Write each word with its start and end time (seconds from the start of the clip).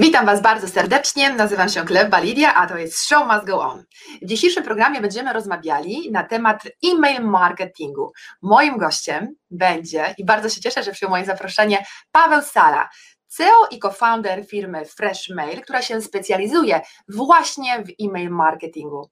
Witam 0.00 0.26
Was 0.26 0.42
bardzo 0.42 0.68
serdecznie. 0.68 1.30
Nazywam 1.30 1.68
się 1.68 1.84
Gleba 1.84 2.18
Lidia, 2.18 2.54
a 2.54 2.66
to 2.66 2.78
jest 2.78 3.08
Show 3.08 3.26
Must 3.26 3.46
Go 3.46 3.60
On. 3.60 3.84
W 4.22 4.26
dzisiejszym 4.26 4.64
programie 4.64 5.00
będziemy 5.00 5.32
rozmawiali 5.32 6.10
na 6.12 6.24
temat 6.24 6.62
e-mail 6.92 7.22
marketingu. 7.22 8.12
Moim 8.42 8.78
gościem 8.78 9.34
będzie, 9.50 10.14
i 10.18 10.24
bardzo 10.24 10.48
się 10.48 10.60
cieszę, 10.60 10.82
że 10.82 10.92
przyjął 10.92 11.10
moje 11.10 11.24
zaproszenie, 11.24 11.86
Paweł 12.12 12.42
Sala, 12.42 12.88
CEO 13.26 13.66
i 13.70 13.78
co-founder 13.78 14.46
firmy 14.46 14.84
Freshmail, 14.84 15.60
która 15.60 15.82
się 15.82 16.02
specjalizuje 16.02 16.80
właśnie 17.08 17.82
w 17.82 18.04
e-mail 18.04 18.30
marketingu. 18.30 19.10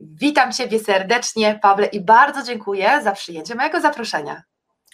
Witam 0.00 0.52
Ciebie 0.52 0.78
serdecznie, 0.78 1.58
Pawle, 1.62 1.86
i 1.86 2.04
bardzo 2.04 2.42
dziękuję 2.42 3.00
za 3.02 3.12
przyjęcie 3.12 3.54
mojego 3.54 3.80
zaproszenia. 3.80 4.42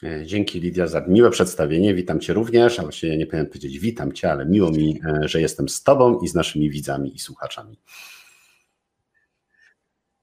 E, 0.03 0.27
dzięki 0.27 0.61
Lidia 0.61 0.87
za 0.87 1.01
miłe 1.01 1.31
przedstawienie. 1.31 1.95
Witam 1.95 2.21
Cię 2.21 2.33
również, 2.33 2.79
a 2.79 2.83
właściwie 2.83 3.17
nie 3.17 3.27
powinienem 3.27 3.47
powiedzieć 3.47 3.79
witam 3.79 4.13
Cię, 4.13 4.33
ale 4.33 4.47
miło 4.47 4.71
mi, 4.71 5.01
e, 5.07 5.29
że 5.29 5.41
jestem 5.41 5.69
z 5.69 5.83
Tobą 5.83 6.19
i 6.21 6.29
z 6.29 6.35
naszymi 6.35 6.71
widzami 6.71 7.15
i 7.15 7.19
słuchaczami. 7.19 7.79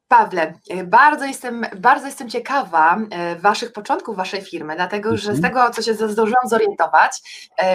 Pawle, 0.07 0.53
e, 0.69 0.83
bardzo 0.83 1.25
jestem, 1.25 1.65
bardzo 1.77 2.05
jestem 2.05 2.29
ciekawa 2.29 2.97
Waszych 3.41 3.73
początków 3.73 4.15
Waszej 4.15 4.41
firmy, 4.41 4.75
dlatego 4.75 5.17
że 5.17 5.23
z 5.23 5.35
mhm. 5.35 5.41
tego, 5.41 5.69
co 5.69 5.81
się 5.81 5.93
zdążyłam 5.93 6.49
zorientować, 6.49 7.11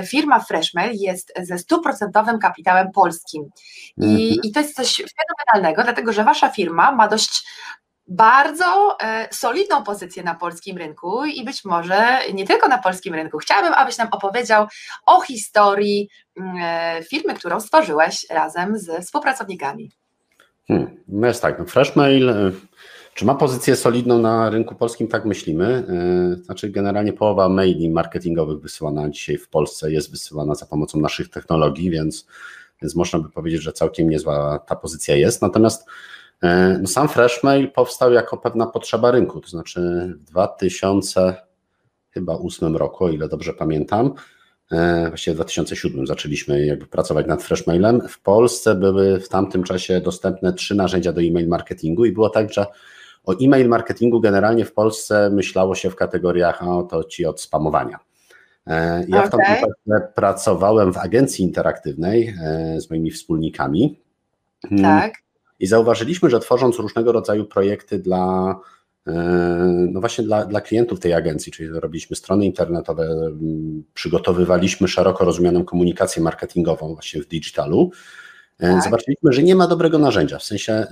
firma 0.07 0.41
Freshmail 0.41 0.93
jest 0.95 1.33
ze 1.43 1.59
stuprocentowym 1.59 2.39
kapitałem 2.39 2.93
polskim. 2.93 3.45
I, 3.97 4.05
mhm. 4.05 4.41
I 4.43 4.53
to 4.53 4.61
jest 4.61 4.75
coś 4.75 4.97
fenomenalnego, 4.97 5.83
dlatego 5.83 6.13
że 6.13 6.25
Wasza 6.25 6.49
firma 6.49 6.93
ma 6.93 7.09
dość 7.09 7.45
bardzo 8.09 8.97
e, 9.03 9.29
solidną 9.33 9.83
pozycję 9.83 10.23
na 10.23 10.35
polskim 10.35 10.79
rynku 10.79 11.25
i 11.25 11.45
być 11.45 11.65
może 11.65 12.19
nie 12.35 12.47
tylko 12.47 12.69
na 12.69 12.79
polskim 12.79 13.15
rynku. 13.15 13.39
Chciałabym, 13.39 13.73
abyś 13.73 13.99
nam 13.99 14.09
opowiedział 14.11 14.67
o 15.07 15.21
historii 15.21 16.09
mm, 16.37 16.57
e, 16.61 17.03
firmy, 17.03 17.35
którą 17.35 17.61
stworzyłeś 17.61 18.27
razem 18.31 18.79
ze 18.79 19.01
współpracownikami. 19.01 19.91
Hmm, 20.69 20.97
no 21.09 21.27
jest 21.27 21.43
tak, 21.43 21.59
no 21.59 21.65
Freshmail, 21.65 22.31
e, 22.31 22.53
czy 23.15 23.25
ma 23.25 23.35
pozycję 23.35 23.77
solidną 23.77 24.19
na 24.19 24.51
rynku 24.51 24.75
polskim? 24.75 25.09
Tak 25.09 25.25
myślimy. 25.25 25.85
Znaczy, 26.43 26.71
generalnie 26.71 27.13
połowa 27.13 27.49
maili 27.49 27.91
marketingowych 27.91 28.61
wysyłana 28.61 29.11
dzisiaj 29.11 29.39
w 29.39 29.49
Polsce 29.49 29.93
jest 29.93 30.11
wysyłana 30.11 30.55
za 30.55 30.67
pomocą 30.67 31.01
naszych 31.01 31.31
technologii, 31.31 31.91
więc, 31.91 32.27
więc 32.83 32.97
można 32.97 33.19
by 33.19 33.31
powiedzieć, 33.31 33.63
że 33.63 33.73
całkiem 33.73 34.11
niezła 34.11 34.59
ta 34.59 34.77
pozycja 34.77 35.17
jest. 35.17 35.43
Natomiast 35.43 35.87
sam 36.87 37.09
Freshmail 37.09 37.71
powstał 37.71 38.13
jako 38.13 38.37
pewna 38.37 38.67
potrzeba 38.67 39.11
rynku, 39.11 39.41
to 39.41 39.49
znaczy 39.49 39.81
w 40.19 40.25
2008 40.25 42.77
roku, 42.77 43.05
o 43.05 43.11
ile 43.11 43.29
dobrze 43.29 43.53
pamiętam, 43.53 44.15
e, 44.73 45.09
właściwie 45.09 45.35
w 45.35 45.37
2007 45.37 46.07
zaczęliśmy 46.07 46.67
jakby 46.67 46.87
pracować 46.87 47.27
nad 47.27 47.43
Freshmailem. 47.43 48.09
W 48.09 48.21
Polsce 48.21 48.75
były 48.75 49.21
w 49.21 49.29
tamtym 49.29 49.63
czasie 49.63 50.01
dostępne 50.01 50.53
trzy 50.53 50.75
narzędzia 50.75 51.13
do 51.13 51.23
e-mail 51.23 51.49
marketingu 51.49 52.05
i 52.05 52.13
było 52.13 52.31
tak, 52.31 52.53
że 52.53 52.67
o 53.25 53.33
e-mail 53.33 53.69
marketingu 53.69 54.21
generalnie 54.21 54.65
w 54.65 54.73
Polsce 54.73 55.31
myślało 55.31 55.75
się 55.75 55.91
w 55.91 55.97
kategoriach, 55.97 56.69
o 56.69 56.83
to 56.83 57.05
ci 57.05 57.27
od 57.27 57.41
spamowania. 57.41 57.99
E, 58.67 59.05
ja 59.09 59.19
okay. 59.19 59.29
w 59.29 59.31
tamtym 59.31 59.55
czasie 59.55 59.67
pracowałem 60.15 60.93
w 60.93 60.99
agencji 60.99 61.45
interaktywnej 61.45 62.35
z 62.79 62.91
moimi 62.91 63.11
wspólnikami. 63.11 64.01
Tak 64.83 65.25
i 65.59 65.67
zauważyliśmy, 65.67 66.31
że 66.31 66.41
tworząc 66.41 66.79
różnego 66.79 67.13
rodzaju 67.13 67.45
projekty 67.45 67.99
dla, 67.99 68.55
e, 69.07 69.13
no 69.93 70.01
właśnie 70.01 70.25
dla, 70.25 70.47
dla 70.47 70.61
klientów 70.61 71.01
tej 71.01 71.13
agencji, 71.13 71.53
czyli 71.53 71.69
robiliśmy 71.69 72.17
strony 72.17 72.45
internetowe, 72.45 73.09
przygotowywaliśmy 73.95 74.89
szeroko 74.89 75.25
rozumianą 75.25 75.65
komunikację 75.65 76.23
marketingową 76.23 76.95
właśnie 76.95 77.23
w 77.23 77.29
digitalu, 77.29 77.91
e, 78.59 78.73
tak. 78.73 78.85
Zobaczyliśmy, 78.85 79.33
że 79.33 79.43
nie 79.43 79.55
ma 79.55 79.69
dobrego 79.69 79.99
narzędzia. 79.99 80.39
W 80.39 80.45
sensie, 80.45 80.73
e, 80.73 80.87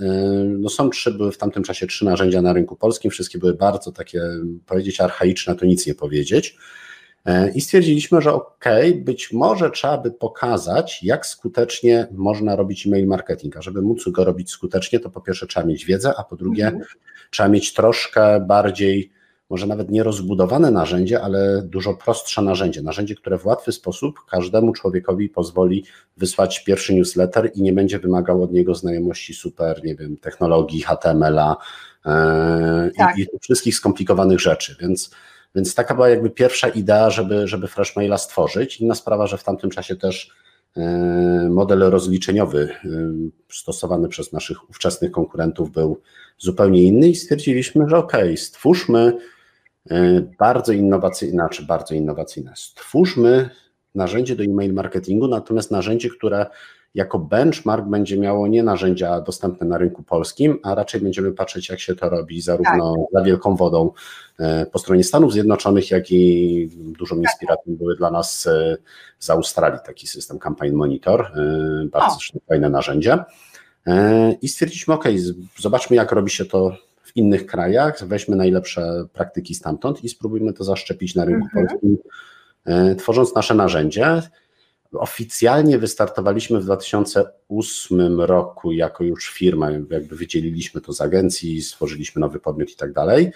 no 0.59 0.69
są 0.69 0.89
trzy, 0.89 1.11
były 1.11 1.31
w 1.31 1.37
tamtym 1.37 1.63
czasie 1.63 1.87
trzy 1.87 2.05
narzędzia 2.05 2.41
na 2.41 2.53
rynku 2.53 2.75
polskim, 2.75 3.11
wszystkie 3.11 3.39
były 3.39 3.53
bardzo 3.53 3.91
takie, 3.91 4.21
powiedzieć 4.65 5.01
archaiczne, 5.01 5.55
to 5.55 5.65
nic 5.65 5.87
nie 5.87 5.95
powiedzieć. 5.95 6.57
E, 7.25 7.51
I 7.51 7.61
stwierdziliśmy, 7.61 8.21
że 8.21 8.33
ok, 8.33 8.65
być 8.95 9.33
może 9.33 9.71
trzeba 9.71 9.97
by 9.97 10.11
pokazać, 10.11 11.03
jak 11.03 11.25
skutecznie 11.25 12.07
można 12.11 12.55
robić 12.55 12.87
e-mail 12.87 13.07
marketing. 13.07 13.57
A 13.57 13.61
żeby 13.61 13.81
móc 13.81 14.09
go 14.09 14.23
robić 14.23 14.51
skutecznie, 14.51 14.99
to 14.99 15.09
po 15.09 15.21
pierwsze 15.21 15.47
trzeba 15.47 15.65
mieć 15.65 15.85
wiedzę, 15.85 16.13
a 16.17 16.23
po 16.23 16.35
drugie 16.35 16.65
mhm. 16.67 16.85
trzeba 17.31 17.49
mieć 17.49 17.73
troszkę 17.73 18.39
bardziej, 18.39 19.11
może 19.49 19.67
nawet 19.67 19.91
nie 19.91 20.03
rozbudowane 20.03 20.71
narzędzie, 20.71 21.21
ale 21.21 21.61
dużo 21.61 21.93
prostsze 21.93 22.41
narzędzie. 22.41 22.81
Narzędzie, 22.81 23.15
które 23.15 23.37
w 23.37 23.45
łatwy 23.45 23.71
sposób 23.71 24.15
każdemu 24.29 24.73
człowiekowi 24.73 25.29
pozwoli 25.29 25.85
wysłać 26.17 26.63
pierwszy 26.63 26.93
newsletter 26.93 27.51
i 27.55 27.61
nie 27.61 27.73
będzie 27.73 27.99
wymagało 27.99 28.43
od 28.43 28.51
niego 28.51 28.75
znajomości 28.75 29.33
super, 29.33 29.83
nie 29.83 29.95
wiem, 29.95 30.17
technologii, 30.17 30.81
HTML-a 30.81 31.57
e, 32.05 32.91
tak. 32.97 33.17
i, 33.17 33.21
i 33.21 33.39
wszystkich 33.41 33.75
skomplikowanych 33.75 34.39
rzeczy. 34.39 34.75
Więc 34.81 35.11
więc 35.55 35.75
taka 35.75 35.95
była 35.95 36.09
jakby 36.09 36.29
pierwsza 36.29 36.67
idea, 36.67 37.09
żeby, 37.09 37.47
żeby 37.47 37.67
Freshmaila 37.67 38.17
stworzyć. 38.17 38.81
Inna 38.81 38.95
sprawa, 38.95 39.27
że 39.27 39.37
w 39.37 39.43
tamtym 39.43 39.69
czasie 39.69 39.95
też 39.95 40.31
e, 40.77 41.47
model 41.49 41.79
rozliczeniowy 41.79 42.69
e, 42.85 42.89
stosowany 43.51 44.07
przez 44.07 44.33
naszych 44.33 44.69
ówczesnych 44.69 45.11
konkurentów 45.11 45.71
był 45.71 46.01
zupełnie 46.37 46.83
inny 46.83 47.09
i 47.09 47.15
stwierdziliśmy, 47.15 47.89
że 47.89 47.97
okej, 47.97 48.23
okay, 48.23 48.37
stwórzmy 48.37 49.17
e, 49.91 50.21
bardzo 50.39 50.73
innowacyjne, 50.73 51.33
znaczy 51.33 51.65
bardzo 51.65 51.95
innowacyjne, 51.95 52.53
stwórzmy 52.55 53.49
narzędzie 53.95 54.35
do 54.35 54.43
e-mail 54.43 54.73
marketingu, 54.73 55.27
natomiast 55.27 55.71
narzędzie, 55.71 56.09
które 56.09 56.45
jako 56.93 57.19
benchmark 57.19 57.85
będzie 57.85 58.17
miało 58.17 58.47
nie 58.47 58.63
narzędzia 58.63 59.21
dostępne 59.21 59.67
na 59.67 59.77
rynku 59.77 60.03
polskim, 60.03 60.59
a 60.63 60.75
raczej 60.75 61.01
będziemy 61.01 61.31
patrzeć, 61.31 61.69
jak 61.69 61.79
się 61.79 61.95
to 61.95 62.09
robi 62.09 62.41
zarówno 62.41 62.95
tak. 62.95 63.05
za 63.13 63.21
wielką 63.21 63.55
wodą 63.55 63.91
e, 64.39 64.65
po 64.65 64.79
stronie 64.79 65.03
Stanów 65.03 65.33
Zjednoczonych, 65.33 65.91
jak 65.91 66.11
i 66.11 66.69
dużą 66.75 67.15
tak. 67.15 67.23
inspiracją 67.23 67.75
były 67.75 67.95
dla 67.95 68.11
nas 68.11 68.47
e, 68.47 68.77
z 69.19 69.29
Australii 69.29 69.79
taki 69.85 70.07
system 70.07 70.39
Campaign 70.39 70.75
Monitor, 70.75 71.21
e, 71.21 71.85
bardzo 71.85 72.15
o. 72.15 72.39
fajne 72.47 72.69
narzędzie. 72.69 73.17
I 74.41 74.47
stwierdziliśmy, 74.47 74.93
ok, 74.93 75.03
zobaczmy, 75.57 75.95
jak 75.95 76.11
robi 76.11 76.31
się 76.31 76.45
to 76.45 76.77
w 77.03 77.15
innych 77.15 77.45
krajach, 77.45 78.07
weźmy 78.07 78.35
najlepsze 78.35 79.05
praktyki 79.13 79.55
stamtąd 79.55 80.03
i 80.03 80.09
spróbujmy 80.09 80.53
to 80.53 80.63
zaszczepić 80.63 81.15
na 81.15 81.25
rynku 81.25 81.45
mhm. 81.45 81.67
polskim, 81.67 81.97
tworząc 82.97 83.35
nasze 83.35 83.53
narzędzie. 83.53 84.21
Oficjalnie 84.99 85.77
wystartowaliśmy 85.77 86.59
w 86.59 86.63
2008 86.63 88.21
roku 88.21 88.71
jako 88.71 89.03
już 89.03 89.31
firma, 89.31 89.71
jakby 89.71 90.15
wydzieliliśmy 90.15 90.81
to 90.81 90.93
z 90.93 91.01
agencji, 91.01 91.61
stworzyliśmy 91.61 92.19
nowy 92.19 92.39
podmiot 92.39 92.71
i 92.71 92.75
tak 92.75 92.93
dalej. 92.93 93.31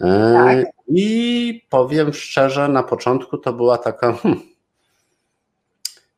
E, 0.00 0.32
tak. 0.34 0.66
I 0.88 1.66
powiem 1.70 2.12
szczerze, 2.12 2.68
na 2.68 2.82
początku 2.82 3.38
to 3.38 3.52
była 3.52 3.78
taka. 3.78 4.12
Hmm, 4.12 4.40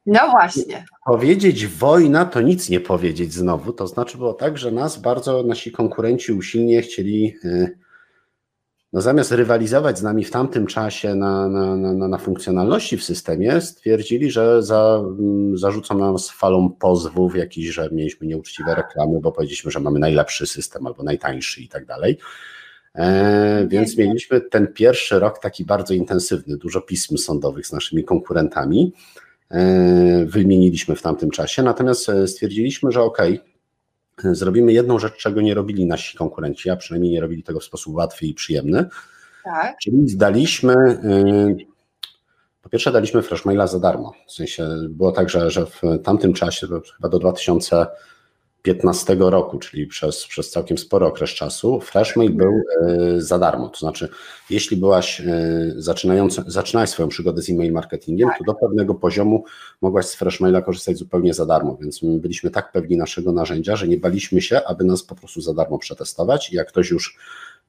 no 0.06 0.30
właśnie. 0.30 0.84
Powiedzieć 1.06 1.66
wojna 1.66 2.24
to 2.24 2.40
nic 2.40 2.68
nie 2.68 2.80
powiedzieć 2.80 3.32
znowu. 3.32 3.72
To 3.72 3.86
znaczy 3.86 4.18
było 4.18 4.34
tak, 4.34 4.58
że 4.58 4.70
nas 4.70 4.98
bardzo 4.98 5.42
nasi 5.42 5.72
konkurenci 5.72 6.32
usilnie 6.32 6.82
chcieli 6.82 7.36
e, 7.44 7.70
no 8.92 9.00
zamiast 9.00 9.32
rywalizować 9.32 9.98
z 9.98 10.02
nami 10.02 10.24
w 10.24 10.30
tamtym 10.30 10.66
czasie 10.66 11.14
na, 11.14 11.48
na, 11.48 11.76
na, 11.76 12.08
na 12.08 12.18
funkcjonalności 12.18 12.96
w 12.96 13.04
systemie, 13.04 13.60
stwierdzili, 13.60 14.30
że 14.30 14.62
za, 14.62 15.02
mm, 15.18 15.58
zarzucą 15.58 15.98
nas 15.98 16.30
falą 16.30 16.70
pozwów 16.70 17.36
jakiś, 17.36 17.66
że 17.66 17.88
mieliśmy 17.92 18.26
nieuczciwe 18.26 18.74
reklamy, 18.74 19.20
bo 19.20 19.32
powiedzieliśmy, 19.32 19.70
że 19.70 19.80
mamy 19.80 19.98
najlepszy 19.98 20.46
system 20.46 20.86
albo 20.86 21.02
najtańszy 21.02 21.62
i 21.62 21.68
tak 21.68 21.86
dalej. 21.86 22.18
E, 22.94 23.66
więc 23.68 23.98
mieliśmy 23.98 24.40
ten 24.40 24.72
pierwszy 24.72 25.18
rok 25.18 25.38
taki 25.38 25.64
bardzo 25.64 25.94
intensywny, 25.94 26.56
dużo 26.56 26.80
pism 26.80 27.16
sądowych 27.16 27.66
z 27.66 27.72
naszymi 27.72 28.04
konkurentami. 28.04 28.92
E, 29.50 30.24
wymieniliśmy 30.24 30.96
w 30.96 31.02
tamtym 31.02 31.30
czasie, 31.30 31.62
natomiast 31.62 32.08
e, 32.08 32.26
stwierdziliśmy, 32.26 32.92
że 32.92 33.02
okej, 33.02 33.38
okay, 33.38 33.49
zrobimy 34.24 34.72
jedną 34.72 34.98
rzecz, 34.98 35.16
czego 35.16 35.40
nie 35.40 35.54
robili 35.54 35.86
nasi 35.86 36.16
konkurenci, 36.16 36.70
a 36.70 36.76
przynajmniej 36.76 37.12
nie 37.12 37.20
robili 37.20 37.42
tego 37.42 37.60
w 37.60 37.64
sposób 37.64 37.94
łatwy 37.94 38.26
i 38.26 38.34
przyjemny. 38.34 38.88
Tak. 39.44 39.76
Czyli 39.78 40.08
zdaliśmy, 40.08 40.74
y, 40.74 41.66
po 42.62 42.68
pierwsze 42.68 42.92
daliśmy 42.92 43.22
Freshmaila 43.22 43.66
za 43.66 43.78
darmo. 43.78 44.12
W 44.26 44.32
sensie 44.32 44.68
było 44.88 45.12
tak, 45.12 45.30
że, 45.30 45.50
że 45.50 45.66
w 45.66 45.80
tamtym 46.04 46.32
czasie, 46.32 46.66
chyba 46.96 47.08
do 47.08 47.18
2000 47.18 47.86
2015 48.64 49.16
roku, 49.18 49.58
czyli 49.58 49.86
przez, 49.86 50.26
przez 50.26 50.50
całkiem 50.50 50.78
spory 50.78 51.06
okres 51.06 51.30
czasu, 51.30 51.80
Freshmail 51.80 52.32
był 52.32 52.52
e, 52.52 53.20
za 53.20 53.38
darmo. 53.38 53.68
To 53.68 53.78
znaczy, 53.78 54.08
jeśli 54.50 54.76
byłaś 54.76 55.20
e, 55.20 55.24
zaczynająca, 55.76 56.44
zaczynałeś 56.46 56.90
swoją 56.90 57.08
przygodę 57.08 57.42
z 57.42 57.50
e-mail 57.50 57.72
marketingiem, 57.72 58.28
to 58.38 58.44
do 58.44 58.54
pewnego 58.54 58.94
poziomu 58.94 59.44
mogłaś 59.80 60.06
z 60.06 60.14
Freshmaila 60.14 60.62
korzystać 60.62 60.96
zupełnie 60.96 61.34
za 61.34 61.46
darmo. 61.46 61.78
Więc 61.80 62.02
my 62.02 62.18
byliśmy 62.18 62.50
tak 62.50 62.72
pewni 62.72 62.96
naszego 62.96 63.32
narzędzia, 63.32 63.76
że 63.76 63.88
nie 63.88 63.96
baliśmy 63.96 64.42
się, 64.42 64.60
aby 64.66 64.84
nas 64.84 65.02
po 65.02 65.14
prostu 65.14 65.40
za 65.40 65.54
darmo 65.54 65.78
przetestować. 65.78 66.52
I 66.52 66.56
jak 66.56 66.68
ktoś 66.68 66.90
już 66.90 67.18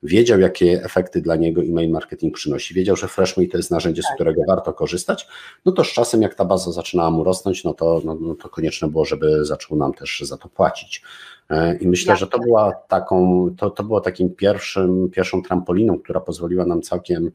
wiedział, 0.04 0.40
jakie 0.40 0.84
efekty 0.84 1.22
dla 1.22 1.36
niego 1.36 1.62
e-mail 1.62 1.92
marketing 1.92 2.36
przynosi, 2.36 2.74
wiedział, 2.74 2.96
że 2.96 3.08
FreshMail 3.08 3.50
to 3.50 3.58
jest 3.58 3.72
narzędzie, 3.72 4.02
z 4.02 4.06
Tak. 4.06 4.16
którego 4.16 4.42
warto 4.48 4.74
korzystać, 4.74 5.28
no 5.66 5.72
to 5.72 5.84
z 5.84 5.88
czasem, 5.88 6.22
jak 6.22 6.36
ta 6.36 6.46
baza 6.46 6.72
zaczynała 6.72 7.12
mu 7.12 7.24
rosnąć, 7.24 7.64
no 7.64 7.74
to, 7.74 8.02
no, 8.06 8.18
no 8.22 8.36
to 8.36 8.50
konieczne 8.50 8.90
było, 8.90 9.06
żeby 9.06 9.46
zaczął 9.46 9.78
nam 9.78 9.94
też 9.94 10.22
za 10.26 10.38
to 10.38 10.50
płacić. 10.50 11.04
E, 11.50 11.78
I 11.78 11.88
myślę, 11.88 12.16
że 12.18 12.28
to 12.28 12.40
była 12.40 12.74
taką, 12.88 13.48
to, 13.58 13.70
to 13.70 13.84
było 13.84 14.02
takim 14.02 14.36
pierwszym, 14.36 15.10
pierwszą 15.10 15.44
trampoliną, 15.44 16.00
która 16.00 16.20
pozwoliła 16.20 16.66
nam 16.66 16.82
całkiem 16.82 17.32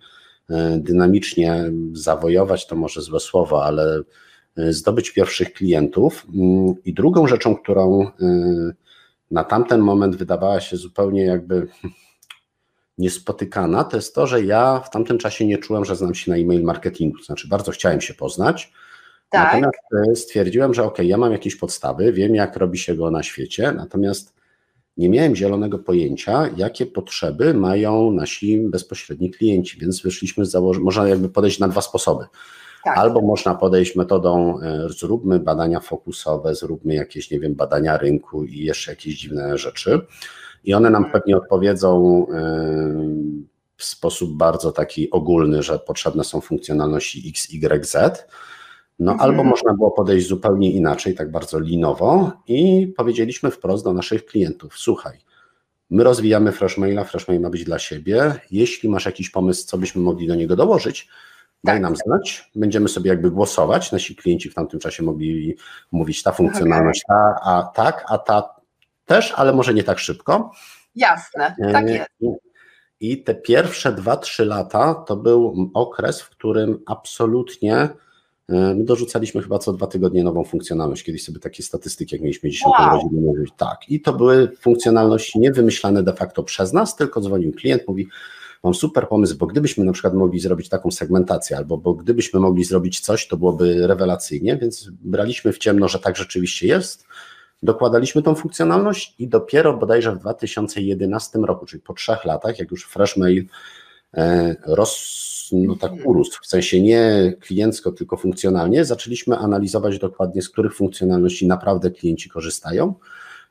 e, 0.50 0.78
dynamicznie 0.78 1.72
zawojować, 1.92 2.66
to 2.66 2.76
może 2.76 3.02
złe 3.02 3.20
słowo, 3.20 3.64
ale 3.64 4.02
e, 4.56 4.72
zdobyć 4.72 5.10
pierwszych 5.10 5.52
klientów. 5.52 6.26
Mm, 6.34 6.74
I 6.84 6.94
drugą 6.94 7.26
rzeczą, 7.26 7.56
którą 7.56 8.10
na 9.30 9.44
tamten 9.44 9.80
moment 9.80 10.16
wydawała 10.16 10.60
się 10.60 10.76
zupełnie 10.76 11.24
jakby 11.24 11.66
niespotykana, 12.98 13.84
to 13.84 13.96
jest 13.96 14.14
to, 14.14 14.26
że 14.26 14.43
ja 14.43 14.81
w 14.81 14.90
tamtym 14.90 15.19
czasie 15.19 15.46
nie 15.46 15.58
czułem, 15.58 15.84
że 15.84 15.96
znam 15.96 16.14
się 16.14 16.31
na 16.31 16.37
e-mail 16.37 16.62
marketingu. 16.62 17.22
Znaczy, 17.22 17.48
bardzo 17.48 17.72
chciałem 17.72 18.00
się 18.00 18.14
poznać. 18.14 18.72
Tak. 19.31 19.44
Natomiast 19.44 20.10
e, 20.10 20.16
stwierdziłem, 20.16 20.75
że 20.75 20.84
ok, 20.84 20.98
ja 20.98 21.16
mam 21.16 21.32
jakieś 21.32 21.56
podstawy, 21.56 22.12
wiem 22.12 22.34
jak 22.34 22.56
robi 22.56 22.78
się 22.78 22.94
go 22.94 23.10
na 23.10 23.22
świecie, 23.22 23.72
natomiast 23.72 24.37
nie 24.96 25.08
miałem 25.08 25.37
zielonego 25.37 25.78
pojęcia, 25.78 26.50
jakie 26.56 26.87
potrzeby 26.87 27.54
mają 27.54 28.10
nasi 28.10 28.58
bezpośredni 28.58 29.31
klienci, 29.31 29.78
więc 29.81 30.02
wyszliśmy 30.02 30.46
z 30.46 30.50
założenia, 30.50 30.84
można 30.84 31.08
jakby 31.08 31.28
podejść 31.28 31.58
na 31.58 31.69
dwa 31.69 31.81
sposoby. 31.81 32.25
Tak. 32.84 32.99
Albo 32.99 33.20
można 33.20 33.54
podejść 33.54 33.96
metodą, 33.96 34.60
e, 34.60 34.88
zróbmy 34.88 35.40
badania 35.40 35.81
fokusowe, 35.81 36.54
zróbmy 36.54 36.94
jakieś, 36.94 37.31
nie 37.31 37.40
wiem, 37.40 37.54
badania 37.54 37.99
rynku 37.99 38.44
i 38.44 38.58
jeszcze 38.58 38.92
jakieś 38.92 39.19
dziwne 39.19 39.58
rzeczy. 39.58 40.00
I 40.66 40.74
one 40.74 40.90
nam 40.90 41.10
pewnie 41.10 41.36
odpowiedzą 41.36 42.26
e, 42.28 42.34
w 43.76 43.84
sposób 43.84 44.36
bardzo 44.36 44.72
taki 44.72 45.10
ogólny, 45.10 45.62
że 45.62 45.78
potrzebne 45.78 46.24
są 46.24 46.40
funkcjonalności 46.40 47.28
X, 47.28 47.48
Y, 47.52 47.84
Z. 47.86 48.26
No, 48.98 49.12
Mhm. 49.12 49.30
albo 49.30 49.44
można 49.44 49.74
było 49.74 49.90
podejść 49.90 50.28
zupełnie 50.28 50.70
inaczej, 50.72 51.14
tak 51.14 51.30
bardzo 51.30 51.60
linowo, 51.60 52.32
i 52.48 52.86
powiedzieliśmy 52.96 53.50
wprost 53.50 53.84
do 53.84 53.92
naszych 53.92 54.26
klientów: 54.26 54.78
Słuchaj, 54.78 55.18
my 55.90 56.04
rozwijamy 56.04 56.52
Freshmaila, 56.52 57.04
Freshmail 57.04 57.40
ma 57.40 57.50
być 57.50 57.64
dla 57.64 57.78
siebie. 57.78 58.34
Jeśli 58.50 58.88
masz 58.88 59.06
jakiś 59.06 59.30
pomysł, 59.30 59.66
co 59.66 59.78
byśmy 59.78 60.02
mogli 60.02 60.26
do 60.26 60.34
niego 60.34 60.56
dołożyć, 60.56 61.08
daj 61.64 61.74
Tak. 61.74 61.82
nam 61.82 61.96
znać. 61.96 62.50
Będziemy 62.54 62.88
sobie 62.88 63.08
jakby 63.10 63.30
głosować. 63.30 63.92
Nasi 63.92 64.16
klienci 64.16 64.50
w 64.50 64.54
tamtym 64.54 64.80
czasie 64.80 65.02
mogli 65.02 65.56
mówić 65.92 66.22
ta 66.22 66.32
funkcjonalność, 66.32 67.02
ta, 67.08 67.34
a 67.42 67.62
tak, 67.74 68.04
a 68.08 68.18
ta 68.18 68.56
też, 69.06 69.32
ale 69.37 69.53
może 69.53 69.75
nie 69.75 69.85
tak 69.85 69.99
szybko. 69.99 70.50
Jasne, 70.94 71.56
tak 71.73 71.87
E, 71.88 71.93
jest. 71.93 72.11
I, 73.00 73.23
te 73.23 73.35
pierwsze 73.35 73.93
2-3 73.93 74.47
lata 74.47 74.94
to 74.94 75.17
był 75.17 75.70
okres, 75.75 76.20
w 76.23 76.31
którym 76.31 76.79
absolutnie 76.87 77.75
e, 77.76 77.88
my 78.49 78.85
dorzucaliśmy 78.85 79.43
chyba 79.43 79.58
co 79.58 79.73
dwa 79.73 79.87
tygodnie 79.87 80.25
nową 80.25 80.44
funkcjonalność. 80.44 81.05
Kiedyś 81.05 81.25
sobie 81.25 81.41
takie 81.41 81.62
statystyki, 81.62 82.14
jak 82.14 82.23
mieliśmy 82.23 82.50
10 82.50 82.75
Wow. 82.79 82.88
urodziny, 82.88 83.20
mówić. 83.20 83.50
Tak. 83.56 83.79
I 83.88 84.00
to 84.00 84.12
były 84.12 84.53
funkcjonalności 84.61 85.38
nie 85.38 85.52
wymyślane 85.52 86.02
de 86.02 86.12
facto 86.12 86.43
przez 86.43 86.73
nas, 86.73 86.97
tylko 86.97 87.20
dzwonił 87.20 87.52
klient, 87.52 87.82
mówi, 87.88 88.09
mam 88.64 88.75
super 88.75 89.09
pomysł, 89.09 89.37
bo 89.37 89.47
gdybyśmy 89.47 89.85
na 89.85 89.93
przykład 89.93 90.14
mogli 90.14 90.41
zrobić 90.41 90.69
taką 90.69 90.91
segmentację, 90.91 91.56
albo 91.56 91.79
bo 91.79 91.94
gdybyśmy 91.94 92.41
mogli 92.41 92.64
zrobić 92.64 93.00
coś, 93.00 93.29
to 93.29 93.37
byłoby 93.37 93.87
rewelacyjnie, 93.87 94.56
więc 94.56 94.91
braliśmy 94.91 95.52
w 95.52 95.59
ciemno, 95.59 95.88
że 95.88 95.99
tak 95.99 96.17
rzeczywiście 96.17 96.67
jest. 96.67 97.06
Dokładaliśmy 97.62 98.23
tą 98.23 98.35
funkcjonalność 98.35 99.14
i 99.19 99.29
dopiero 99.29 99.76
bodajże 99.76 100.12
w 100.12 100.19
2011 100.19 101.38
roku, 101.38 101.67
czyli 101.67 101.82
po 101.82 101.94
trzech 101.94 102.25
latach, 102.25 102.58
jak 102.58 102.70
już 102.70 102.85
Freshmail 102.85 103.44
e, 104.14 104.56
roz, 104.67 105.26
no 105.53 105.76
tak 105.76 105.93
urósł, 106.05 106.41
w 106.43 106.47
sensie 106.47 106.81
nie 106.81 107.32
kliencko, 107.41 107.93
tylko 107.93 108.17
funkcjonalnie, 108.17 108.85
zaczęliśmy 108.85 109.38
analizować 109.38 109.99
dokładnie, 109.99 110.43
z 110.43 110.49
których 110.49 110.75
funkcjonalności 110.75 111.47
naprawdę 111.47 111.91
klienci 111.91 112.31
korzystają 112.31 112.94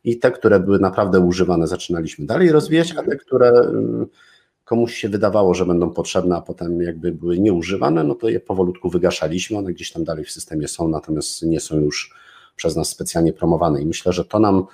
i 0.03 0.19
te, 0.19 0.31
które 0.31 0.59
były 0.59 0.79
naprawdę 0.79 1.19
używane, 1.19 1.67
zaczynaliśmy 1.67 2.25
dalej 2.25 2.51
rozwijać, 2.51 2.93
a 2.97 3.03
te, 3.03 3.15
które 3.15 3.49
mm, 3.49 4.05
komuś 4.65 4.95
się 4.95 5.09
wydawało, 5.09 5.53
że 5.53 5.65
będą 5.65 5.89
potrzebne, 5.89 6.35
a 6.35 6.41
potem 6.41 6.81
jakby 6.81 7.11
były 7.11 7.39
nieużywane, 7.39 8.03
no 8.03 8.15
to 8.15 8.29
je 8.29 8.39
powolutku 8.39 8.89
wygaszaliśmy, 8.89 9.57
one 9.57 9.73
gdzieś 9.73 9.91
tam 9.91 10.03
dalej 10.03 10.25
w 10.25 10.31
systemie 10.31 10.67
są, 10.67 10.87
natomiast 10.87 11.43
nie 11.43 11.59
są 11.59 11.79
już 11.79 12.24
przez 12.55 12.75
nas 12.75 12.89
specjalnie 12.89 13.33
promowane 13.33 13.81
i 13.81 13.85
myślę, 13.85 14.13
że 14.13 14.25
to 14.25 14.39
nam 14.39 14.65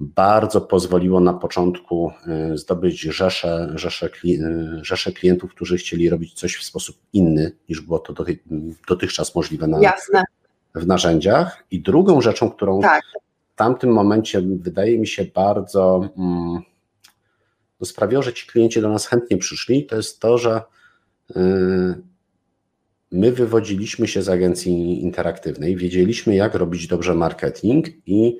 bardzo 0.00 0.60
pozwoliło 0.60 1.20
na 1.20 1.32
początku 1.32 2.12
y, 2.52 2.58
zdobyć 2.58 3.00
rzeszę, 3.00 3.76
kli- 4.08 4.42
y, 4.80 4.84
rzeszę 4.84 5.12
klientów, 5.12 5.50
którzy 5.50 5.76
chcieli 5.76 6.10
robić 6.10 6.34
coś 6.34 6.56
w 6.56 6.64
sposób 6.64 6.96
inny 7.12 7.52
niż 7.68 7.80
było 7.80 7.98
to 7.98 8.12
doty- 8.12 8.38
dotychczas 8.88 9.34
możliwe 9.34 9.66
na, 9.66 9.80
Jasne, 9.80 10.24
w 10.74 10.86
narzędziach. 10.86 11.64
I 11.70 11.80
drugą 11.82 12.20
rzeczą, 12.20 12.50
którą 12.50 12.80
tak. 12.80 13.02
w 13.54 13.56
tamtym 13.56 13.90
momencie 13.90 14.42
wydaje 14.42 14.98
mi 14.98 15.06
się 15.06 15.24
bardzo 15.24 16.08
mm, 16.18 16.62
no 17.80 17.86
sprawiło, 17.86 18.22
że 18.22 18.32
ci 18.32 18.46
klienci 18.46 18.80
do 18.80 18.88
nas 18.88 19.06
chętnie 19.06 19.36
przyszli, 19.36 19.86
to 19.86 19.96
jest 19.96 20.20
to, 20.20 20.38
że 20.38 20.62
y, 21.30 21.34
my 23.14 23.32
wywodziliśmy 23.32 24.08
się 24.08 24.22
z 24.22 24.28
agencji 24.28 25.02
interaktywnej, 25.02 25.76
wiedzieliśmy 25.76 26.34
jak 26.34 26.54
robić 26.54 26.86
dobrze 26.86 27.14
marketing 27.14 27.86
i 28.06 28.38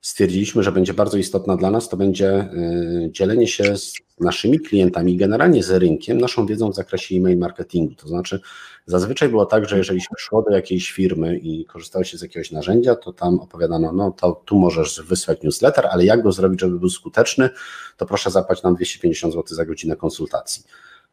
stwierdziliśmy, 0.00 0.62
że 0.62 0.72
będzie 0.72 0.94
bardzo 0.94 1.18
istotna 1.18 1.56
dla 1.56 1.70
nas, 1.70 1.88
to 1.88 1.96
będzie 1.96 2.40
y, 2.40 3.10
dzielenie 3.12 3.48
się 3.48 3.76
z 3.76 3.94
naszymi 4.20 4.60
klientami, 4.60 5.16
generalnie 5.16 5.62
z 5.62 5.70
rynkiem, 5.70 6.20
naszą 6.20 6.46
wiedzą 6.46 6.70
w 6.70 6.74
zakresie 6.74 7.16
e-mail 7.16 7.38
marketingu. 7.38 7.94
To 7.94 8.08
znaczy, 8.08 8.40
zazwyczaj 8.86 9.28
było 9.28 9.46
tak, 9.46 9.68
że 9.68 9.78
jeżeli 9.78 10.00
się 10.00 10.06
szło 10.18 10.42
do 10.42 10.50
jakiejś 10.50 10.90
firmy 10.90 11.38
i 11.38 11.64
korzystało 11.64 12.04
się 12.04 12.18
z 12.18 12.22
jakiegoś 12.22 12.50
narzędzia, 12.50 12.94
to 12.94 13.12
tam 13.12 13.40
opowiadano, 13.40 13.92
no 13.92 14.10
to 14.10 14.42
tu 14.44 14.58
możesz 14.58 15.02
wysłać 15.02 15.42
newsletter, 15.42 15.86
ale 15.90 16.04
jak 16.04 16.22
go 16.22 16.32
zrobić, 16.32 16.60
żeby 16.60 16.78
był 16.78 16.90
skuteczny, 16.90 17.50
to 17.96 18.06
proszę 18.06 18.30
zapłać 18.30 18.62
nam 18.62 18.74
250 18.74 19.34
zł 19.34 19.56
za 19.56 19.66
godzinę 19.66 19.96
konsultacji. 19.96 20.64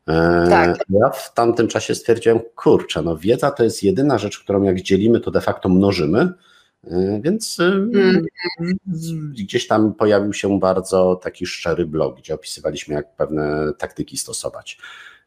E, 0.07 0.47
Tak. 0.49 0.77
Ja 0.89 1.09
w 1.09 1.33
tamtym 1.33 1.67
czasie 1.67 1.95
stwierdziłem, 1.95 2.39
kurczę, 2.55 3.01
no 3.01 3.17
wiedza 3.17 3.51
to 3.51 3.63
jest 3.63 3.83
jedyna 3.83 4.17
rzecz, 4.17 4.39
którą 4.39 4.63
jak 4.63 4.81
dzielimy, 4.81 5.19
to 5.19 5.31
de 5.31 5.41
facto 5.41 5.69
mnożymy, 5.69 6.33
e, 6.87 7.19
więc 7.21 7.59
e, 7.59 7.63
Mm. 7.63 8.25
gdzieś 9.33 9.67
tam 9.67 9.93
pojawił 9.93 10.33
się 10.33 10.59
bardzo 10.59 11.15
taki 11.15 11.45
szczery 11.45 11.85
blog, 11.85 12.17
gdzie 12.17 12.33
opisywaliśmy, 12.33 12.95
jak 12.95 13.15
pewne 13.15 13.73
taktyki 13.77 14.17
stosować. 14.17 14.77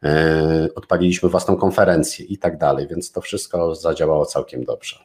E, 0.03 0.67
Odpaliliśmy 0.75 1.29
własną 1.29 1.55
konferencję 1.55 2.25
i 2.25 2.37
tak 2.37 2.57
dalej, 2.57 2.87
więc 2.87 3.11
to 3.11 3.21
wszystko 3.21 3.75
zadziałało 3.75 4.25
całkiem 4.25 4.63
dobrze. 4.63 4.95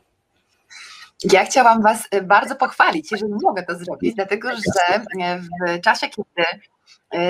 Ja 1.33 1.45
chciałam 1.45 1.83
Was 1.83 2.09
y, 2.15 2.23
bardzo 2.23 2.57
pochwalić, 2.57 3.13
jeżeli 3.13 3.33
mogę 3.43 3.63
to 3.63 3.79
zrobić, 3.79 4.15
dlatego 4.15 4.49
że 4.51 4.97
y, 4.97 5.79
w 5.79 5.81
czasie, 5.81 6.07
kiedy 6.09 6.43
y, 6.43 6.61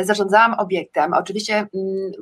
zarządzałam 0.03 0.55
obiektem, 0.55 1.13
oczywiście 1.15 1.55
mm, 1.55 1.69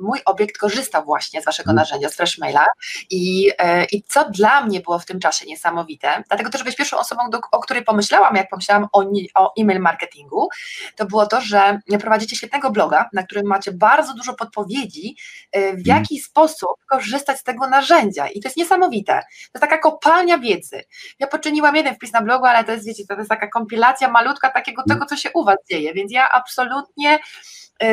mój 0.01 0.19
obiekt 0.25 0.57
korzystał 0.57 1.05
właśnie 1.05 1.41
z 1.41 1.45
Waszego 1.45 1.71
Mhm. 1.71 1.75
narzędzia, 1.75 2.09
z 2.09 2.15
Freshmaila 2.15 2.65
i, 3.09 3.49
y, 3.49 3.85
i 3.91 4.03
co 4.03 4.29
dla 4.29 4.61
mnie 4.61 4.79
było 4.79 4.99
w 4.99 5.05
tym 5.05 5.19
czasie 5.19 5.45
niesamowite, 5.45 6.23
dlatego 6.27 6.49
też 6.49 6.63
byłeś 6.63 6.75
pierwszą 6.75 6.97
osobą, 6.97 7.29
do, 7.29 7.39
o 7.51 7.59
której 7.59 7.83
pomyślałam, 7.83 8.35
jak 8.35 8.49
pomyślałam 8.49 8.87
o, 8.93 9.05
o 9.35 9.53
e-mail 9.59 9.79
marketingu, 9.79 10.49
to 10.95 11.05
było 11.05 11.25
to, 11.25 11.41
że 11.41 11.79
prowadzicie 11.99 12.35
świetnego 12.35 12.71
bloga, 12.71 13.09
na 13.13 13.23
którym 13.23 13.45
macie 13.45 13.71
bardzo 13.71 14.13
dużo 14.13 14.33
podpowiedzi, 14.33 15.15
y, 15.55 15.73
w 15.77 15.87
jaki 15.87 16.19
sposób 16.19 16.69
korzystać 16.89 17.39
z 17.39 17.43
tego 17.43 17.67
narzędzia 17.67 18.27
i 18.27 18.39
to 18.41 18.47
jest 18.47 18.57
niesamowite. 18.57 19.13
To 19.13 19.19
jest 19.53 19.61
taka 19.61 19.77
kopalnia 19.77 20.37
wiedzy. 20.37 20.83
Ja 21.19 21.27
poczyniłam 21.27 21.75
jeden 21.75 21.95
wpis 21.95 22.13
na 22.13 22.21
blogu, 22.21 22.45
ale 22.45 22.63
to 22.63 22.71
jest, 22.71 22.85
wiecie, 22.85 23.03
to 23.07 23.13
jest 23.13 23.29
taka 23.29 23.47
kompilacja 23.47 24.09
malutka 24.09 24.49
takiego 24.49 24.83
tego, 24.89 25.05
co 25.05 25.17
się 25.17 25.29
u 25.33 25.43
Was 25.43 25.57
dzieje, 25.69 25.93
więc 25.93 26.11
ja 26.11 26.29
absolutnie 26.29 27.09
e, 27.13 27.19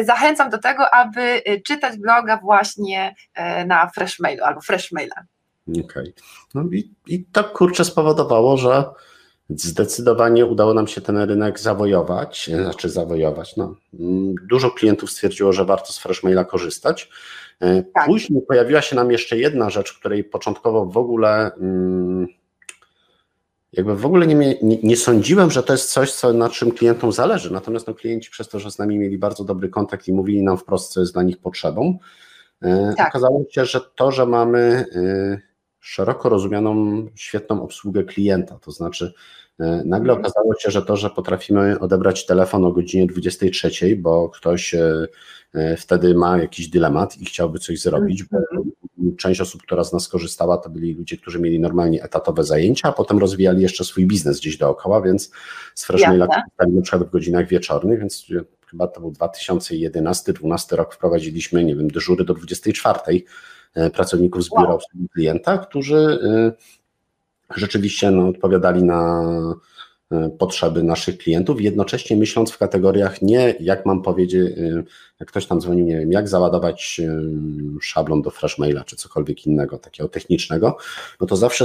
zachęcam 0.04 0.50
do 0.50 0.58
tego, 0.58 0.94
aby 0.94 1.20
e, 1.20 1.60
czytać 1.60 1.98
bloga 1.98 2.36
właśnie 2.36 3.14
e, 3.34 3.66
na 3.66 3.88
Freshmailu 3.88 4.44
albo 4.44 4.60
Freshmaila. 4.60 5.14
Okej. 5.84 6.14
No 6.54 6.64
i, 6.72 6.94
I 7.06 7.24
to 7.24 7.44
kurczę 7.44 7.84
spowodowało, 7.84 8.56
że 8.56 8.84
zdecydowanie 9.50 10.46
udało 10.46 10.74
nam 10.74 10.86
się 10.86 11.00
ten 11.00 11.18
rynek 11.18 11.60
zawojować, 11.60 12.48
e, 12.48 12.62
znaczy 12.62 12.88
zawojować. 12.88 13.56
No. 13.56 13.74
Mm, 14.00 14.34
Dużo 14.50 14.70
klientów 14.70 15.10
stwierdziło, 15.10 15.52
że 15.52 15.64
warto 15.64 15.92
z 15.92 15.98
Freshmaila 15.98 16.44
korzystać. 16.44 17.10
E, 17.60 17.82
Tak. 17.82 18.06
Później 18.06 18.42
pojawiła 18.42 18.82
się 18.82 18.96
nam 18.96 19.10
jeszcze 19.10 19.38
jedna 19.38 19.70
rzecz, 19.70 19.92
której 19.98 20.24
początkowo 20.24 20.86
w 20.86 20.96
ogóle 20.96 21.50
mm, 21.54 22.26
jakby 23.72 23.96
w 23.96 24.06
ogóle 24.06 24.26
nie, 24.26 24.34
nie, 24.34 24.78
nie 24.82 24.96
sądziłem, 24.96 25.50
że 25.50 25.62
to 25.62 25.72
jest 25.72 25.92
coś, 25.92 26.12
co, 26.12 26.32
na 26.32 26.48
czym 26.48 26.72
klientom 26.72 27.12
zależy. 27.12 27.52
Natomiast 27.52 27.86
no, 27.86 27.94
klienci 27.94 28.30
przez 28.30 28.48
to, 28.48 28.58
że 28.58 28.70
z 28.70 28.78
nami 28.78 28.98
mieli 28.98 29.18
bardzo 29.18 29.44
dobry 29.44 29.68
kontakt 29.68 30.08
i 30.08 30.12
mówili 30.12 30.42
nam 30.42 30.58
wprost, 30.58 30.92
co 30.92 31.00
jest 31.00 31.12
dla 31.12 31.22
nich 31.22 31.38
potrzebą, 31.38 31.98
e, 32.62 32.94
Tak. 32.96 33.08
okazało 33.08 33.44
się, 33.50 33.64
że 33.64 33.80
to, 33.94 34.10
że 34.10 34.26
mamy 34.26 34.58
e, 34.94 35.40
szeroko 35.80 36.28
rozumianą, 36.28 37.06
świetną 37.14 37.62
obsługę 37.62 38.04
klienta. 38.04 38.58
To 38.58 38.70
znaczy, 38.70 39.12
e, 39.60 39.82
nagle 39.84 40.12
mhm. 40.12 40.18
okazało 40.18 40.54
się, 40.58 40.70
że 40.70 40.82
to, 40.82 40.96
że 40.96 41.10
potrafimy 41.10 41.78
odebrać 41.80 42.26
telefon 42.26 42.64
o 42.64 42.72
godzinie 42.72 43.06
23, 43.06 43.96
bo 43.96 44.28
ktoś 44.28 44.74
wtedy 45.76 46.14
ma 46.14 46.38
jakiś 46.38 46.68
dylemat 46.68 47.18
i 47.18 47.24
chciałby 47.24 47.58
coś 47.58 47.80
zrobić, 47.80 48.24
bo 48.24 48.38
mhm. 48.38 48.70
Część 49.18 49.40
osób, 49.40 49.62
która 49.62 49.84
z 49.84 49.92
nas 49.92 50.08
korzystała, 50.08 50.58
to 50.58 50.70
byli 50.70 50.94
ludzie, 50.94 51.16
którzy 51.16 51.40
mieli 51.40 51.60
normalnie 51.60 52.02
etatowe 52.02 52.44
zajęcia, 52.44 52.88
a 52.88 52.92
potem 52.92 53.18
rozwijali 53.18 53.62
jeszcze 53.62 53.84
swój 53.84 54.06
biznes 54.06 54.40
gdzieś 54.40 54.56
dookoła, 54.56 55.02
więc 55.02 55.30
z 55.74 55.84
Freshmaila 55.84 56.26
korzystali 56.26 56.72
na 56.72 56.82
przykład 56.82 57.08
w 57.08 57.10
godzinach 57.10 57.48
wieczornych, 57.48 57.98
więc 57.98 58.26
chyba 58.66 58.86
to 58.86 59.00
był 59.00 59.10
2011-2012 59.10 60.76
rok, 60.76 60.94
wprowadziliśmy, 60.94 61.64
nie 61.64 61.76
wiem, 61.76 61.88
dyżury 61.88 62.24
do 62.24 62.34
24 62.34 62.98
E, 63.74 63.90
pracowników 63.90 64.44
z 64.44 64.50
biura 64.50 64.68
obsługi 64.68 65.08
klienta, 65.08 65.58
którzy 65.58 65.96
e, 65.96 66.52
rzeczywiście 67.56 68.10
no, 68.10 68.28
odpowiadali 68.28 68.84
na 68.84 69.22
e, 69.22 69.54
potrzeby 70.38 70.82
naszych 70.82 71.18
klientów, 71.18 71.60
jednocześnie 71.60 72.16
myśląc 72.16 72.50
w 72.50 72.58
kategoriach 72.58 73.22
nie 73.22 73.54
jak 73.60 73.86
mam 73.86 74.02
powiedzieć, 74.02 74.58
jak 75.20 75.28
ktoś 75.28 75.46
tam 75.46 75.60
dzwoni, 75.60 75.82
nie 75.82 75.98
wiem, 75.98 76.12
jak 76.12 76.28
załadować 76.28 77.00
szablon 77.80 78.22
do 78.22 78.30
Freshmaila 78.30 78.84
czy 78.84 78.96
cokolwiek 78.96 79.46
innego 79.46 79.78
takiego 79.78 80.08
technicznego, 80.08 80.76
no 81.20 81.26
to 81.26 81.36
zawsze 81.36 81.64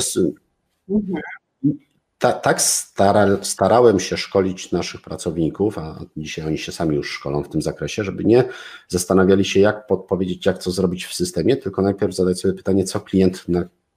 ta, 2.17 2.33
tak 2.33 2.61
stara, 2.61 3.37
starałem 3.41 3.99
się 3.99 4.17
szkolić 4.17 4.71
naszych 4.71 5.01
pracowników, 5.01 5.77
a 5.77 5.99
dzisiaj 6.17 6.47
oni 6.47 6.57
się 6.57 6.71
sami 6.71 6.95
już 6.95 7.11
szkolą 7.11 7.43
w 7.43 7.49
tym 7.49 7.61
zakresie, 7.61 8.03
żeby 8.03 8.25
nie 8.25 8.43
zastanawiali 8.87 9.45
się, 9.45 9.59
jak 9.59 9.87
podpowiedzieć, 9.87 10.45
jak 10.45 10.57
co 10.57 10.71
zrobić 10.71 11.05
w 11.05 11.13
systemie, 11.13 11.57
tylko 11.57 11.81
najpierw 11.81 12.15
zadać 12.15 12.39
sobie 12.39 12.53
pytanie, 12.53 12.83
co 12.83 12.99
klient 12.99 13.45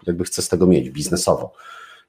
jakby 0.06 0.24
chce 0.24 0.42
z 0.42 0.48
tego 0.48 0.66
mieć 0.66 0.90
biznesowo 0.90 1.52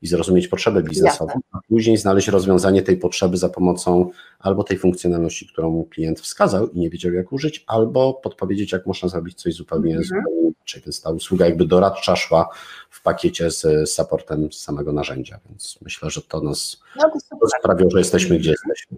i 0.02 0.08
zrozumieć 0.08 0.48
potrzebę 0.48 0.84
biznesową, 0.84 1.40
a 1.52 1.60
później 1.70 1.98
znaleźć 1.98 2.28
rozwiązanie 2.28 2.82
tej 2.82 2.98
potrzeby 2.98 3.38
za 3.38 3.50
pomocą 3.50 4.10
albo 4.40 4.64
tej 4.64 4.78
funkcjonalności, 4.78 5.48
którą 5.48 5.86
klient 5.90 6.20
wskazał 6.20 6.70
i 6.70 6.80
nie 6.80 6.90
wiedział 6.90 7.14
jak 7.14 7.32
użyć, 7.32 7.64
albo 7.68 8.14
podpowiedzieć, 8.14 8.72
jak 8.72 8.86
można 8.86 9.10
zrobić 9.10 9.42
coś 9.42 9.54
zupełnie, 9.54 9.96
mhm. 9.96 10.04
zupełnie 10.04 10.52
inaczej. 10.68 10.82
Więc 10.86 11.02
ta 11.02 11.10
usługa 11.10 11.46
jakby 11.46 11.66
doradcza 11.66 12.16
szła 12.16 12.50
w 12.90 13.02
pakiecie 13.02 13.52
z 13.52 13.90
supportem 13.90 14.52
samego 14.52 14.94
narzędzia, 14.94 15.40
więc 15.50 15.80
myślę, 15.82 16.10
że 16.10 16.22
to 16.22 16.42
nas 16.42 16.82
no 16.96 17.10
to 17.42 17.48
sprawiło, 17.60 17.90
że 17.92 17.98
jesteśmy 17.98 18.40
gdzie 18.40 18.52
jesteśmy. 18.52 18.98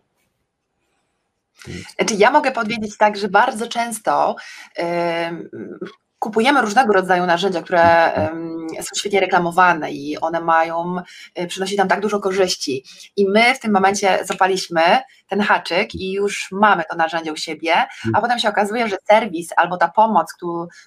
Znaczy 1.98 2.16
ja 2.18 2.32
mogę 2.32 2.52
powiedzieć 2.52 2.98
tak, 2.98 3.18
że 3.18 3.28
bardzo 3.28 3.68
często 3.68 4.36
yy, 4.78 4.84
kupujemy 6.20 6.62
różnego 6.62 6.94
rodzaju 6.94 7.26
narzędzia, 7.26 7.62
które 7.62 8.12
są 8.76 8.90
świetnie 8.96 9.20
reklamowane 9.20 9.92
i 9.92 10.18
one 10.18 10.42
mają, 10.42 11.02
y, 11.40 11.48
przynosi 11.48 11.76
nam 11.76 11.88
tak 11.88 12.00
dużo 12.00 12.20
korzyści. 12.20 12.84
I 13.16 13.26
my 13.30 13.56
w 13.56 13.60
tym 13.60 13.74
momencie 13.74 14.20
zapaliśmy 14.24 14.82
ten 15.28 15.42
haczyk 15.42 15.96
i 15.96 16.12
już 16.12 16.48
mamy 16.52 16.84
to 16.90 16.96
narzędzie 16.96 17.34
u 17.34 17.38
siebie, 17.38 17.88
a 18.14 18.22
potem 18.22 18.40
się 18.40 18.50
okazuje, 18.50 18.88
że 18.88 18.98
serwis 19.08 19.50
albo 19.58 19.78
ta 19.78 19.88
pomoc, 19.88 20.34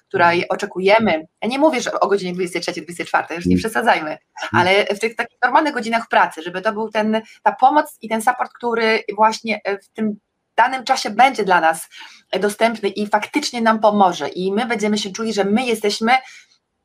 której 0.07 0.49
oczekujemy, 0.49 1.27
ja 1.41 1.47
nie 1.47 1.59
mówię, 1.59 1.81
że 1.81 1.99
o 1.99 2.07
godzinie 2.07 2.33
23-24, 2.33 3.35
już 3.35 3.45
nie 3.45 3.57
przesadzajmy, 3.57 4.17
ale 4.51 4.85
w 4.85 4.99
tych 4.99 5.15
takich 5.15 5.37
normalnych 5.43 5.73
godzinach 5.73 6.07
pracy, 6.07 6.41
żeby 6.41 6.61
to 6.61 6.73
był 6.73 6.89
ten, 6.89 7.21
ta 7.43 7.51
pomoc 7.51 7.97
i 8.01 8.09
ten 8.09 8.21
support, 8.21 8.53
który 8.53 9.03
właśnie 9.15 9.61
w 9.83 9.89
tym 9.93 10.15
danym 10.57 10.83
czasie 10.83 11.09
będzie 11.09 11.43
dla 11.43 11.61
nas 11.61 11.89
dostępny 12.39 12.89
i 12.89 13.07
faktycznie 13.07 13.61
nam 13.61 13.79
pomoże. 13.79 14.29
I 14.29 14.51
my 14.51 14.65
będziemy 14.65 14.97
się 14.97 15.11
czuli, 15.11 15.33
że 15.33 15.43
my 15.43 15.65
jesteśmy 15.65 16.11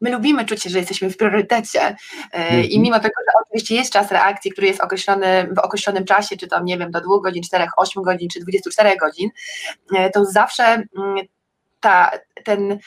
my 0.01 0.11
lubimy 0.11 0.45
czuć 0.45 0.63
się, 0.63 0.71
że 0.71 0.79
jesteśmy 0.79 1.11
w 1.11 1.17
priorytecie 1.17 1.97
mm-hmm. 2.35 2.65
i 2.69 2.81
mimo 2.81 2.97
tego, 2.97 3.15
że 3.27 3.33
oczywiście 3.45 3.75
jest 3.75 3.93
czas 3.93 4.11
reakcji, 4.11 4.53
który 4.53 4.67
jest 4.67 4.81
określony 4.81 5.49
w 5.57 5.59
określonym 5.59 6.05
czasie, 6.05 6.37
czy 6.37 6.49
to 6.49 6.63
nie 6.63 6.79
wiem, 6.79 6.91
do 6.91 7.01
2 7.01 7.09
godzin, 7.23 7.43
4, 7.43 7.67
8 7.77 8.03
godzin, 8.03 8.29
czy 8.29 8.41
24 8.41 8.97
godzin, 8.97 9.31
e, 9.97 10.11
to 10.11 10.25
zawsze 10.25 10.65
mm, 10.65 10.87
ta, 11.81 12.11
ten, 12.45 12.79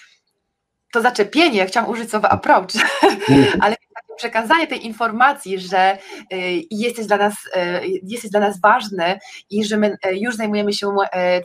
to 0.94 1.02
zaczepienie, 1.02 1.66
chciałam 1.66 1.90
użyć 1.90 2.10
słowa 2.10 2.30
approach, 2.30 2.72
mm-hmm. 2.72 3.58
ale 3.64 3.76
przekazanie 4.22 4.68
tej 4.68 4.86
informacji, 4.86 5.60
że 5.60 5.98
y, 6.34 6.38
jesteś 6.72 7.06
dla 7.08 7.18
nas, 7.18 7.34
y, 7.46 8.00
jesteś 8.04 8.32
dla 8.32 8.40
nas 8.40 8.60
ważny 8.60 9.20
i 9.50 9.66
że 9.66 9.78
my 9.78 9.98
y, 10.06 10.18
już 10.18 10.36
zajmujemy 10.36 10.74
się 10.74 10.96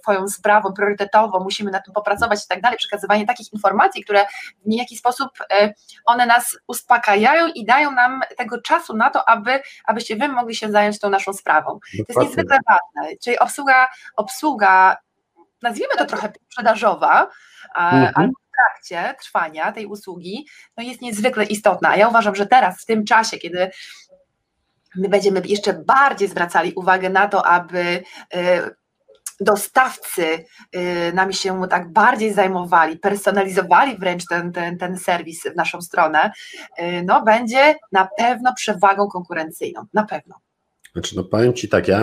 Twoją 0.02 0.28
sprawą 0.28 0.73
priorytetową, 0.73 1.40
musimy 1.40 1.71
na 1.71 1.80
tym 1.80 1.95
popracować 1.95 2.45
i 2.45 2.49
tak 2.49 2.61
dalej, 2.61 2.78
przekazywanie 2.78 3.26
takich 3.26 3.52
informacji, 3.52 4.04
które 4.04 4.26
w 4.64 4.68
niejaki 4.68 4.97
sposób 4.97 5.28
one 6.04 6.26
nas 6.26 6.59
uspokajają 6.66 7.49
i 7.54 7.64
dają 7.64 7.90
nam 7.90 8.21
tego 8.37 8.61
czasu 8.62 8.97
na 8.97 9.11
to, 9.11 9.28
aby, 9.28 9.61
abyście 9.85 10.16
Wy 10.16 10.28
mogli 10.28 10.54
się 10.54 10.71
zająć 10.71 10.99
tą 10.99 11.11
naszą 11.11 11.33
sprawą. 11.33 11.78
Dokładnie. 11.99 12.04
To 12.14 12.21
jest 12.21 12.37
niezwykle 12.37 12.59
ważne, 12.68 13.16
czyli 13.25 13.38
obsługa, 13.38 13.88
obsługa 14.16 14.97
nazwijmy 15.62 15.95
to 15.99 16.06
trochę 16.06 16.33
sprzedażowa, 16.49 17.30
mhm. 17.75 18.12
albo 18.14 18.33
trakcie 18.57 19.15
trwania 19.23 19.73
tej 19.73 19.87
usługi 19.87 20.47
no 20.77 20.85
jest 20.85 21.01
niezwykle 21.01 21.45
istotna. 21.45 21.97
Ja 21.97 22.09
uważam, 22.09 22.35
że 22.35 22.47
teraz, 22.47 22.83
w 22.83 22.87
tym 22.87 23.05
czasie, 23.05 23.39
kiedy 23.39 23.71
my 24.97 25.09
będziemy 25.09 25.43
jeszcze 25.45 25.73
bardziej 25.73 26.29
zwracali 26.29 26.73
uwagę 26.73 27.11
na 27.11 27.29
to, 27.29 27.47
aby 27.47 28.03
y, 28.35 28.77
dostawcy 29.41 30.45
y, 30.77 31.13
nami 31.15 31.35
się 31.35 31.63
tak 31.71 31.93
bardziej 31.93 32.35
zajmowali, 32.35 32.99
personalizowali 32.99 33.97
wręcz 33.99 34.27
ten, 34.29 34.53
ten, 34.53 34.79
ten 34.79 34.99
serwis 34.99 35.43
w 35.43 35.57
naszą 35.57 35.81
stronę, 35.81 36.33
y, 36.79 37.03
no 37.07 37.23
będzie 37.23 37.75
na 37.93 38.09
pewno 38.19 38.55
przewagą 38.55 39.09
konkurencyjną, 39.09 39.85
na 39.95 40.05
pewno. 40.05 40.35
Znaczy, 40.93 41.17
no 41.17 41.25
powiem 41.25 41.55
Ci 41.55 41.69
tak, 41.69 41.89
ja 41.89 42.01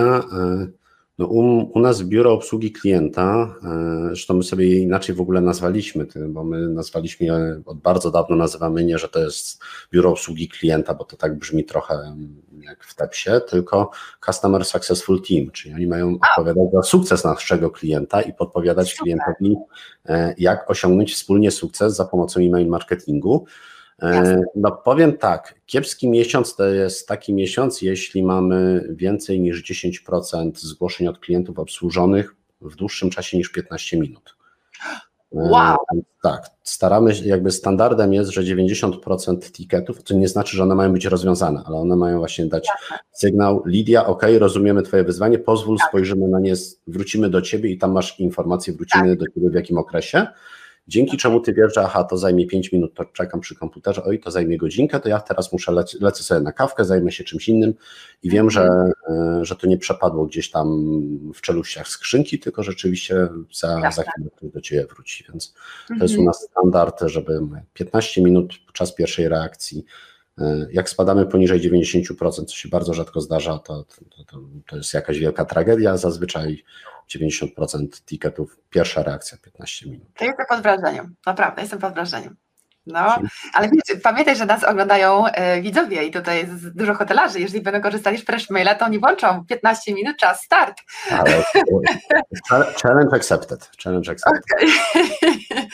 no 1.23 1.29
u, 1.29 1.69
u, 1.73 1.79
nas 1.79 2.03
biuro 2.03 2.33
obsługi 2.33 2.71
klienta, 2.71 3.55
e, 3.63 4.07
zresztą 4.07 4.33
my 4.33 4.43
sobie 4.43 4.69
je 4.69 4.79
inaczej 4.79 5.15
w 5.15 5.21
ogóle 5.21 5.41
nazwaliśmy, 5.41 6.07
bo 6.29 6.43
my 6.43 6.69
nazwaliśmy 6.69 7.25
je 7.25 7.61
od 7.65 7.77
bardzo 7.77 8.11
dawno, 8.11 8.35
nazywamy 8.35 8.83
nie, 8.83 8.97
że 8.97 9.09
to 9.09 9.19
jest 9.19 9.63
biuro 9.91 10.11
obsługi 10.11 10.49
klienta, 10.49 10.93
bo 10.93 11.05
to 11.05 11.17
tak 11.17 11.37
brzmi 11.37 11.65
trochę 11.65 12.15
jak 12.61 12.83
w 12.83 12.95
TEPSie, 12.95 13.41
tylko 13.49 13.91
Customer 14.25 14.65
Successful 14.65 15.21
Team, 15.21 15.51
czyli 15.51 15.75
oni 15.75 15.87
mają 15.87 16.15
odpowiadać 16.15 16.71
za 16.73 16.83
sukces 16.83 17.23
naszego 17.23 17.71
klienta 17.71 18.21
i 18.21 18.33
podpowiadać 18.33 18.95
klientowi, 18.95 19.55
e, 20.05 20.35
jak 20.37 20.69
osiągnąć 20.69 21.13
wspólnie 21.13 21.51
sukces 21.51 21.95
za 21.95 22.05
pomocą 22.05 22.41
e-mail 22.41 22.67
marketingu. 22.67 23.45
E, 24.01 24.41
no 24.55 24.71
powiem 24.71 25.17
tak, 25.17 25.55
kiepski 25.65 26.09
miesiąc 26.09 26.55
to 26.55 26.65
jest 26.65 27.07
taki 27.07 27.33
miesiąc, 27.33 27.81
jeśli 27.81 28.23
mamy 28.23 28.87
więcej 28.89 29.39
niż 29.39 29.63
10% 29.63 30.51
zgłoszeń 30.55 31.07
od 31.07 31.19
klientów 31.19 31.59
obsłużonych 31.59 32.35
w 32.61 32.75
dłuższym 32.75 33.09
czasie 33.09 33.37
niż 33.37 33.51
15 33.51 33.99
minut. 33.99 34.35
E, 35.35 35.49
wow. 35.49 35.77
Tak, 36.21 36.49
staramy 36.63 37.15
się, 37.15 37.25
jakby 37.25 37.51
standardem 37.51 38.13
jest, 38.13 38.31
że 38.31 38.41
90% 38.41 39.51
ticketów, 39.51 40.03
to 40.03 40.13
nie 40.13 40.27
znaczy, 40.27 40.57
że 40.57 40.63
one 40.63 40.75
mają 40.75 40.93
być 40.93 41.05
rozwiązane, 41.05 41.63
ale 41.65 41.77
one 41.77 41.95
mają 41.95 42.17
właśnie 42.17 42.45
dać 42.45 42.67
sygnał, 43.11 43.63
Lidia, 43.65 44.05
ok, 44.05 44.23
rozumiemy 44.39 44.81
Twoje 44.81 45.03
wyzwanie, 45.03 45.39
pozwól, 45.39 45.77
tak. 45.77 45.89
spojrzymy 45.89 46.27
na 46.27 46.39
nie, 46.39 46.53
wrócimy 46.87 47.29
do 47.29 47.41
Ciebie 47.41 47.69
i 47.69 47.77
tam 47.77 47.91
masz 47.91 48.19
informacje, 48.19 48.73
wrócimy 48.73 49.09
tak. 49.09 49.19
do 49.19 49.25
Ciebie 49.27 49.49
w 49.49 49.53
jakim 49.53 49.77
okresie. 49.77 50.27
Dzięki 50.87 51.17
czemu 51.17 51.39
ty 51.39 51.53
wiesz, 51.53 51.73
że 51.73 51.81
aha, 51.81 52.03
to 52.03 52.17
zajmie 52.17 52.47
5 52.47 52.71
minut, 52.71 52.93
to 52.93 53.05
czekam 53.05 53.39
przy 53.39 53.55
komputerze, 53.55 54.03
oj, 54.03 54.19
to 54.19 54.31
zajmie 54.31 54.57
godzinkę, 54.57 54.99
to 54.99 55.09
ja 55.09 55.19
teraz 55.19 55.53
muszę 55.53 55.71
lec 55.71 56.01
lecę 56.01 56.23
sobie 56.23 56.41
na 56.41 56.51
kawkę, 56.51 56.85
zajmę 56.85 57.11
się 57.11 57.23
czymś 57.23 57.49
innym 57.49 57.73
i 58.23 58.29
wiem, 58.29 58.49
że, 58.49 58.69
e, 59.09 59.39
że 59.41 59.55
to 59.55 59.67
nie 59.67 59.77
przepadło 59.77 60.25
gdzieś 60.25 60.51
tam 60.51 60.67
w 61.33 61.41
czeluściach 61.41 61.87
skrzynki, 61.87 62.39
tylko 62.39 62.63
rzeczywiście 62.63 63.27
za, 63.53 63.91
za 63.91 64.03
chwilę 64.03 64.29
do 64.53 64.61
ciebie 64.61 64.85
wróci, 64.85 65.25
więc 65.29 65.53
to 65.87 66.03
jest 66.03 66.15
u 66.15 66.21
mhm. 66.21 66.25
nas 66.25 66.47
standard, 66.51 67.01
żeby 67.05 67.39
15 67.73 68.21
minut 68.21 68.53
czas 68.73 68.95
pierwszej 68.95 69.29
reakcji, 69.29 69.85
e, 70.37 70.67
jak 70.71 70.89
spadamy 70.89 71.25
poniżej 71.25 71.61
90%, 71.61 72.45
co 72.45 72.55
się 72.55 72.69
bardzo 72.69 72.93
rzadko 72.93 73.21
zdarza, 73.21 73.59
to, 73.59 73.83
to, 73.83 74.23
to, 74.23 74.39
to 74.67 74.77
jest 74.77 74.93
jakaś 74.93 75.19
wielka 75.19 75.45
tragedia. 75.45 75.97
Zazwyczaj 75.97 76.63
90% 77.09 78.05
ticketów, 78.05 78.57
pierwsza 78.69 79.03
reakcja 79.03 79.37
15 79.37 79.89
minut. 79.89 80.07
To 80.17 80.25
jestem 80.25 80.45
pod 80.49 80.61
wrażeniem, 80.61 81.15
naprawdę 81.25 81.61
jestem 81.61 81.79
pod 81.79 81.93
wrażeniem. 81.93 82.35
No, 82.85 83.19
ale 83.53 83.69
wiecie, 83.69 84.01
pamiętaj, 84.01 84.35
że 84.35 84.45
nas 84.45 84.63
oglądają 84.63 85.27
e, 85.27 85.61
widzowie 85.61 86.03
i 86.03 86.11
tutaj 86.11 86.37
jest 86.37 86.77
dużo 86.77 86.93
hotelarzy. 86.93 87.39
Jeżeli 87.39 87.61
będą 87.61 87.81
korzystali 87.81 88.17
z 88.17 88.25
fresh 88.25 88.49
maila, 88.49 88.75
to 88.75 88.85
oni 88.85 88.99
włączą 88.99 89.45
15 89.45 89.93
minut, 89.93 90.17
czas 90.17 90.43
start. 90.43 90.81
Ale, 91.11 91.43
challenge 92.83 93.15
accepted. 93.15 93.71
Challenge 93.83 94.11
accepted. 94.11 94.43
Okay. 94.53 94.67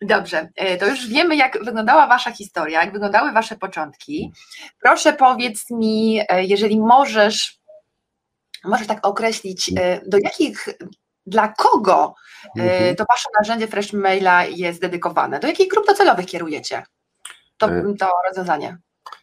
Dobrze, 0.00 0.48
e, 0.56 0.76
to 0.76 0.86
już 0.86 1.08
wiemy, 1.08 1.36
jak 1.36 1.64
wyglądała 1.64 2.06
Wasza 2.06 2.30
historia, 2.30 2.80
jak 2.80 2.92
wyglądały 2.92 3.32
Wasze 3.32 3.56
początki. 3.56 4.32
Proszę 4.82 5.12
powiedz 5.12 5.70
mi, 5.70 6.20
e, 6.28 6.44
jeżeli 6.44 6.80
możesz 6.80 7.58
możesz 8.66 8.86
tak 8.86 9.06
określić, 9.06 9.72
e, 9.76 10.00
do 10.06 10.18
jakich, 10.18 10.68
dla 11.26 11.48
kogo 11.48 12.14
e, 12.58 12.62
mhm. 12.62 12.96
to 12.96 13.04
wasze 13.10 13.28
narzędzie 13.40 13.66
Fresh 13.66 13.92
Maila 13.92 14.44
jest 14.44 14.80
dedykowane? 14.80 15.40
Do 15.40 15.48
jakich 15.48 15.68
grup 15.68 15.86
docelowych 15.86 16.26
kierujecie? 16.26 16.82
to, 17.58 17.68
to 17.98 18.08
rozwiązanie? 18.28 18.78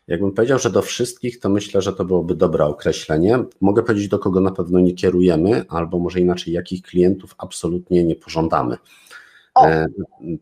Jakbym 0.07 0.31
powiedział, 0.31 0.59
że 0.59 0.69
do 0.69 0.81
wszystkich, 0.81 1.39
to 1.39 1.50
myślę, 1.50 1.81
że 1.81 1.93
to 1.93 2.05
byłoby 2.05 2.35
dobre 2.35 2.65
określenie. 2.65 3.39
Mogę 3.62 3.83
powiedzieć, 3.83 4.07
do 4.07 4.19
kogo 4.19 4.39
na 4.39 4.51
pewno 4.51 4.79
nie 4.79 4.93
kierujemy, 4.93 5.65
albo 5.69 6.00
może 6.00 6.19
inaczej, 6.19 6.53
jakich 6.53 6.81
klientów 6.81 7.35
absolutnie 7.38 8.03
nie 8.03 8.15
pożądamy. 8.15 8.77
O. 9.55 9.65
E, 9.65 9.88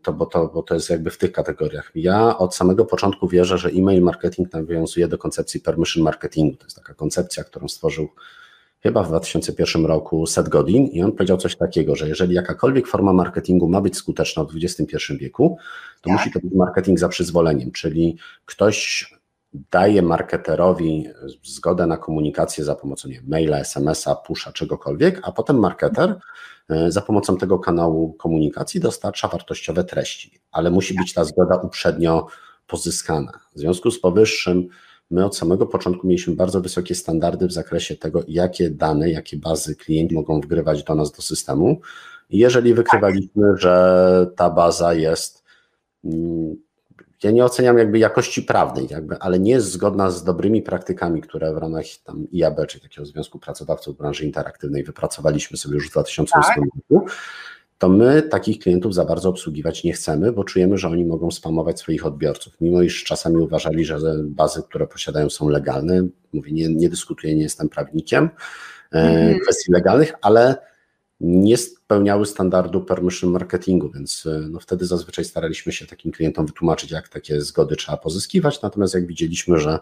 to, 0.02 0.12
bo, 0.12 0.26
to, 0.26 0.48
bo 0.48 0.62
to 0.62 0.74
jest 0.74 0.90
jakby 0.90 1.10
w 1.10 1.18
tych 1.18 1.32
kategoriach. 1.32 1.90
Ja 1.94 2.38
od 2.38 2.54
samego 2.54 2.84
początku 2.84 3.28
wierzę, 3.28 3.58
że 3.58 3.68
e-mail 3.68 4.02
marketing 4.02 4.52
nawiązuje 4.52 5.08
do 5.08 5.18
koncepcji 5.18 5.60
permission 5.60 6.02
marketingu. 6.02 6.56
To 6.56 6.64
jest 6.64 6.76
taka 6.76 6.94
koncepcja, 6.94 7.44
którą 7.44 7.68
stworzył 7.68 8.08
chyba 8.82 9.02
w 9.02 9.08
2001 9.08 9.86
roku 9.86 10.26
Seth 10.26 10.48
Godin 10.48 10.86
i 10.86 11.02
on 11.02 11.12
powiedział 11.12 11.36
coś 11.36 11.56
takiego, 11.56 11.96
że 11.96 12.08
jeżeli 12.08 12.34
jakakolwiek 12.34 12.86
forma 12.86 13.12
marketingu 13.12 13.68
ma 13.68 13.80
być 13.80 13.96
skuteczna 13.96 14.44
w 14.44 14.48
XXI 14.62 14.96
wieku, 15.16 15.56
to 16.00 16.10
tak. 16.10 16.12
musi 16.12 16.32
to 16.32 16.40
być 16.40 16.54
marketing 16.54 16.98
za 16.98 17.08
przyzwoleniem, 17.08 17.72
czyli 17.72 18.16
ktoś 18.44 19.06
daje 19.70 20.02
marketerowi 20.02 21.08
zgodę 21.42 21.86
na 21.86 21.96
komunikację 21.96 22.64
za 22.64 22.74
pomocą 22.74 23.08
nie, 23.08 23.22
maila, 23.28 23.58
SMS-a, 23.58 24.14
pusha, 24.14 24.52
czegokolwiek, 24.52 25.20
a 25.22 25.32
potem 25.32 25.58
marketer 25.58 26.18
e, 26.70 26.92
za 26.92 27.00
pomocą 27.00 27.36
tego 27.36 27.58
kanału 27.58 28.12
komunikacji 28.12 28.80
dostarcza 28.80 29.28
wartościowe 29.28 29.84
treści, 29.84 30.40
ale 30.52 30.70
musi 30.70 30.94
być 30.94 31.12
ta 31.12 31.24
zgoda 31.24 31.56
uprzednio 31.56 32.26
pozyskana. 32.66 33.32
W 33.54 33.58
związku 33.58 33.90
z 33.90 34.00
powyższym 34.00 34.68
my 35.12 35.24
od 35.24 35.36
samego 35.36 35.66
początku 35.66 36.06
mieliśmy 36.06 36.34
bardzo 36.34 36.60
wysokie 36.60 36.94
standardy 36.94 37.46
w 37.46 37.52
zakresie 37.52 37.96
tego, 37.96 38.22
jakie 38.28 38.70
dane, 38.70 39.10
jakie 39.10 39.36
bazy 39.36 39.76
klienci 39.76 40.14
mogą 40.14 40.40
wgrywać 40.40 40.84
do 40.84 40.94
nas 40.94 41.12
do 41.12 41.22
systemu. 41.22 41.80
I 42.30 42.38
jeżeli 42.38 42.74
wykrywaliśmy, 42.74 43.56
że 43.56 44.26
ta 44.36 44.50
baza 44.50 44.94
jest 44.94 45.44
mm, 46.04 46.56
ja 47.22 47.30
nie 47.30 47.44
oceniam 47.44 47.78
jakby 47.78 47.98
jakości 47.98 48.42
prawnej, 48.42 48.86
jakby, 48.90 49.18
ale 49.18 49.38
nie 49.38 49.50
jest 49.50 49.70
zgodna 49.70 50.10
z 50.10 50.24
dobrymi 50.24 50.62
praktykami, 50.62 51.20
które 51.20 51.54
w 51.54 51.56
ramach 51.56 51.84
tam 52.04 52.26
IAB, 52.32 52.66
czyli 52.66 52.82
takiego 52.82 53.06
Związku 53.06 53.38
Pracodawców 53.38 53.96
branży 53.96 54.24
interaktywnej 54.24 54.84
wypracowaliśmy 54.84 55.56
sobie 55.56 55.74
już 55.74 55.88
w 55.88 55.90
2008 55.90 56.64
tak. 56.90 57.12
To 57.82 57.88
my 57.88 58.22
takich 58.22 58.58
klientów 58.58 58.94
za 58.94 59.04
bardzo 59.04 59.28
obsługiwać 59.28 59.84
nie 59.84 59.92
chcemy, 59.92 60.32
bo 60.32 60.44
czujemy, 60.44 60.78
że 60.78 60.88
oni 60.88 61.04
mogą 61.04 61.30
spamować 61.30 61.80
swoich 61.80 62.06
odbiorców, 62.06 62.56
mimo 62.60 62.82
iż 62.82 63.04
czasami 63.04 63.36
uważali, 63.36 63.84
że 63.84 63.98
bazy, 64.24 64.62
które 64.62 64.86
posiadają 64.86 65.30
są 65.30 65.48
legalne. 65.48 66.06
Mówię, 66.32 66.52
nie, 66.52 66.68
nie 66.68 66.88
dyskutuję, 66.88 67.34
nie 67.34 67.42
jestem 67.42 67.68
prawnikiem 67.68 68.30
mm. 68.90 69.38
kwestii 69.38 69.72
legalnych, 69.72 70.12
ale 70.20 70.56
nie 71.20 71.56
spełniały 71.56 72.26
standardu 72.26 72.80
permission 72.80 73.30
marketingu, 73.30 73.90
więc 73.90 74.26
e, 74.26 74.38
no 74.50 74.60
wtedy 74.60 74.86
zazwyczaj 74.86 75.24
staraliśmy 75.24 75.72
się 75.72 75.86
takim 75.86 76.12
klientom 76.12 76.46
wytłumaczyć, 76.46 76.90
jak 76.90 77.08
takie 77.08 77.40
zgody 77.40 77.76
trzeba 77.76 77.98
pozyskiwać, 77.98 78.62
natomiast 78.62 78.94
jak 78.94 79.06
widzieliśmy, 79.06 79.58
że 79.58 79.78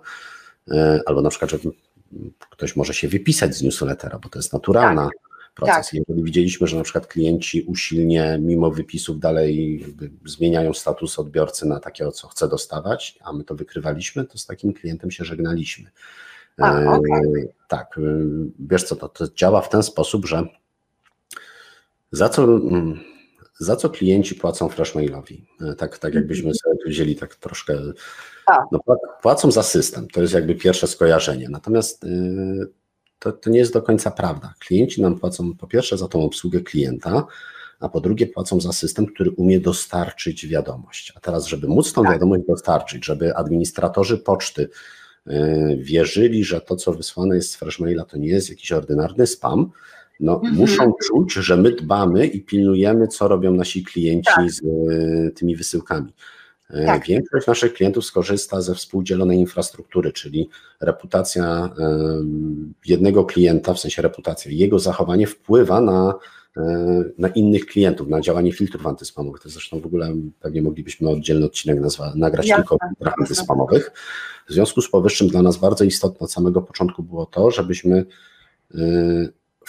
e, 0.71 1.01
albo 1.07 1.23
na 1.23 1.31
przykład, 1.31 1.51
że 1.51 1.59
ktoś 2.51 2.77
może 2.77 2.95
się 2.95 3.09
wypisać 3.09 3.55
z 3.55 3.63
newslettera, 3.63 4.19
bo 4.19 4.29
to 4.29 4.39
jest 4.39 4.53
naturalna 4.53 5.03
tak, 5.03 5.30
proces. 5.61 5.87
Tak. 5.87 5.95
Jeżeli 5.95 6.25
widzieliśmy, 6.25 6.67
że 6.67 6.77
na 6.77 6.83
przykład 6.83 7.07
klienci 7.07 7.63
usilnie, 7.63 8.39
mimo 8.43 8.71
wypisów, 8.71 9.21
dalej 9.21 9.85
zmieniają 10.27 10.75
status 10.75 11.19
odbiorcy 11.19 11.67
na 11.67 11.81
takiego, 11.81 12.13
co 12.13 12.29
chce 12.29 12.49
dostawać, 12.49 13.19
a 13.25 13.33
my 13.33 13.45
to 13.45 13.55
wykrywaliśmy, 13.55 14.25
to 14.25 14.39
z 14.39 14.47
takim 14.47 14.73
klientem 14.73 15.11
się 15.11 15.25
żegnaliśmy. 15.25 15.91
A, 16.59 16.81
e, 16.81 16.89
okay. 16.89 17.49
Tak, 17.69 18.01
wiesz 18.59 18.85
co, 18.85 18.97
to, 18.97 19.09
to 19.09 19.29
działa 19.35 19.61
w 19.61 19.69
ten 19.69 19.83
sposób, 19.83 20.27
że 20.27 20.49
za 22.13 22.29
co, 22.29 22.45
mm, 22.45 23.01
za 23.59 23.77
co 23.77 23.91
klienci 23.91 24.35
płacą 24.35 24.69
Freshmailowi? 24.69 25.47
E, 25.61 25.75
tak, 25.75 25.99
tak 25.99 26.15
jakbyśmy 26.15 26.55
sobie 26.55 26.77
wzięli 26.87 27.17
tak 27.17 27.35
troszkę. 27.35 27.79
No, 28.73 28.81
płacą 29.23 29.51
za 29.51 29.63
system, 29.63 30.09
to 30.09 30.23
jest 30.23 30.35
jakby 30.35 30.55
pierwsze 30.55 30.87
skojarzenie. 30.87 31.49
Natomiast 31.49 32.05
to, 33.21 33.33
to 33.33 33.51
nie 33.51 33.59
jest 33.59 33.73
do 33.73 33.83
końca 33.83 34.11
prawda. 34.11 34.55
Klienci 34.59 35.03
nam 35.03 35.19
płacą 35.19 35.55
po 35.55 35.67
pierwsze 35.67 35.99
za 35.99 36.09
tą 36.09 36.25
obsługę 36.25 36.61
klienta, 36.61 37.27
a 37.81 37.89
po 37.89 38.01
drugie 38.01 38.27
płacą 38.27 38.61
za 38.61 38.73
system, 38.73 39.07
który 39.07 39.31
umie 39.31 39.61
dostarczyć 39.61 40.47
wiadomość. 40.47 41.13
A 41.17 41.21
teraz, 41.21 41.47
żeby 41.47 41.69
móc 41.69 41.93
tą 41.93 42.03
tak. 42.03 42.13
wiadomość 42.13 42.43
dostarczyć, 42.49 43.05
żeby 43.05 43.37
administratorzy 43.37 44.19
poczty 44.19 44.69
y, 45.27 45.33
wierzyli, 45.81 46.45
że 46.45 46.61
to, 46.61 46.77
co 46.77 46.93
wysłane 46.93 47.37
jest 47.37 47.51
z 47.51 47.57
Freshmaila, 47.57 48.05
to 48.05 48.19
nie 48.19 48.29
jest 48.29 48.51
jakiś 48.51 48.73
ordynarny 48.73 49.27
spam, 49.27 49.71
no, 50.21 50.35
mhm. 50.35 50.55
muszą 50.55 50.93
czuć, 51.07 51.33
że 51.33 51.57
my 51.57 51.73
dbamy 51.73 52.27
i 52.27 52.41
pilnujemy, 52.41 53.09
co 53.09 53.29
robią 53.29 53.53
nasi 53.53 53.85
klienci 53.85 54.33
tak. 54.37 54.51
z 54.51 54.61
e, 54.61 55.31
tymi 55.31 55.57
wysyłkami. 55.57 56.13
E, 56.71 56.87
tak. 56.87 57.07
Większość 57.07 57.47
naszych 57.47 57.75
klientów 57.75 58.05
skorzysta 58.05 58.61
ze 58.61 58.75
współdzielonej 58.75 59.39
infrastruktury, 59.39 60.13
czyli 60.13 60.49
reputacja 60.81 61.71
jednego 62.87 63.25
klienta, 63.25 63.75
w 63.75 63.81
sensie 63.81 64.03
reputacja, 64.03 64.53
jego 64.53 64.79
zachowanie 64.79 65.27
wpływa 65.27 65.81
na, 65.81 66.15
e, 66.57 67.05
na 67.19 67.29
innych 67.29 67.67
klientów, 67.67 68.09
na 68.09 68.21
działanie 68.21 68.53
filtrów 68.53 68.87
antyspamowych. 68.87 69.41
To 69.41 69.49
zresztą 69.49 69.81
w 69.81 69.87
ogóle 69.87 70.15
pewnie 70.41 70.63
moglibyśmy 70.63 71.09
oddzielny 71.09 71.47
odcinek 71.47 71.81
nazwa, 71.81 72.13
nagrać 72.15 72.47
Jasne. 72.47 72.63
tylko 72.63 72.75
o 72.75 72.89
filtrach 72.89 73.15
antyspamowych. 73.21 73.91
W 74.49 74.53
związku 74.53 74.81
z 74.81 74.91
powyższym 74.91 75.29
dla 75.29 75.43
nas 75.43 75.57
bardzo 75.57 75.85
istotne 75.85 76.25
od 76.25 76.33
samego 76.33 76.63
początku 76.63 77.03
było 77.03 77.27
to, 77.27 77.51
żebyśmy 77.51 78.07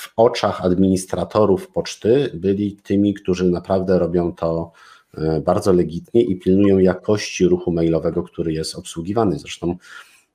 w 0.02 0.14
oczach 0.16 0.66
administratorów 0.66 1.68
poczty 1.68 2.32
byli 2.34 2.76
tymi, 2.76 3.14
którzy 3.14 3.46
naprawdę 3.46 4.00
robią 4.00 4.34
to 4.34 4.72
e, 4.72 5.01
bardzo 5.46 5.74
legitnie 5.74 6.24
i 6.24 6.40
pilnują 6.40 6.78
jakości 6.78 7.48
ruchu 7.48 7.72
mailowego, 7.72 8.24
który 8.24 8.54
jest 8.54 8.76
obsługiwany. 8.76 9.40
Zresztą 9.40 9.76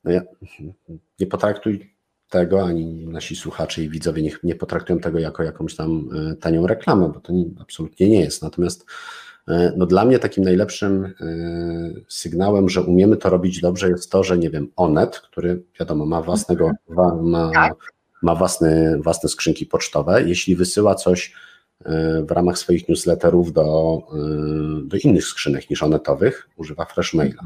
no 0.04 0.10
ja, 0.10 0.22
nie 1.20 1.26
potraktuj 1.26 1.94
tego, 2.28 2.64
ani 2.64 3.06
nasi 3.06 3.36
słuchacze 3.36 3.82
i 3.82 3.88
widzowie 3.88 4.22
nie, 4.22 4.30
nie 4.42 4.54
potraktują 4.54 4.98
tego 4.98 5.18
jako 5.18 5.42
jakąś 5.42 5.76
tam 5.76 6.08
e, 6.30 6.34
tanią 6.34 6.66
reklamę, 6.66 7.10
bo 7.14 7.20
to 7.20 7.32
nie, 7.32 7.44
absolutnie 7.60 8.08
nie 8.08 8.20
jest. 8.20 8.42
Natomiast 8.42 8.86
e, 9.48 9.72
no 9.76 9.86
dla 9.86 10.04
mnie 10.04 10.18
takim 10.18 10.44
najlepszym 10.44 11.14
sygnałem, 12.08 12.68
że 12.68 12.82
umiemy 12.82 13.16
to 13.16 13.30
robić 13.30 13.60
dobrze 13.60 13.88
jest 13.88 14.10
to, 14.10 14.24
że 14.24 14.38
nie 14.38 14.50
wiem, 14.50 14.68
Onet, 14.76 15.18
który 15.18 15.62
wiadomo 15.80 16.06
ma 16.06 16.22
własnego, 16.22 16.70
ma 17.22 17.50
tak 17.54 17.96
ma 18.22 18.34
własne, 18.34 18.98
własne 18.98 19.28
skrzynki 19.28 19.66
pocztowe. 19.66 20.22
Jeśli 20.22 20.56
wysyła 20.56 20.94
coś 20.94 21.32
e, 21.32 21.32
w 22.26 22.30
ramach 22.30 22.58
swoich 22.58 22.88
newsletterów 22.88 23.52
do, 23.52 23.98
e, 24.12 24.88
do 24.88 24.96
innych 25.04 25.24
skrzynek 25.24 25.70
niż 25.70 25.82
onetowych, 25.82 26.48
używa 26.56 26.84
Freshmaila. 26.84 27.42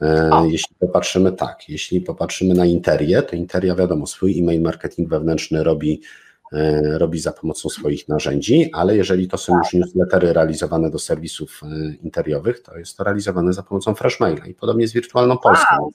E, 0.00 0.30
jeśli 0.50 0.76
popatrzymy 0.78 1.32
tak, 1.32 1.68
jeśli 1.68 2.00
popatrzymy 2.00 2.54
na 2.54 2.66
Interię, 2.66 3.22
to 3.22 3.36
Interia 3.36 3.74
wiadomo, 3.74 4.06
swój 4.06 4.38
e-mail 4.38 4.62
marketing 4.62 5.08
wewnętrzny 5.08 5.64
robi, 5.64 6.02
robi 6.82 7.20
za 7.20 7.32
pomocą 7.32 7.68
swoich 7.68 8.08
narzędzi, 8.08 8.70
ale 8.72 8.96
jeżeli 8.96 9.28
to 9.28 9.38
są 9.38 9.58
już 9.58 9.72
newslettery 9.72 10.32
realizowane 10.32 10.90
do 10.90 10.98
serwisów 10.98 11.60
interiowych, 12.02 12.62
to 12.62 12.78
jest 12.78 12.96
to 12.96 13.04
realizowane 13.04 13.52
za 13.52 13.62
pomocą 13.62 13.94
Freshmaila 13.94 14.46
i 14.46 14.54
podobnie 14.54 14.88
z 14.88 14.92
Wirtualną 14.92 15.38
Polską. 15.38 15.90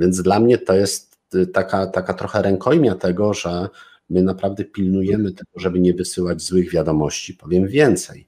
Więc 0.00 0.22
dla 0.22 0.40
mnie 0.40 0.58
to 0.58 0.74
jest 0.74 1.18
taka, 1.52 1.86
taka 1.86 2.14
trochę 2.14 2.42
rękojmia 2.42 2.94
tego, 2.94 3.34
że 3.34 3.68
my 4.10 4.22
naprawdę 4.22 4.64
pilnujemy 4.64 5.32
tego, 5.32 5.50
żeby 5.56 5.80
nie 5.80 5.94
wysyłać 5.94 6.42
złych 6.42 6.70
wiadomości. 6.70 7.34
Powiem 7.34 7.68
więcej. 7.68 8.26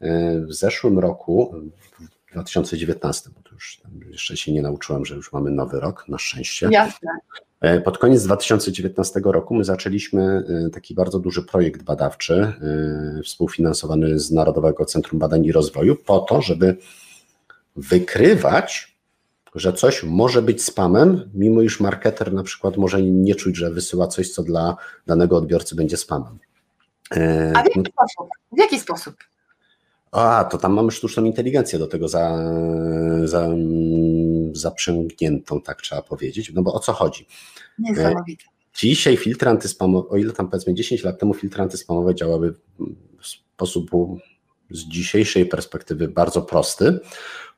E, 0.00 0.40
w 0.40 0.54
zeszłym 0.54 0.98
roku, 0.98 1.54
w 2.28 2.32
2019, 2.32 3.30
bo 3.36 3.42
to 3.42 3.54
już 3.54 3.80
jeszcze 4.10 4.36
się 4.36 4.52
nie 4.52 4.62
nauczyłem, 4.62 5.04
że 5.04 5.14
już 5.14 5.32
mamy 5.32 5.50
nowy 5.50 5.80
rok, 5.80 6.08
na 6.08 6.18
szczęście. 6.18 6.68
Jasne. 6.72 7.10
E, 7.60 7.80
pod 7.80 7.98
koniec 7.98 8.24
2019 8.24 9.20
roku 9.24 9.54
my 9.54 9.64
zaczęliśmy 9.64 10.44
e, 10.66 10.70
taki 10.70 10.94
bardzo 10.94 11.18
duży 11.18 11.42
projekt 11.42 11.82
badawczy, 11.82 12.52
współfinansowany 13.24 14.18
z 14.18 14.30
Narodowego 14.30 14.84
Centrum 14.84 15.18
Badań 15.18 15.44
i 15.44 15.52
Rozwoju, 15.52 15.96
po 15.96 16.18
to, 16.18 16.42
żeby 16.42 16.76
wykrywać 17.76 18.91
że 19.54 19.72
coś 19.72 20.02
może 20.02 20.42
być 20.42 20.64
spamem, 20.64 21.30
mimo 21.34 21.62
iż 21.62 21.80
marketer 21.80 22.32
na 22.32 22.42
przykład 22.42 22.76
może 22.76 23.02
nie 23.02 23.34
czuć, 23.34 23.56
że 23.56 23.70
wysyła 23.70 24.06
coś, 24.06 24.30
co 24.30 24.42
dla 24.42 24.76
danego 25.06 25.36
odbiorcy 25.36 25.74
będzie 25.74 25.96
spamem. 25.96 26.38
E, 27.16 27.52
A 27.56 27.62
w 27.62 27.64
jaki 27.64 27.78
no 27.78 27.84
sposób? 27.84 28.28
W 28.52 28.58
jaki 28.58 28.80
sposób? 28.80 29.14
A, 30.12 30.44
to 30.50 30.58
tam 30.58 30.72
mamy 30.72 30.90
sztuczną 30.90 31.24
inteligencję 31.24 31.78
do 31.78 31.86
tego 31.86 32.08
za, 32.08 32.38
za, 33.24 33.48
zaprzęgniętą, 34.52 35.60
tak 35.60 35.82
trzeba 35.82 36.02
powiedzieć. 36.02 36.52
No 36.54 36.62
bo 36.62 36.74
o 36.74 36.78
co 36.78 36.92
chodzi? 36.92 37.26
Niesamowite. 37.78 38.44
Dzisiaj 38.74 39.16
filtry 39.16 39.50
antyspamowe, 39.50 40.08
o 40.08 40.16
ile 40.16 40.32
tam 40.32 40.48
powiedzmy 40.48 40.74
10 40.74 41.04
lat 41.04 41.18
temu 41.18 41.34
filtry 41.34 41.62
antyspamowe 41.62 42.14
działały 42.14 42.54
w 43.20 43.26
sposób 43.26 43.90
z 44.72 44.78
dzisiejszej 44.78 45.46
perspektywy 45.46 46.08
bardzo 46.08 46.42
prosty. 46.42 47.00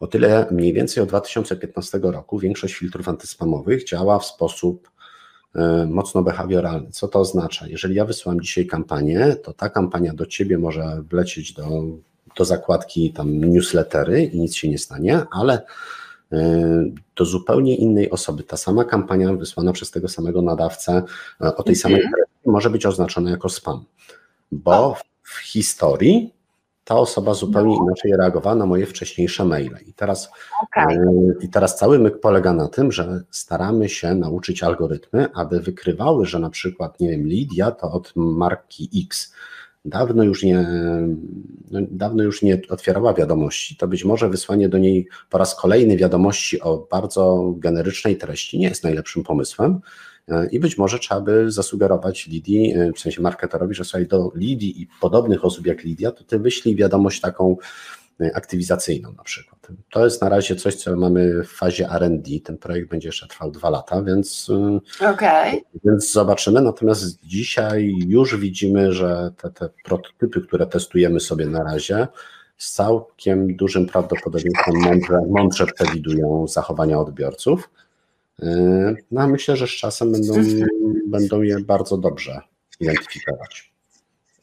O 0.01 0.07
tyle 0.07 0.47
mniej 0.51 0.73
więcej 0.73 1.03
od 1.03 1.09
2015 1.09 2.01
roku 2.03 2.39
większość 2.39 2.75
filtrów 2.75 3.09
antyspamowych 3.09 3.85
działa 3.85 4.19
w 4.19 4.25
sposób 4.27 4.91
e, 5.55 5.87
mocno 5.91 6.23
behawioralny. 6.23 6.91
Co 6.91 7.09
to 7.09 7.21
oznacza? 7.21 7.67
Jeżeli 7.67 7.95
ja 7.95 8.05
wysyłam 8.05 8.41
dzisiaj 8.41 8.67
kampanię, 8.67 9.37
to 9.43 9.53
ta 9.53 9.71
kampania 9.71 10.15
do 10.15 10.27
ciebie 10.27 10.59
może 10.59 11.03
wlecieć 11.11 11.53
do, 11.53 11.69
do 12.37 12.45
zakładki 12.45 13.13
tam 13.13 13.45
newslettery 13.45 14.25
i 14.25 14.41
nic 14.41 14.57
się 14.57 14.69
nie 14.69 14.79
stanie, 14.79 15.23
ale 15.31 15.63
do 17.17 17.25
zupełnie 17.25 17.77
innej 17.77 18.11
osoby. 18.11 18.43
Ta 18.43 18.57
sama 18.57 18.85
kampania 18.85 19.33
wysłana 19.33 19.73
przez 19.73 19.91
tego 19.91 20.09
samego 20.09 20.43
nadawcę 20.43 21.03
o 21.41 21.63
tej 21.63 21.77
samej 21.77 22.01
treści 22.01 22.21
mhm. 22.21 22.53
może 22.53 22.71
być 22.71 22.87
oznaczona 22.87 23.31
jako 23.31 23.49
spam, 23.49 23.85
bo 24.53 24.97
w 25.23 25.37
historii 25.37 26.34
ta 26.85 26.97
osoba 26.97 27.35
zupełnie 27.35 27.77
no. 27.77 27.85
inaczej 27.85 28.13
reagowała 28.17 28.57
na 28.57 28.67
moje 28.67 28.87
wcześniejsze 28.87 29.45
maile. 29.45 29.79
I 29.87 29.93
teraz, 29.93 30.31
okay. 30.63 30.99
I 31.41 31.49
teraz 31.49 31.77
cały 31.77 31.99
myk 31.99 32.21
polega 32.21 32.53
na 32.53 32.69
tym, 32.69 32.93
że 32.93 33.23
staramy 33.31 33.89
się 33.89 34.15
nauczyć 34.15 34.63
algorytmy, 34.63 35.29
aby 35.35 35.61
wykrywały, 35.61 36.27
że 36.27 36.39
na 36.39 36.51
przykład, 36.51 37.01
nie 37.01 37.11
wiem, 37.11 37.27
Lidia 37.27 37.71
to 37.71 37.93
od 37.93 38.13
marki 38.17 38.91
X 39.05 39.35
dawno 39.85 40.23
już 40.25 40.43
nie, 40.43 40.67
no, 41.71 41.81
dawno 41.91 42.23
już 42.23 42.43
nie 42.43 42.61
otwierała 42.69 43.15
wiadomości, 43.15 43.77
to 43.77 43.89
być 43.89 44.05
może 44.05 44.29
wysłanie 44.29 44.69
do 44.69 44.79
niej 44.79 45.09
po 45.31 45.39
raz 45.39 45.55
kolejny 45.55 45.97
wiadomości 45.97 46.61
o 46.61 46.87
bardzo 46.91 47.53
generycznej 47.57 48.17
treści 48.17 48.59
nie 48.59 48.69
jest 48.69 48.85
najlepszym 48.85 49.23
pomysłem. 49.23 49.81
E, 50.29 50.47
I 50.47 50.61
być 50.61 50.79
może 50.79 50.99
trzeba 50.99 51.21
by 51.21 51.51
zasugerować 51.51 52.27
Lidii, 52.27 52.75
e, 52.75 52.93
w 52.93 53.01
sensie 53.01 53.23
marketerowi, 53.23 53.75
że 53.75 53.85
słuchaj, 53.85 54.07
do 54.07 54.33
Lidii 54.35 54.83
i 54.83 54.89
podobnych 55.01 55.45
osób 55.45 55.67
jak 55.67 55.85
Lidia, 55.85 56.11
to 56.11 56.25
ty 56.25 56.39
wyślij 56.39 56.77
wiadomość 56.77 57.21
taką 57.21 57.57
e, 58.21 58.37
aktywizacyjną 58.37 59.13
na 59.13 59.23
przykład. 59.23 59.69
To 59.91 60.05
jest 60.05 60.23
na 60.23 60.29
razie 60.29 60.57
coś, 60.57 60.75
co 60.75 60.97
mamy 60.97 61.45
w 61.45 61.49
fazie 61.49 61.89
RD. 61.99 62.31
Ten 62.45 62.59
projekt 62.59 62.91
będzie 62.91 63.09
jeszcze 63.09 63.27
trwał 63.27 63.51
dwa 63.51 63.71
lata, 63.71 64.03
więc, 64.03 64.51
okay. 65.01 65.61
więc 65.85 66.13
zobaczymy. 66.13 66.61
Natomiast 66.61 67.27
dzisiaj 67.27 67.95
już 68.07 68.37
widzimy, 68.37 68.93
że 68.93 69.33
te, 69.37 69.51
te 69.51 69.69
prototypy, 69.85 70.41
które 70.41 70.67
testujemy 70.67 71.21
sobie 71.21 71.47
na 71.47 71.65
razie, 71.65 72.07
z 72.57 72.73
całkiem 72.73 73.57
dużym 73.57 73.87
prawdopodobieństwem 73.87 74.75
mądrze, 74.75 75.21
mądrze 75.29 75.67
przewidują 75.67 76.47
zachowania 76.49 76.99
odbiorców. 76.99 77.71
No 79.11 79.21
a 79.21 79.27
myślę, 79.27 79.57
że 79.57 79.67
z 79.67 79.71
czasem 79.71 80.13
będą, 80.13 80.35
będą 81.07 81.43
je 81.43 81.61
bardzo 81.61 81.99
dobrze 81.99 82.41
identyfikować. 82.81 83.73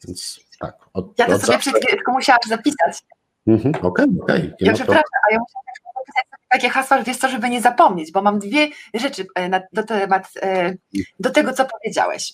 Więc 0.04 0.40
tak. 0.60 0.76
Od, 0.92 1.18
ja 1.18 1.26
to 1.26 1.32
sobie 1.32 1.46
zawsze... 1.46 1.70
przed 1.70 1.84
chwilą 1.84 2.02
musiałam 2.12 2.40
zapisać. 2.48 3.02
Mhm, 3.46 3.74
okej, 3.74 3.86
okay, 3.86 4.06
okej. 4.22 4.38
Okay. 4.38 4.56
Ja 4.60 4.72
przepraszam, 4.72 5.02
a 5.28 5.32
ja 5.32 5.38
musiałam 5.38 5.64
napisać 5.96 6.24
takie 6.50 6.68
hasła, 6.68 7.02
wiesz 7.02 7.16
co, 7.16 7.28
żeby 7.28 7.50
nie 7.50 7.60
zapomnieć, 7.60 8.12
bo 8.12 8.22
mam 8.22 8.38
dwie 8.38 8.68
rzeczy 8.94 9.26
e, 9.34 9.48
na, 9.48 9.60
do, 9.72 9.82
temat, 9.82 10.28
e, 10.42 10.74
do 11.20 11.30
tego, 11.30 11.52
co 11.52 11.64
powiedziałeś. 11.64 12.32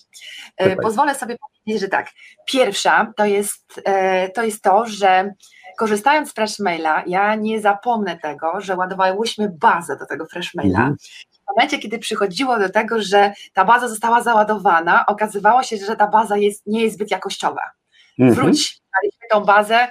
E, 0.57 0.75
pozwolę 0.75 1.15
sobie 1.15 1.37
powiedzieć, 1.37 1.81
że 1.81 1.87
tak. 1.87 2.09
Pierwsza 2.45 3.13
to 3.17 3.25
jest 3.25 3.81
to, 4.33 4.43
jest 4.43 4.61
to 4.61 4.85
że 4.85 5.33
korzystając 5.77 6.29
z 6.29 6.33
Freshmaila, 6.33 7.03
ja 7.07 7.35
nie 7.35 7.61
zapomnę 7.61 8.17
tego, 8.17 8.61
że 8.61 8.75
ładowałyśmy 8.75 9.49
bazę 9.59 9.97
do 9.97 10.05
tego 10.05 10.25
Freshmaila. 10.25 10.79
Mhm 10.79 10.95
momencie, 11.55 11.79
kiedy 11.79 11.99
przychodziło 11.99 12.59
do 12.59 12.69
tego, 12.69 13.01
że 13.01 13.33
ta 13.53 13.65
baza 13.65 13.87
została 13.87 14.21
załadowana, 14.21 15.05
okazywało 15.05 15.63
się, 15.63 15.77
że 15.77 15.95
ta 15.95 16.07
baza 16.07 16.37
jest, 16.37 16.67
nie 16.67 16.83
jest 16.83 16.95
zbyt 16.95 17.11
jakościowa. 17.11 17.61
Mhm. 18.19 18.35
Wróć, 18.35 18.79
daliśmy 19.01 19.27
tą 19.31 19.41
bazę, 19.41 19.87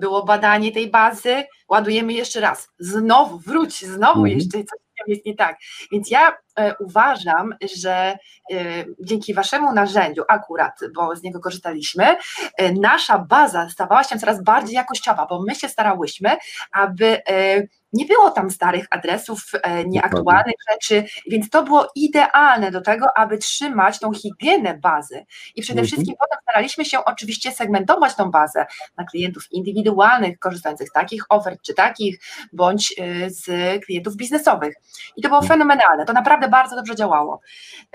było 0.00 0.24
badanie 0.24 0.72
tej 0.72 0.90
bazy, 0.90 1.44
ładujemy 1.68 2.12
jeszcze 2.12 2.40
raz, 2.40 2.68
znowu 2.78 3.38
wróć, 3.38 3.84
znowu 3.84 4.20
mhm. 4.20 4.38
jeszcze 4.38 4.58
coś 4.58 4.82
jest 5.06 5.26
nie 5.26 5.36
tak. 5.36 5.58
Więc 5.92 6.10
ja 6.10 6.36
e, 6.58 6.74
uważam, 6.80 7.54
że 7.76 7.92
e, 7.92 8.84
dzięki 9.00 9.34
waszemu 9.34 9.72
narzędziu, 9.72 10.22
akurat, 10.28 10.80
bo 10.94 11.16
z 11.16 11.22
niego 11.22 11.40
korzystaliśmy, 11.40 12.16
e, 12.56 12.72
nasza 12.72 13.18
baza 13.18 13.70
stawała 13.70 14.04
się 14.04 14.18
coraz 14.18 14.42
bardziej 14.42 14.74
jakościowa, 14.74 15.26
bo 15.26 15.42
my 15.42 15.54
się 15.54 15.68
starałyśmy, 15.68 16.36
aby 16.72 17.26
e, 17.28 17.62
nie 17.92 18.06
było 18.06 18.30
tam 18.30 18.50
starych 18.50 18.86
adresów, 18.90 19.42
e, 19.62 19.84
nieaktualnych 19.84 20.54
rzeczy, 20.70 21.04
więc 21.26 21.50
to 21.50 21.62
było 21.62 21.90
idealne 21.94 22.70
do 22.70 22.80
tego, 22.80 23.06
aby 23.16 23.38
trzymać 23.38 23.98
tą 23.98 24.12
higienę 24.12 24.78
bazy. 24.78 25.26
I 25.54 25.62
przede 25.62 25.80
mhm. 25.80 25.86
wszystkim 25.86 26.14
potem 26.20 26.38
staraliśmy 26.42 26.84
się 26.84 27.04
oczywiście 27.04 27.52
segmentować 27.52 28.14
tą 28.14 28.30
bazę 28.30 28.66
na 28.96 29.04
klientów 29.04 29.52
indywidualnych, 29.52 30.38
korzystających 30.38 30.88
z 30.88 30.92
takich 30.92 31.24
ofert 31.28 31.62
czy 31.62 31.74
takich, 31.74 32.20
bądź 32.52 32.94
e, 32.98 33.30
z 33.30 33.44
klientów 33.84 34.16
biznesowych. 34.16 34.74
I 35.16 35.22
to 35.22 35.28
było 35.28 35.40
mhm. 35.40 35.58
fenomenalne, 35.58 36.04
to 36.04 36.12
naprawdę 36.12 36.48
bardzo 36.48 36.76
dobrze 36.76 36.96
działało. 36.96 37.40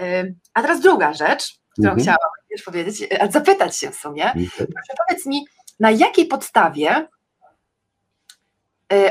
E, 0.02 0.24
a 0.54 0.62
teraz 0.62 0.80
druga 0.80 1.14
rzecz, 1.14 1.60
którą 1.72 1.90
mhm. 1.90 2.02
chciałam 2.02 2.30
już 2.50 2.64
powiedzieć, 2.64 3.10
zapytać 3.30 3.78
się 3.78 3.92
w 3.92 3.96
sumie. 3.96 4.26
Mhm. 4.26 4.48
Proszę 4.50 4.94
powiedz 5.08 5.26
mi, 5.26 5.46
na 5.80 5.92
jakiej 5.92 6.26
podstawie 6.26 7.08
Y, 7.08 7.17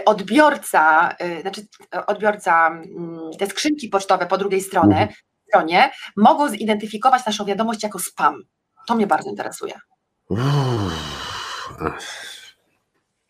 odbiorca, 0.05 1.17
y, 1.23 1.41
znaczy 1.41 1.61
y, 1.95 2.07
odbiorca, 2.07 2.67
mm, 2.67 3.31
te 3.39 3.47
skrzynki 3.47 3.89
pocztowe 3.89 4.27
po 4.27 4.39
drugiej 4.39 4.61
stronie, 4.61 4.97
mhm. 4.97 5.15
stronie 5.49 5.91
mogą 6.17 6.49
zidentyfikować 6.49 7.27
naszą 7.27 7.45
wiadomość 7.45 7.83
jako 7.83 7.99
spam. 7.99 8.43
To 8.87 8.95
mnie 8.95 9.07
bardzo 9.07 9.31
interesuje. 9.31 9.75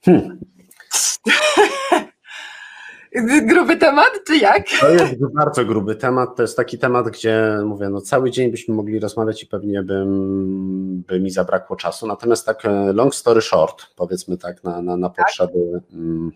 Hmm. 0.04 0.38
Gruby 3.42 3.76
temat, 3.76 4.10
czy 4.26 4.36
jak? 4.36 4.64
To 4.80 4.90
jest 4.90 5.14
bardzo 5.34 5.64
gruby 5.64 5.96
temat. 5.96 6.36
To 6.36 6.42
jest 6.42 6.56
taki 6.56 6.78
temat, 6.78 7.08
gdzie 7.08 7.58
mówię, 7.64 7.88
no 7.88 8.00
cały 8.00 8.30
dzień 8.30 8.50
byśmy 8.50 8.74
mogli 8.74 8.98
rozmawiać 8.98 9.42
i 9.42 9.46
pewnie 9.46 9.82
bym, 9.82 11.02
by 11.06 11.20
mi 11.20 11.30
zabrakło 11.30 11.76
czasu. 11.76 12.06
Natomiast 12.06 12.46
tak 12.46 12.64
e, 12.64 12.92
long 12.92 13.14
story 13.14 13.40
short, 13.40 13.86
powiedzmy 13.96 14.36
tak, 14.36 14.64
na, 14.64 14.82
na, 14.82 14.96
na 14.96 15.08
tak. 15.08 15.26
potrzeby. 15.26 15.58
Um, 15.92 16.32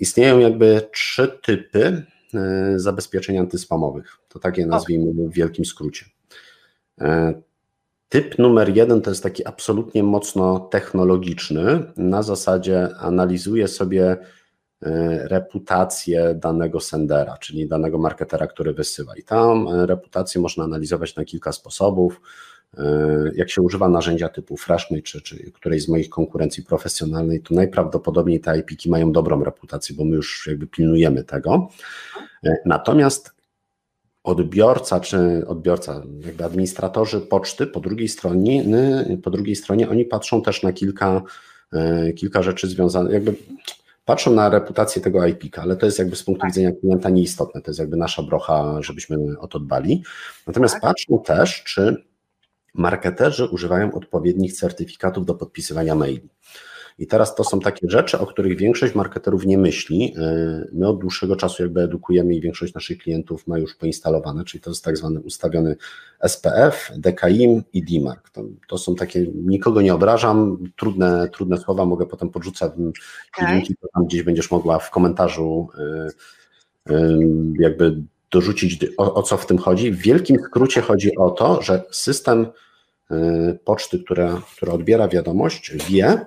istnieją 0.00 0.38
jakby 0.38 0.88
trzy 0.92 1.38
typy 1.42 2.02
e, 2.34 2.78
zabezpieczeń 2.78 3.38
antyspamowych. 3.38 4.18
To 4.28 4.38
takie 4.38 4.66
nazwijmy 4.66 5.28
w 5.28 5.32
wielkim 5.32 5.64
skrócie. 5.64 6.06
E, 7.00 7.34
typ 8.08 8.38
numer 8.38 8.76
jeden 8.76 9.00
to 9.00 9.10
jest 9.10 9.22
taki 9.22 9.46
absolutnie 9.46 10.02
mocno 10.02 10.60
technologiczny. 10.60 11.92
Na 11.96 12.22
zasadzie 12.22 12.88
analizuje 12.98 13.68
sobie 13.68 14.16
reputację 15.22 16.34
danego 16.34 16.80
sendera, 16.80 17.36
czyli 17.38 17.68
danego 17.68 17.98
marketera, 17.98 18.46
który 18.46 18.72
wysyła. 18.72 19.16
I 19.16 19.22
tam 19.22 19.68
e, 19.68 19.86
reputację 19.86 20.40
można 20.40 20.64
analizować 20.64 21.16
na 21.16 21.24
kilka 21.24 21.52
sposobów. 21.52 22.20
E, 22.78 22.84
jak 23.34 23.50
się 23.50 23.62
używa 23.62 23.88
narzędzia 23.88 24.28
typu 24.28 24.56
Freshmail 24.56 25.02
czy, 25.02 25.20
czy 25.20 25.52
którejś 25.52 25.82
z 25.82 25.88
moich 25.88 26.08
konkurencji 26.08 26.62
profesjonalnej, 26.62 27.42
to 27.42 27.54
najprawdopodobniej 27.54 28.40
te 28.40 28.58
IP-ki 28.58 28.90
mają 28.90 29.12
dobrą 29.12 29.44
reputację, 29.44 29.96
bo 29.96 30.04
my 30.04 30.16
już 30.16 30.46
jakby 30.46 30.66
pilnujemy 30.66 31.24
tego. 31.24 31.68
Natomiast 32.64 33.30
odbiorca 34.24 35.00
czy 35.00 35.46
odbiorca, 35.46 36.02
jakby 36.26 36.44
administratorzy 36.44 37.20
poczty 37.20 37.66
po 37.66 37.80
drugiej 37.80 38.08
stronie, 38.08 38.64
po 39.22 39.30
drugiej 39.30 39.56
stronie 39.56 39.90
oni 39.90 40.04
patrzą 40.04 40.42
też 40.42 40.62
na 40.62 40.72
kilka, 40.72 41.22
kilka 42.16 42.42
rzeczy 42.42 42.68
związanych, 42.68 43.12
jakby 43.12 43.34
patrzą 44.10 44.34
na 44.34 44.48
reputację 44.48 45.02
tego 45.02 45.26
IP, 45.26 45.58
ale 45.58 45.76
to 45.76 45.86
jest 45.86 45.98
jakby 45.98 46.16
z 46.16 46.22
punktu 46.22 46.40
tak. 46.40 46.50
widzenia 46.50 46.72
klienta 46.72 47.10
nieistotne, 47.10 47.60
to 47.60 47.70
jest 47.70 47.80
jakby 47.80 47.96
nasza 47.96 48.22
brocha, 48.22 48.82
żebyśmy 48.82 49.16
o 49.38 49.48
to 49.48 49.60
dbali. 49.60 50.02
Natomiast 50.46 50.74
tak. 50.74 50.82
patrzą 50.82 51.22
też, 51.22 51.62
czy 51.64 52.04
marketerzy 52.74 53.44
używają 53.44 53.92
odpowiednich 53.92 54.52
certyfikatów 54.52 55.26
do 55.26 55.34
podpisywania 55.34 55.94
maili. 55.94 56.28
I 57.00 57.06
teraz 57.06 57.34
to 57.34 57.44
są 57.44 57.60
takie 57.60 57.90
rzeczy, 57.90 58.18
o 58.18 58.26
których 58.26 58.58
większość 58.58 58.94
marketerów 58.94 59.46
nie 59.46 59.58
myśli. 59.58 60.14
Y, 60.16 60.68
my 60.72 60.88
od 60.88 61.00
dłuższego 61.00 61.36
czasu 61.36 61.62
jakby 61.62 61.80
edukujemy 61.80 62.34
i 62.34 62.40
większość 62.40 62.74
naszych 62.74 62.98
klientów 62.98 63.46
ma 63.46 63.58
już 63.58 63.74
poinstalowane, 63.74 64.44
czyli 64.44 64.60
to 64.60 64.70
jest 64.70 64.84
tak 64.84 64.96
zwany 64.96 65.20
ustawiony 65.20 65.76
SPF, 66.22 66.92
DKIM 66.96 67.62
i 67.72 67.82
DMARC. 67.82 68.30
To, 68.32 68.44
to 68.68 68.78
są 68.78 68.94
takie, 68.94 69.26
nikogo 69.34 69.82
nie 69.82 69.94
obrażam, 69.94 70.58
trudne, 70.76 71.28
trudne 71.32 71.58
słowa, 71.58 71.84
mogę 71.84 72.06
potem 72.06 72.30
podrzucać 72.30 72.72
okay. 73.38 73.54
linki, 73.54 73.76
to 73.76 73.88
tam 73.94 74.04
gdzieś 74.04 74.22
będziesz 74.22 74.50
mogła 74.50 74.78
w 74.78 74.90
komentarzu 74.90 75.68
y, 76.88 76.92
y, 76.92 77.18
jakby 77.58 78.02
dorzucić 78.30 78.86
o, 78.96 79.14
o 79.14 79.22
co 79.22 79.36
w 79.36 79.46
tym 79.46 79.58
chodzi. 79.58 79.92
W 79.92 79.98
wielkim 79.98 80.36
skrócie 80.46 80.80
chodzi 80.80 81.16
o 81.16 81.30
to, 81.30 81.62
że 81.62 81.82
system 81.90 82.46
poczty, 83.64 83.98
która, 83.98 84.42
która 84.56 84.72
odbiera 84.72 85.08
wiadomość, 85.08 85.72
wie, 85.88 86.26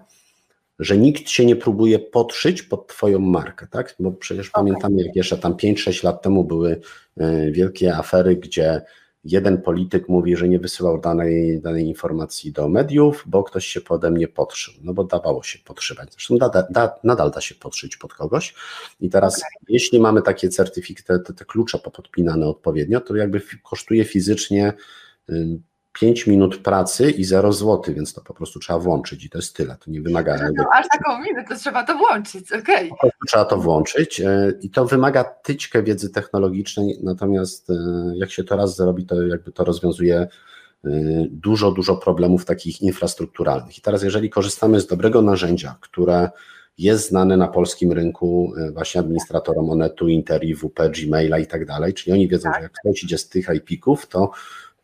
że 0.80 0.98
nikt 0.98 1.30
się 1.30 1.46
nie 1.46 1.56
próbuje 1.56 2.00
podszyć 2.00 2.64
pod 2.64 2.88
Twoją 2.88 3.20
markę, 3.20 3.68
tak? 3.68 3.96
Bo 4.00 4.12
przecież 4.12 4.50
okay. 4.50 4.64
pamiętamy, 4.64 5.04
jak 5.04 5.16
jeszcze 5.16 5.38
tam 5.38 5.54
5-6 5.54 6.04
lat 6.04 6.22
temu 6.22 6.44
były 6.44 6.82
e, 7.18 7.52
wielkie 7.52 7.96
afery, 7.96 8.36
gdzie 8.36 8.82
jeden 9.24 9.62
polityk 9.62 10.10
mówi, 10.10 10.36
że 10.36 10.50
nie 10.50 10.60
wysyłał 10.60 11.02
danej, 11.02 11.62
danej 11.62 11.88
informacji 11.88 12.52
do 12.52 12.70
mediów, 12.70 13.24
bo 13.28 13.44
ktoś 13.44 13.66
się 13.66 13.82
pode 13.82 14.12
mnie 14.12 14.28
podszył, 14.28 14.74
no 14.82 14.94
bo 14.94 15.04
dawało 15.04 15.44
się 15.44 15.60
podszywać. 15.60 16.14
Zresztą 16.14 16.38
da, 16.38 16.50
da, 16.70 16.96
nadal 17.04 17.32
da 17.32 17.42
się 17.42 17.56
podszyć 17.56 17.98
pod 17.98 18.14
kogoś. 18.14 18.54
I 19.00 19.10
teraz, 19.10 19.38
okay. 19.38 19.50
jeśli 19.70 20.00
mamy 20.00 20.22
takie 20.22 20.50
certyfikaty, 20.50 21.20
te, 21.20 21.34
te 21.34 21.46
klucze 21.46 21.80
podpinane 21.80 22.48
odpowiednio, 22.48 23.02
to 23.02 23.16
jakby 23.16 23.42
kosztuje 23.64 24.06
fizycznie 24.06 24.74
5 25.94 26.28
minut 26.28 26.58
pracy 26.58 27.12
i 27.12 27.24
0 27.24 27.54
zł, 27.54 27.94
więc 27.96 28.14
to 28.14 28.22
po 28.22 28.34
prostu 28.34 28.60
trzeba 28.60 28.80
włączyć 28.80 29.26
i 29.26 29.30
to 29.30 29.38
jest 29.38 29.56
tyle, 29.56 29.76
to 29.86 29.92
nie 29.92 30.02
wymaga... 30.02 30.50
No, 30.56 30.66
aż 30.74 30.86
taką 30.88 31.22
minę, 31.22 31.46
to 31.50 31.56
trzeba 31.56 31.84
to 31.84 31.98
włączyć, 31.98 32.52
okej. 32.52 32.92
Okay. 32.92 33.12
Trzeba 33.28 33.46
to 33.46 33.58
włączyć 33.58 34.22
e, 34.22 34.54
i 34.62 34.70
to 34.70 34.86
wymaga 34.86 35.24
tyczkę 35.24 35.84
wiedzy 35.84 36.10
technologicznej, 36.10 37.00
natomiast 37.04 37.70
e, 37.70 37.74
jak 38.16 38.32
się 38.32 38.44
to 38.44 38.56
raz 38.56 38.76
zrobi, 38.76 39.06
to 39.06 39.24
jakby 39.24 39.52
to 39.52 39.64
rozwiązuje 39.64 40.18
e, 40.18 40.28
dużo, 41.32 41.72
dużo 41.72 41.96
problemów 41.96 42.46
takich 42.46 42.82
infrastrukturalnych. 42.82 43.78
I 43.78 43.82
teraz 43.82 44.04
jeżeli 44.04 44.30
korzystamy 44.30 44.80
z 44.80 44.88
dobrego 44.88 45.22
narzędzia, 45.22 45.76
które 45.82 46.30
jest 46.78 47.10
znane 47.10 47.38
na 47.38 47.48
polskim 47.48 47.92
rynku 47.92 48.54
właśnie 48.74 49.02
administratorom 49.02 49.70
Onetu, 49.70 50.08
Interi, 50.08 50.56
WP, 50.56 50.90
Gmaila 50.90 51.40
i 51.40 51.48
tak 51.48 51.66
dalej, 51.66 51.94
czyli 51.94 52.14
oni 52.14 52.28
wiedzą, 52.28 52.44
tak. 52.44 52.56
że 52.56 52.64
jak 52.64 52.72
ktoś 52.72 53.04
idzie 53.04 53.18
z 53.18 53.30
tych 53.30 53.48
IP-ków, 53.56 54.08
to 54.08 54.32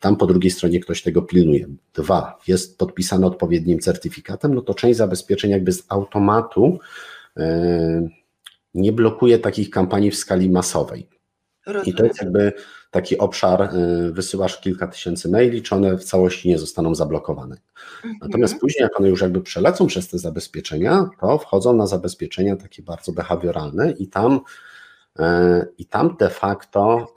tam 0.00 0.16
po 0.16 0.26
drugiej 0.26 0.50
stronie 0.50 0.80
ktoś 0.80 1.02
tego 1.02 1.22
pilnuje. 1.22 1.66
Dwa, 1.94 2.38
jest 2.48 2.78
podpisane 2.78 3.26
odpowiednim 3.26 3.78
certyfikatem, 3.78 4.54
no 4.54 4.62
to 4.62 4.74
część 4.74 4.98
zabezpieczeń 4.98 5.50
jakby 5.50 5.72
z 5.72 5.84
automatu 5.88 6.78
e, 7.36 8.08
nie 8.74 8.92
blokuje 8.92 9.38
takich 9.38 9.70
kampanii 9.70 10.10
w 10.10 10.16
skali 10.16 10.50
masowej. 10.50 11.08
I 11.84 11.94
to 11.94 12.04
jest 12.04 12.22
jakby 12.22 12.52
taki 12.90 13.18
obszar, 13.18 13.62
e, 13.62 13.70
wysyłasz 14.12 14.60
kilka 14.60 14.86
tysięcy 14.86 15.28
maili, 15.28 15.62
czy 15.62 15.74
one 15.74 15.96
w 15.96 16.04
całości 16.04 16.48
nie 16.48 16.58
zostaną 16.58 16.94
zablokowane. 16.94 17.56
Mhm. 17.96 18.14
Natomiast 18.20 18.60
później, 18.60 18.82
jak 18.82 19.00
one 19.00 19.08
już 19.08 19.20
jakby 19.20 19.40
przelecą 19.40 19.86
przez 19.86 20.08
te 20.08 20.18
zabezpieczenia, 20.18 21.10
to 21.20 21.38
wchodzą 21.38 21.76
na 21.76 21.86
zabezpieczenia 21.86 22.56
takie 22.56 22.82
bardzo 22.82 23.12
behawioralne 23.12 23.92
i 23.92 24.08
tam, 24.08 24.40
e, 25.18 25.66
i 25.78 25.86
tam 25.86 26.16
de 26.18 26.30
facto 26.30 27.14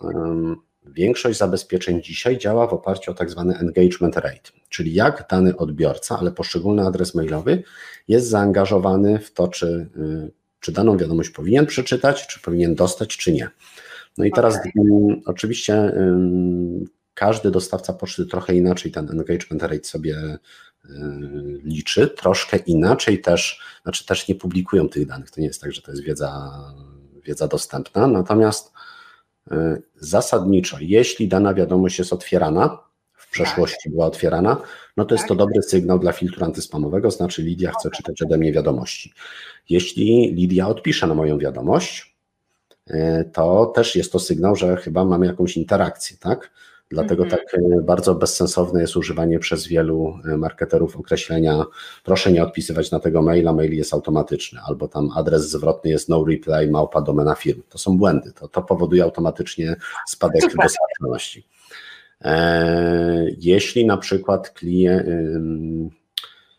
Większość 0.86 1.39
zabezpieczeń 1.39 2.02
dzisiaj 2.02 2.38
działa 2.38 2.67
w 2.67 2.74
oparciu 2.74 3.12
o 3.12 3.13
tak 3.13 3.30
zwany 3.30 3.58
engagement 3.58 4.17
rate, 4.17 4.52
czyli 4.69 4.93
jak 4.93 5.28
dany 5.30 5.58
odbiorca, 5.58 6.19
ale 6.19 6.32
poszczególny 6.32 6.88
adres 6.88 7.15
mailowy 7.15 7.63
jest 8.08 8.28
zaangażowany 8.28 9.19
w 9.19 9.34
to, 9.34 9.48
czy, 9.48 9.89
y, 9.98 10.32
czy 10.60 10.72
daną 10.72 10.98
wiadomość 10.98 11.30
powinien 11.30 11.65
przeczytać, 11.65 12.28
czy 12.28 12.39
powinien 12.39 12.76
dostać, 12.76 13.17
czy 13.17 13.34
nie. 13.34 13.50
No 14.17 14.26
i 14.26 14.32
teraz 14.32 14.56
okay. 14.56 14.72
oczywiście 15.26 15.93
każdy 17.13 17.52
dostawca 17.52 17.93
poczty 17.93 18.26
trochę 18.26 18.56
inaczej 18.56 18.91
ten 18.91 19.10
engagement 19.10 19.63
rate 19.63 19.84
sobie 19.84 20.17
y, 20.17 20.89
liczy, 21.63 22.08
troszkę 22.08 22.58
inaczej 22.58 23.22
też, 23.22 23.62
znaczy 23.84 24.06
też 24.06 24.28
nie 24.28 24.36
publikują 24.36 24.89
tych 24.89 25.08
danych, 25.08 25.32
to 25.32 25.41
nie 25.41 25.48
jest 25.48 25.62
tak, 25.62 25.72
że 25.72 25.82
to 25.82 25.91
jest 25.91 26.04
wiedza, 26.04 26.52
wiedza 27.24 27.48
dostępna, 27.48 28.08
natomiast 28.08 28.72
zasadniczo, 29.95 30.77
jeśli 30.82 31.27
dana 31.27 31.53
wiadomość 31.53 31.99
jest 31.99 32.13
otwierana, 32.13 32.79
w 33.13 33.29
przeszłości 33.29 33.84
tak. 33.84 33.93
była 33.93 34.06
otwierana, 34.06 34.62
no 34.97 35.06
to 35.06 35.15
jest 35.15 35.27
to 35.27 35.36
tak. 35.36 35.38
dobry 35.38 35.62
sygnał 35.62 35.99
dla 35.99 36.12
filtru 36.12 36.45
antyspamowego, 36.45 37.12
znaczy 37.12 37.41
Lidia 37.41 37.71
chce 37.71 37.89
czytać 37.89 38.21
ode 38.21 38.38
mnie 38.38 38.53
wiadomości. 38.53 39.13
Jeśli 39.69 40.34
Lidia 40.34 40.67
odpisze 40.67 41.08
na 41.08 41.13
moją 41.13 41.38
wiadomość, 41.38 42.15
e, 42.88 43.23
to 43.23 43.65
też 43.65 43.95
jest 43.95 44.12
to 44.12 44.19
sygnał, 44.19 44.56
że 44.56 44.77
chyba 44.77 45.06
mamy 45.06 45.25
jakąś 45.25 45.58
interakcję, 45.58 46.17
tak? 46.19 46.51
Dlatego 46.93 47.23
mhm. 47.23 47.41
tak 47.41 47.60
e, 47.60 47.82
bardzo 47.82 48.15
bezsensowne 48.15 48.82
jest 48.82 48.95
używanie 48.95 49.39
przez 49.39 49.67
wielu 49.67 50.19
e, 50.25 50.38
marketerów 50.38 50.97
określenia 50.97 51.65
proszę 52.03 52.32
nie 52.32 52.43
odpisywać 52.43 52.91
na 52.91 52.99
tego 52.99 53.21
maila, 53.21 53.53
mail 53.53 53.73
jest 53.73 53.93
automatyczny, 53.93 54.60
albo 54.67 54.88
tam 54.88 55.10
adres 55.15 55.49
zwrotny 55.49 55.89
jest 55.89 56.10
no 56.10 56.25
reply, 56.25 56.71
małpa 56.71 57.01
domena 57.01 57.36
firm. 57.36 57.62
To 57.69 57.77
są 57.77 57.97
błędy, 57.97 58.32
to, 58.32 58.47
to 58.47 58.62
powoduje 58.62 59.03
automatycznie 59.03 59.75
spadek 60.08 60.41
dostępności. 60.41 61.47
E, 62.21 63.25
jeśli 63.38 63.86
na 63.86 63.97
przykład 63.97 64.49
klient 64.49 65.08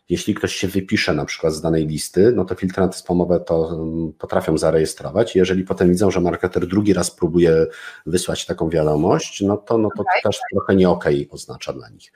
jeśli 0.09 0.33
ktoś 0.33 0.55
się 0.55 0.67
wypisze 0.67 1.13
na 1.13 1.25
przykład 1.25 1.53
z 1.53 1.61
danej 1.61 1.87
listy, 1.87 2.31
no 2.35 2.45
to 2.45 2.55
filtry 2.55 2.83
antyspamowe 2.83 3.39
to 3.39 3.79
potrafią 4.17 4.57
zarejestrować. 4.57 5.35
Jeżeli 5.35 5.63
potem 5.63 5.89
widzą, 5.89 6.11
że 6.11 6.21
marketer 6.21 6.67
drugi 6.67 6.93
raz 6.93 7.11
próbuje 7.11 7.65
wysłać 8.05 8.45
taką 8.45 8.69
wiadomość, 8.69 9.41
no 9.41 9.57
to, 9.57 9.77
no 9.77 9.89
to 9.97 10.01
okay. 10.01 10.21
też 10.23 10.39
trochę 10.51 10.75
nie 10.75 10.89
okej 10.89 11.15
okay 11.15 11.33
oznacza 11.33 11.73
dla 11.73 11.89
nich. 11.89 12.11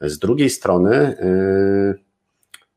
Z 0.00 0.18
drugiej 0.18 0.50
strony, 0.50 1.16
yy, 1.20 2.11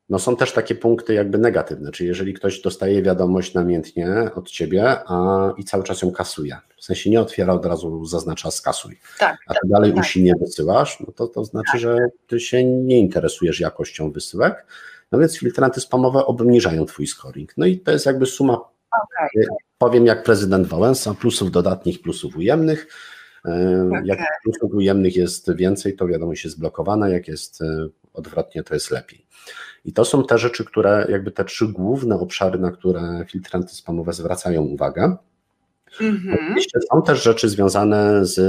no 0.10 0.20
są 0.20 0.36
też 0.36 0.54
takie 0.54 0.76
punkty 0.76 1.14
jakby 1.14 1.38
negatywne, 1.38 1.92
czyli 1.92 2.08
jeżeli 2.10 2.34
ktoś 2.34 2.62
dostaje 2.62 3.02
wiadomość 3.02 3.54
namiętnie 3.54 4.08
od 4.36 4.50
ciebie 4.50 4.98
a, 5.08 5.54
i 5.58 5.64
cały 5.64 5.84
czas 5.84 6.02
ją 6.02 6.12
kasuje, 6.12 6.58
w 6.78 6.84
sensie 6.84 7.10
nie 7.10 7.22
otwiera, 7.22 7.54
od 7.54 7.66
razu 7.66 8.06
zaznacza 8.06 8.52
skasuj, 8.52 9.00
tak, 9.20 9.38
a 9.48 9.54
ty 9.54 9.60
tak, 9.62 9.70
dalej 9.70 9.94
tak. 9.94 10.04
usilnie 10.04 10.34
wysyłasz, 10.42 11.00
no 11.00 11.14
to, 11.16 11.28
to 11.28 11.46
znaczy, 11.46 11.72
tak. 11.72 11.82
że 11.82 11.98
ty 12.28 12.40
się 12.40 12.66
nie 12.66 13.00
interesujesz 13.00 13.60
jakością 13.60 14.12
wysyłek, 14.12 14.66
no 15.12 15.20
więc 15.20 15.40
filtranty 15.40 15.82
spamowe 15.82 16.26
obniżają 16.26 16.86
twój 16.86 17.08
scoring. 17.08 17.54
No 17.58 17.66
i 17.66 17.80
to 17.80 17.92
jest 17.92 18.06
jakby 18.06 18.26
suma, 18.26 18.54
okay. 18.54 19.46
powiem 19.78 20.06
jak 20.06 20.24
prezydent 20.24 20.68
Wałęsa, 20.68 21.14
plusów 21.14 21.52
dodatnich, 21.52 22.02
plusów 22.02 22.38
ujemnych, 22.38 22.88
okay. 23.42 24.02
Jak 24.06 24.20
plusów 24.44 24.74
ujemnych 24.74 25.16
jest 25.16 25.56
więcej, 25.56 25.96
to 25.96 26.08
wiadomość 26.08 26.44
jest 26.44 26.60
blokowana, 26.60 27.10
jak 27.10 27.28
jest 27.28 27.62
e, 27.62 27.88
odwrotnie, 28.14 28.64
to 28.64 28.74
jest 28.74 28.92
lepiej. 28.92 29.26
I 29.86 29.94
to 29.94 30.06
są 30.06 30.24
te 30.24 30.38
rzeczy, 30.38 30.66
które, 30.66 31.08
jakby 31.10 31.32
te 31.32 31.46
trzy 31.46 31.68
główne 31.68 32.20
obszary, 32.20 32.60
na 32.60 32.72
które 32.72 33.26
filtranty 33.30 33.76
spamowe 33.76 34.14
zwracają 34.14 34.62
uwagę. 34.62 35.18
Mhm. 36.02 36.38
Oczywiście 36.44 36.80
są 36.92 37.02
też 37.02 37.24
rzeczy 37.24 37.50
związane 37.50 38.26
z 38.26 38.40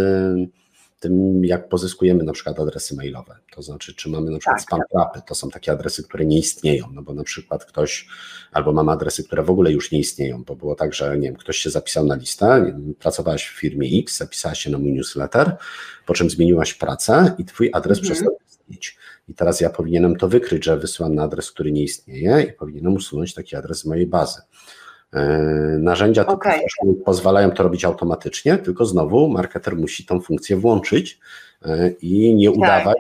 tym, 1.01 1.45
jak 1.45 1.69
pozyskujemy 1.69 2.25
na 2.25 2.33
przykład 2.33 2.61
adresy 2.61 2.97
mailowe. 2.97 3.37
To 3.55 3.63
znaczy, 3.63 3.95
czy 3.95 4.11
mamy 4.11 4.31
na 4.31 4.39
przykład 4.39 4.57
tak. 4.57 4.67
spam 4.67 4.81
trapy, 4.93 5.21
to 5.27 5.35
są 5.35 5.51
takie 5.51 5.73
adresy, 5.73 6.03
które 6.03 6.27
nie 6.27 6.39
istnieją, 6.39 6.87
no 6.93 7.03
bo 7.03 7.15
na 7.15 7.25
przykład 7.25 7.65
ktoś, 7.65 8.09
albo 8.53 8.73
mamy 8.73 8.93
adresy, 8.93 9.25
które 9.25 9.43
w 9.43 9.51
ogóle 9.51 9.73
już 9.73 9.93
nie 9.93 9.99
istnieją, 9.99 10.45
bo 10.45 10.57
było 10.57 10.75
tak, 10.75 10.95
że 10.95 11.19
nie 11.19 11.29
wiem, 11.29 11.37
ktoś 11.37 11.57
się 11.57 11.71
zapisał 11.71 12.07
na 12.07 12.15
listę, 12.15 12.65
wiem, 12.67 12.95
pracowałaś 12.99 13.49
w 13.49 13.59
firmie 13.61 13.89
X, 13.99 14.17
zapisałaś 14.17 14.59
się 14.59 14.71
na 14.71 14.79
mój 14.79 14.93
newsletter, 14.93 15.57
po 16.07 16.15
czym 16.15 16.31
zmieniłaś 16.31 16.75
pracę 16.75 17.35
i 17.39 17.45
twój 17.45 17.71
adres 17.73 17.99
mhm. 17.99 18.15
przestał 18.15 18.39
istnieć. 18.47 18.97
I 19.29 19.35
teraz 19.35 19.61
ja 19.61 19.71
powinienem 19.71 20.17
to 20.17 20.29
wykryć, 20.29 20.65
że 20.65 20.77
wysyłam 20.77 21.15
na 21.15 21.23
adres, 21.23 21.53
który 21.53 21.73
nie 21.73 21.83
istnieje 21.83 22.43
i 22.43 22.53
powinienem 22.53 22.95
usunąć 22.95 23.35
taki 23.35 23.57
adres 23.57 23.79
z 23.79 23.85
mojej 23.85 24.07
bazy. 24.07 24.41
E, 25.13 25.29
narzędzia 25.79 26.25
typu 26.25 26.35
okay. 26.35 26.61
pozwalają 27.05 27.51
to 27.51 27.63
robić 27.63 27.85
automatycznie, 27.85 28.59
tylko 28.59 28.85
znowu 28.85 29.29
marketer 29.29 29.77
musi 29.77 30.07
tą 30.07 30.21
funkcję 30.21 30.57
włączyć 30.57 31.21
e, 31.65 31.91
i 31.91 32.35
nie 32.35 32.49
tak. 32.49 32.57
udawać 32.57 32.97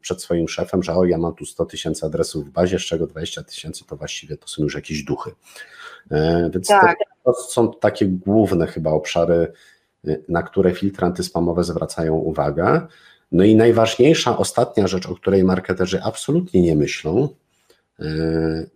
przed 0.00 0.22
swoim 0.22 0.48
szefem, 0.48 0.82
że 0.82 0.94
o, 0.94 1.04
ja 1.04 1.18
mam 1.18 1.34
tu 1.34 1.46
100 1.46 1.66
tysięcy 1.66 2.06
adresów 2.06 2.46
w 2.46 2.50
bazie, 2.50 2.78
z 2.78 2.82
czego 2.82 3.06
20 3.06 3.42
tysięcy 3.42 3.84
to 3.86 3.96
właściwie 3.96 4.36
to 4.36 4.48
są 4.48 4.62
już 4.62 4.74
jakieś 4.74 5.02
duchy. 5.02 5.30
E, 6.10 6.50
więc 6.52 6.68
tak. 6.68 6.98
to, 7.24 7.32
to 7.32 7.40
są 7.42 7.72
takie 7.72 8.06
główne 8.06 8.66
chyba 8.66 8.90
obszary, 8.90 9.52
na 10.28 10.42
które 10.42 10.72
filtry 10.72 11.06
antyspamowe 11.06 11.64
zwracają 11.64 12.14
uwagę. 12.14 12.80
No 13.34 13.44
i 13.44 13.56
najważniejsza, 13.56 14.38
ostatnia 14.38 14.86
rzecz, 14.86 15.06
o 15.06 15.14
której 15.14 15.44
marketerzy 15.44 16.02
absolutnie 16.02 16.62
nie 16.62 16.76
myślą, 16.76 17.28
e, 18.00 18.04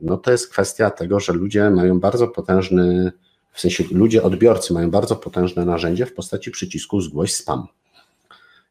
no 0.01 0.16
to 0.16 0.31
jest 0.31 0.51
kwestia 0.51 0.90
tego, 0.90 1.21
że 1.21 1.33
ludzie 1.33 1.71
mają 1.71 2.01
bardzo 2.01 2.29
potężny, 2.29 3.12
w 3.53 3.61
sensie 3.61 3.85
ludzie, 3.90 4.23
odbiorcy 4.23 4.73
mają 4.73 4.90
bardzo 4.90 5.16
potężne 5.16 5.64
narzędzie 5.64 6.07
w 6.07 6.14
postaci 6.14 6.51
przycisku 6.51 7.01
zgłoś 7.01 7.35
spam. 7.35 7.66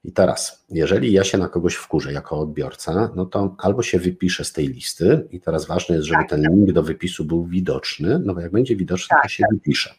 I 0.03 0.11
teraz, 0.11 0.65
jeżeli 0.69 1.11
ja 1.11 1.23
się 1.23 1.37
na 1.37 1.47
kogoś 1.47 1.75
wkurzę 1.75 2.13
jako 2.13 2.39
odbiorca, 2.39 3.11
no 3.15 3.25
to 3.25 3.55
albo 3.57 3.83
się 3.83 3.99
wypiszę 3.99 4.45
z 4.45 4.53
tej 4.53 4.67
listy 4.67 5.27
i 5.31 5.41
teraz 5.41 5.65
ważne 5.65 5.95
jest, 5.95 6.07
żeby 6.07 6.19
tak, 6.19 6.29
ten 6.29 6.41
link 6.41 6.71
do 6.71 6.83
wypisu 6.83 7.25
był 7.25 7.45
widoczny, 7.45 8.19
no 8.19 8.33
bo 8.33 8.41
jak 8.41 8.51
będzie 8.51 8.75
widoczny, 8.75 9.15
to 9.15 9.21
tak, 9.21 9.31
się 9.31 9.43
tak. 9.43 9.95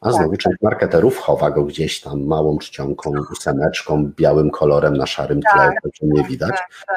A 0.00 0.12
znowu 0.12 0.30
tak. 0.30 0.40
część 0.40 0.56
marketerów 0.62 1.18
chowa 1.18 1.50
go 1.50 1.64
gdzieś 1.64 2.00
tam 2.00 2.24
małą 2.24 2.58
czcionką, 2.58 3.12
ósemeczką, 3.32 4.12
białym 4.16 4.50
kolorem 4.50 4.96
na 4.96 5.06
szarym 5.06 5.40
tle, 5.40 5.50
tak, 5.52 5.74
to 5.82 5.88
nie 6.02 6.20
tak, 6.20 6.30
widać. 6.30 6.50
Tak, 6.50 6.68
tak. 6.86 6.96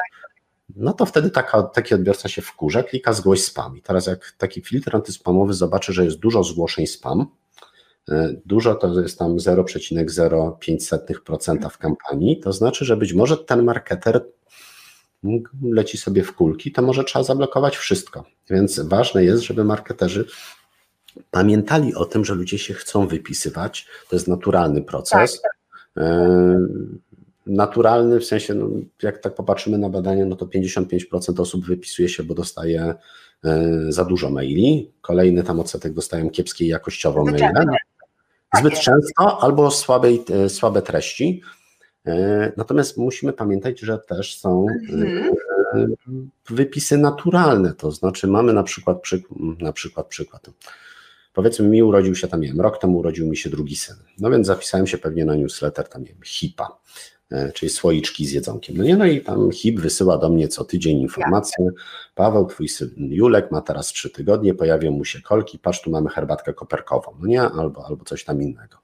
No 0.76 0.92
to 0.92 1.06
wtedy 1.06 1.30
taka, 1.30 1.62
taki 1.62 1.94
odbiorca 1.94 2.28
się 2.28 2.42
wkurza, 2.42 2.82
klika 2.82 3.12
zgłoś 3.12 3.44
spam. 3.44 3.76
I 3.76 3.82
teraz 3.82 4.06
jak 4.06 4.32
taki 4.38 4.62
filtr 4.62 4.96
antyspamowy 4.96 5.54
zobaczy, 5.54 5.92
że 5.92 6.04
jest 6.04 6.18
dużo 6.18 6.44
zgłoszeń 6.44 6.86
spam, 6.86 7.26
e, 8.08 8.34
dużo 8.46 8.74
to 8.74 9.00
jest 9.00 9.18
tam 9.18 9.36
0,05% 9.36 11.70
w 11.70 11.78
kampanii, 11.78 12.40
to 12.40 12.52
znaczy, 12.52 12.84
że 12.84 12.96
być 12.96 13.12
może 13.12 13.36
ten 13.36 13.62
marketer 13.62 14.24
leci 15.62 15.98
sobie 15.98 16.22
w 16.22 16.34
kulki, 16.34 16.72
to 16.72 16.82
może 16.82 17.04
trzeba 17.04 17.22
zablokować 17.22 17.76
wszystko. 17.76 18.24
Więc 18.50 18.80
ważne 18.80 19.24
jest, 19.24 19.42
żeby 19.42 19.64
marketerzy 19.64 20.26
pamiętali 21.30 21.94
o 21.94 22.04
tym, 22.04 22.24
że 22.24 22.34
ludzie 22.34 22.58
się 22.58 22.74
chcą 22.74 23.06
wypisywać. 23.06 23.86
To 24.08 24.16
jest 24.16 24.28
naturalny 24.28 24.82
proces. 24.82 25.40
Tak. 25.42 25.52
E, 25.96 26.66
naturalny 27.46 28.20
w 28.20 28.24
sensie, 28.24 28.54
no, 28.54 28.66
jak 29.02 29.18
tak 29.18 29.34
popatrzymy 29.34 29.78
na 29.78 29.88
badania, 29.88 30.24
no 30.26 30.36
to 30.36 30.46
55% 30.46 31.40
osób 31.40 31.66
wypisuje 31.66 32.08
się, 32.08 32.22
bo 32.22 32.34
dostaje 32.34 32.94
e, 33.44 33.68
za 33.88 34.04
dużo 34.04 34.30
maili. 34.30 34.90
Kolejny 35.00 35.42
tam 35.42 35.60
odsetek 35.60 35.92
dostają 35.92 36.30
kiepskiej 36.30 36.68
jakościowo 36.68 37.24
maile. 37.24 37.52
Zbyt 38.58 38.74
tak 38.74 38.82
często 38.82 39.42
albo 39.42 39.70
słabej, 39.70 40.24
e, 40.44 40.48
słabe 40.48 40.82
treści. 40.82 41.42
Natomiast 42.56 42.96
musimy 42.96 43.32
pamiętać, 43.32 43.80
że 43.80 43.98
też 43.98 44.38
są 44.38 44.66
Mhm. 44.88 45.34
wypisy 46.50 46.98
naturalne, 46.98 47.74
to 47.74 47.90
znaczy 47.90 48.26
mamy 48.26 48.52
na 48.52 48.62
przykład, 48.62 48.98
przyk- 49.02 49.62
na 49.62 49.72
przykład 49.72 50.06
przykład. 50.06 50.50
Powiedzmy, 51.32 51.68
mi 51.68 51.82
urodził 51.82 52.14
się 52.14 52.28
tam, 52.28 52.40
nie 52.40 52.48
wiem, 52.48 52.60
rok 52.60 52.78
temu 52.78 52.98
urodził 52.98 53.26
mi 53.28 53.36
się 53.36 53.50
drugi 53.50 53.76
syn. 53.76 53.96
No 54.18 54.30
więc 54.30 54.46
zapisałem 54.46 54.86
się 54.86 54.98
pewnie 54.98 55.24
na 55.24 55.34
newsletter, 55.34 55.88
tam, 55.88 56.02
nie 56.02 56.08
wiem, 56.08 56.22
HIPA, 56.24 56.78
e, 57.30 57.52
czyli 57.52 57.70
słoiczki 57.70 58.26
z 58.26 58.32
jedzonkiem. 58.32 58.76
No 58.76 58.84
nie, 58.84 58.96
no 58.96 59.06
i 59.06 59.20
tam 59.20 59.52
HIP 59.52 59.80
wysyła 59.80 60.18
do 60.18 60.28
mnie 60.28 60.48
co 60.48 60.64
tydzień 60.64 60.98
informacje. 60.98 61.70
Paweł, 62.14 62.46
twój 62.46 62.68
syn 62.68 62.90
Julek 62.96 63.50
ma 63.50 63.60
teraz 63.60 63.86
trzy 63.86 64.10
tygodnie, 64.10 64.54
pojawią 64.54 64.90
mu 64.90 65.04
się 65.04 65.20
kolki, 65.20 65.58
patrz, 65.58 65.82
tu 65.82 65.90
mamy 65.90 66.10
herbatkę 66.10 66.54
koperkową, 66.54 67.16
no 67.20 67.26
nie, 67.26 67.42
albo, 67.42 67.86
albo 67.86 68.04
coś 68.04 68.24
tam 68.24 68.42
innego. 68.42 68.76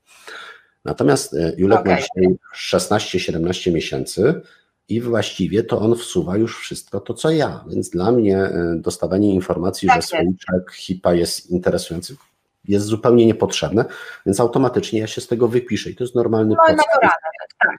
Natomiast 0.85 1.35
e, 1.35 1.53
Julek 1.57 1.85
ma 1.87 1.93
Okej. 1.93 2.05
dzisiaj 2.17 2.37
16-17 2.79 3.73
miesięcy 3.73 4.41
i 4.89 5.01
właściwie 5.01 5.63
to 5.63 5.81
on 5.81 5.97
wsuwa 5.97 6.37
już 6.37 6.59
wszystko 6.59 7.01
to, 7.01 7.15
co 7.15 7.31
ja. 7.31 7.65
Więc 7.69 7.91
dla 7.91 8.13
mnie 8.13 8.39
e, 8.39 8.77
dostawanie 8.77 9.35
informacji, 9.35 9.89
Tak 9.89 10.03
że 10.03 10.09
słoiczek 10.09 10.73
HIPA 10.73 11.15
jest 11.15 11.51
interesujący, 11.51 12.17
jest 12.69 12.87
zupełnie 12.87 13.27
niepotrzebne, 13.27 13.85
więc 14.27 14.41
automatycznie 14.41 15.01
ja 15.01 15.07
się 15.07 15.21
z 15.21 15.27
tego 15.27 15.49
wypiszę 15.49 15.91
i 15.91 15.97
to 15.97 16.05
jest 16.05 16.15
normalny 16.15 16.55
No 16.55 16.57
proces 16.57 16.77
naturalne, 16.77 17.11
tak. 17.59 17.77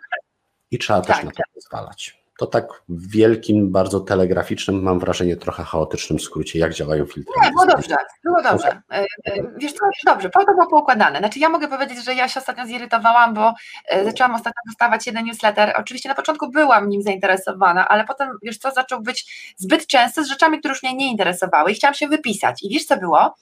i 0.71 0.77
trzeba 0.77 1.01
też 1.01 1.15
Tak, 1.15 1.25
na 1.25 1.31
to 1.31 1.43
pozwalać. 1.53 2.27
To 2.37 2.47
tak 2.47 2.67
w 2.89 3.11
wielkim, 3.11 3.71
bardzo 3.71 3.99
telegraficznym, 3.99 4.83
mam 4.83 4.99
wrażenie 4.99 5.37
trochę 5.37 5.63
chaotycznym 5.63 6.19
skrócie, 6.19 6.59
jak 6.59 6.73
działają 6.73 7.05
filtry. 7.05 7.33
Nie, 7.43 7.51
było 7.51 7.65
dobrze, 7.65 7.95
było 8.23 8.41
dobrze. 8.41 8.81
E, 8.91 9.05
e, 9.25 9.43
Wiesz 9.57 9.73
co, 9.73 9.79
dobrze, 10.05 10.29
to 10.29 10.45
było 10.45 10.67
poukładane. 10.67 11.19
Znaczy 11.19 11.39
ja 11.39 11.49
mogę 11.49 11.67
powiedzieć, 11.67 12.05
że 12.05 12.13
ja 12.13 12.29
się 12.29 12.39
ostatnio 12.39 12.65
zirytowałam, 12.65 13.33
bo 13.33 13.53
e, 13.89 14.05
zaczęłam 14.05 14.35
ostatnio 14.35 14.61
dostawać 14.67 15.07
jeden 15.07 15.25
newsletter. 15.25 15.73
Oczywiście 15.77 16.09
na 16.09 16.15
początku 16.15 16.51
byłam 16.51 16.89
nim 16.89 17.01
zainteresowana, 17.01 17.87
ale 17.87 18.05
potem, 18.05 18.29
wiesz 18.43 18.57
co, 18.57 18.71
zaczął 18.71 19.01
być 19.01 19.53
zbyt 19.57 19.87
częsty 19.87 20.23
z 20.23 20.27
rzeczami, 20.27 20.59
które 20.59 20.71
już 20.71 20.83
mnie 20.83 20.93
nie 20.93 21.11
interesowały 21.11 21.71
i 21.71 21.75
chciałam 21.75 21.95
się 21.95 22.07
wypisać. 22.07 22.63
I 22.63 22.69
wiesz 22.69 22.85
co 22.85 22.97
było? 22.97 23.35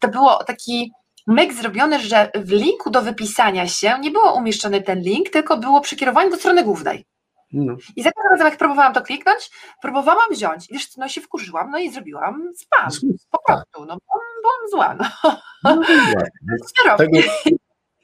To 0.00 0.08
było 0.08 0.44
taki 0.44 0.92
myk 1.26 1.52
zrobiony, 1.52 1.98
że 1.98 2.30
w 2.34 2.50
linku 2.50 2.90
do 2.90 3.02
wypisania 3.02 3.68
się 3.68 3.98
nie 4.00 4.10
było 4.10 4.34
umieszczony 4.34 4.82
ten 4.82 5.00
link, 5.00 5.30
tylko 5.30 5.56
było 5.56 5.80
przykierowanie 5.80 6.30
do 6.30 6.36
strony 6.36 6.64
głównej. 6.64 7.04
No, 7.52 7.76
I 7.96 8.02
za 8.02 8.10
każdym 8.12 8.30
razem, 8.30 8.46
jak 8.46 8.58
próbowałam 8.58 8.94
to 8.94 9.02
kliknąć, 9.02 9.50
próbowałam 9.82 10.30
wziąć. 10.30 10.66
Wiesz, 10.70 10.96
no 10.96 11.08
się 11.08 11.20
wkurzyłam, 11.20 11.70
no 11.70 11.78
i 11.78 11.90
zrobiłem 11.90 12.52
spam. 12.56 13.10
Po 13.30 13.38
tak. 13.46 13.56
prostu, 13.56 13.86
no 13.86 13.94
bo 13.94 14.14
byłam 14.42 14.70
zła. 14.70 14.94
No. 14.94 15.36
no. 15.64 15.82
Więc 16.50 16.72
Co 16.76 16.88
robię? 16.88 17.22
tego, 17.22 17.56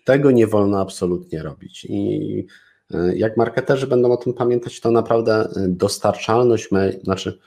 tego 0.04 0.30
nie 0.30 0.46
wolno 0.46 0.80
absolutnie 0.80 1.42
robić. 1.42 1.86
I 1.88 2.46
e, 2.94 3.16
jak 3.16 3.36
marketerzy 3.36 3.86
będą 3.86 4.12
o 4.12 4.16
tym 4.16 4.34
pamiętać, 4.34 4.80
to 4.80 4.90
naprawdę 4.90 5.34
e, 5.34 5.48
dostarczalność, 5.68 6.70
me, 6.70 6.92
znaczy 6.92 7.38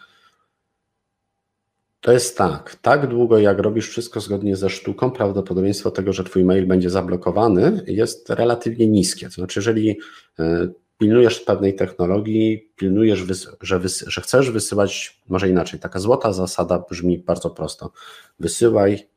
to 2.03 2.11
jest 2.11 2.37
tak, 2.37 2.75
tak 2.81 3.07
długo 3.07 3.39
jak 3.39 3.59
robisz 3.59 3.89
wszystko 3.89 4.19
zgodnie 4.19 4.55
ze 4.55 4.69
sztuką, 4.69 5.11
prawdopodobieństwo 5.11 5.91
tego, 5.91 6.13
że 6.13 6.23
twój 6.23 6.43
mail 6.43 6.67
będzie 6.67 6.89
zablokowany 6.89 7.83
jest 7.87 8.29
relatywnie 8.29 8.87
niskie. 8.87 9.25
To 9.25 9.31
znaczy, 9.31 9.59
jeżeli 9.59 9.99
e, 10.39 10.67
pilnujesz 10.97 11.39
pewnej 11.39 11.75
technologii, 11.75 12.71
pilnujesz, 12.75 13.19
że, 13.61 13.79
że 14.07 14.21
chcesz 14.21 14.51
wysyłać, 14.51 15.21
może 15.29 15.49
inaczej, 15.49 15.79
taka 15.79 15.99
złota 15.99 16.33
zasada 16.33 16.83
brzmi 16.89 17.19
bardzo 17.19 17.49
prosto. 17.49 17.91
Wysyłaj 18.39 19.07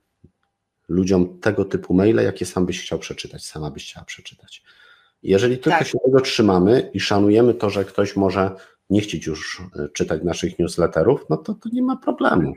ludziom 0.88 1.40
tego 1.40 1.64
typu 1.64 1.94
maile, 1.94 2.16
jakie 2.24 2.46
sam 2.46 2.66
byś 2.66 2.82
chciał 2.82 2.98
przeczytać, 2.98 3.44
sama 3.44 3.70
byś 3.70 3.90
chciała 3.90 4.04
przeczytać. 4.04 4.62
Jeżeli 5.22 5.58
tylko 5.58 5.78
Tak. 5.78 5.88
się 5.88 5.98
tego 6.04 6.20
trzymamy 6.20 6.90
i 6.94 7.00
szanujemy 7.00 7.54
to, 7.54 7.70
że 7.70 7.84
ktoś 7.84 8.16
może 8.16 8.50
nie 8.90 9.00
chcieć 9.00 9.26
już 9.26 9.62
e, 9.76 9.88
czytać 9.88 10.22
naszych 10.22 10.58
newsletterów, 10.58 11.26
no 11.30 11.36
to, 11.36 11.54
to 11.54 11.68
nie 11.72 11.82
ma 11.82 11.96
problemu. 11.96 12.54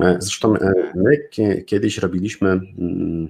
E, 0.00 0.16
Zresztą 0.20 0.56
e, 0.56 0.72
my 0.94 1.28
kie- 1.30 1.64
kiedyś 1.64 1.98
robiliśmy, 1.98 2.48
mm, 2.48 3.28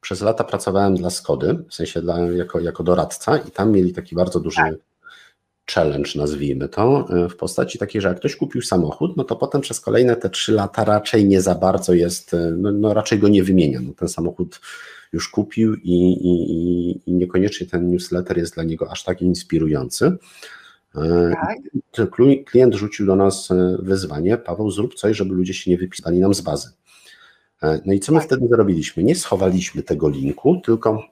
przez 0.00 0.20
lata 0.20 0.44
pracowałem 0.44 0.94
dla 0.94 1.10
Skody, 1.10 1.58
w 1.68 1.74
sensie 1.74 2.02
dla, 2.02 2.18
jako, 2.18 2.60
jako 2.60 2.82
doradca 2.82 3.36
i 3.38 3.50
tam 3.50 3.72
mieli 3.72 3.92
taki 3.92 4.14
bardzo 4.14 4.40
duży 4.40 4.60
challenge, 5.70 6.10
nazwijmy 6.16 6.68
to, 6.68 7.08
w 7.30 7.36
postaci 7.36 7.78
takiej, 7.78 8.02
że 8.02 8.08
jak 8.08 8.16
ktoś 8.16 8.36
kupił 8.36 8.62
samochód, 8.62 9.16
no 9.16 9.24
to 9.24 9.36
potem 9.36 9.60
przez 9.60 9.80
kolejne 9.80 10.16
te 10.16 10.30
trzy 10.30 10.52
lata 10.52 10.84
raczej 10.84 11.24
nie 11.24 11.42
za 11.42 11.54
bardzo 11.54 11.94
jest, 11.94 12.36
no, 12.56 12.72
no 12.72 12.94
raczej 12.94 13.18
go 13.18 13.28
nie 13.28 13.44
wymienia. 13.44 13.80
No, 13.80 13.92
ten 13.96 14.08
samochód 14.08 14.60
już 15.12 15.28
kupił 15.28 15.74
i, 15.74 15.92
i, 16.12 16.52
i, 16.52 17.00
i 17.10 17.12
niekoniecznie 17.14 17.66
ten 17.66 17.90
newsletter 17.90 18.38
jest 18.38 18.54
dla 18.54 18.64
niego 18.64 18.90
aż 18.90 19.04
tak 19.04 19.22
inspirujący. 19.22 20.16
Tak. 20.94 21.58
klient 22.46 22.74
rzucił 22.74 23.06
do 23.06 23.16
nas 23.16 23.50
e, 23.50 23.76
wyzwanie, 23.82 24.36
Paweł, 24.36 24.70
zrób 24.70 24.94
coś, 24.94 25.16
żeby 25.16 25.34
ludzie 25.34 25.54
się 25.54 25.70
nie 25.70 25.76
wypisali 25.78 26.18
nam 26.18 26.34
z 26.34 26.40
bazy. 26.40 26.68
E, 27.62 27.80
No 27.86 27.92
i 27.92 28.00
co 28.00 28.12
my 28.12 28.18
Tak. 28.18 28.26
wtedy 28.26 28.48
zrobiliśmy? 28.48 29.02
Nie 29.02 29.14
schowaliśmy 29.14 29.82
tego 29.82 30.08
linku, 30.08 30.60
tylko 30.64 31.02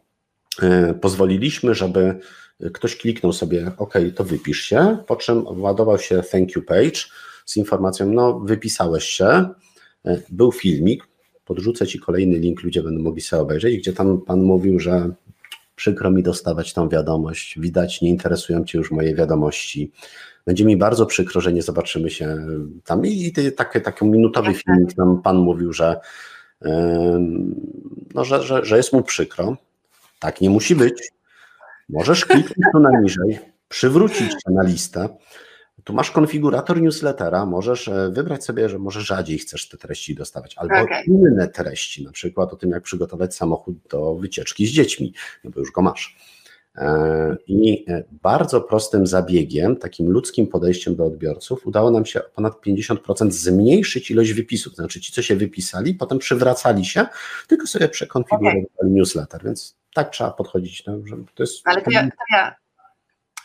e, 0.62 0.94
pozwoliliśmy, 0.94 1.74
żeby 1.74 2.20
ktoś 2.72 2.96
kliknął 2.96 3.32
sobie, 3.32 3.72
OK, 3.78 3.94
to 4.14 4.24
wypisz 4.24 4.60
się, 4.60 4.98
po 5.06 5.16
czym 5.16 5.42
władował 5.42 5.98
się 5.98 6.22
thank 6.22 6.56
you 6.56 6.62
page 6.62 7.00
z 7.46 7.56
informacją, 7.56 8.12
no 8.12 8.40
wypisałeś 8.40 9.04
się, 9.04 9.48
był 10.30 10.52
filmik, 10.52 11.08
podrzucę 11.44 11.86
Ci 11.86 12.00
kolejny 12.00 12.38
link, 12.38 12.62
ludzie 12.62 12.82
będą 12.82 13.02
mogli 13.02 13.20
sobie 13.20 13.42
obejrzeć, 13.42 13.76
gdzie 13.76 13.92
tam 13.92 14.20
Pan 14.20 14.42
mówił, 14.42 14.80
że 14.80 15.10
przykro 15.80 16.10
mi 16.10 16.22
dostawać 16.22 16.72
tą 16.72 16.88
wiadomość, 16.88 17.60
widać, 17.60 18.00
nie 18.02 18.08
interesują 18.08 18.64
Cię 18.64 18.78
już 18.78 18.90
moje 18.90 19.14
wiadomości, 19.14 19.92
będzie 20.46 20.64
mi 20.64 20.76
bardzo 20.76 21.06
przykro, 21.06 21.40
że 21.40 21.52
nie 21.52 21.62
zobaczymy 21.62 22.10
się 22.10 22.36
tam. 22.84 23.06
I, 23.06 23.26
i 23.26 23.32
ty- 23.32 23.52
taki, 23.52 23.80
taki 23.80 24.04
minutowy 24.04 24.48
Jasne. 24.48 24.62
filmik, 24.62 24.94
tam 24.94 25.22
Pan 25.22 25.36
mówił, 25.36 25.72
że, 25.72 26.00
em, 26.60 27.54
no, 28.14 28.24
że, 28.24 28.42
że, 28.42 28.64
że 28.64 28.76
jest 28.76 28.92
mu 28.92 29.02
przykro, 29.02 29.56
tak 30.18 30.40
nie 30.40 30.50
musi 30.50 30.76
być, 30.76 31.10
możesz 31.88 32.24
kliknąć 32.24 32.72
tu 32.72 32.80
na 32.80 33.00
niżej, 33.00 33.38
przywrócić 33.68 34.30
się 34.32 34.50
na 34.50 34.62
listę, 34.62 35.08
tu 35.84 35.92
masz 35.92 36.10
konfigurator 36.10 36.82
newslettera, 36.82 37.46
możesz 37.46 37.88
e, 37.88 38.10
wybrać 38.10 38.44
sobie, 38.44 38.68
że 38.68 38.78
może 38.78 39.00
rzadziej 39.00 39.38
chcesz 39.38 39.68
te 39.68 39.76
treści 39.76 40.14
dostawać, 40.14 40.54
albo 40.58 40.80
Okej. 40.80 41.04
inne 41.06 41.48
treści, 41.48 42.04
na 42.04 42.12
przykład 42.12 42.52
o 42.52 42.56
tym, 42.56 42.70
jak 42.70 42.82
przygotować 42.82 43.34
samochód 43.34 43.76
do 43.90 44.14
wycieczki 44.14 44.66
z 44.66 44.70
dziećmi, 44.70 45.14
no 45.44 45.50
bo 45.50 45.60
już 45.60 45.70
go 45.70 45.82
masz. 45.82 46.16
E, 46.76 47.36
I 47.46 47.84
e, 47.88 48.04
bardzo 48.10 48.60
prostym 48.60 49.06
zabiegiem, 49.06 49.76
takim 49.76 50.10
ludzkim 50.10 50.46
podejściem 50.46 50.96
do 50.96 51.04
odbiorców, 51.04 51.66
udało 51.66 51.90
nam 51.90 52.06
się 52.06 52.20
o 52.20 52.30
ponad 52.30 52.54
50% 52.66 53.30
zmniejszyć 53.30 54.10
ilość 54.10 54.32
wypisów. 54.32 54.74
Znaczy 54.74 55.00
ci, 55.00 55.12
co 55.12 55.22
się 55.22 55.36
wypisali, 55.36 55.94
potem 55.94 56.18
przywracali 56.18 56.84
się, 56.84 57.06
tylko 57.48 57.66
sobie 57.66 57.88
przekonfigurowali 57.88 58.66
newsletter, 58.82 59.44
więc 59.44 59.76
tak 59.94 60.10
trzeba 60.10 60.30
podchodzić. 60.30 60.86
No, 60.86 60.98
że 61.06 61.16
to 61.34 61.42
jest 61.42 61.62
Ale 61.64 61.82
to 61.82 61.90
ja, 61.90 62.02
to, 62.02 62.16
ja, 62.32 62.54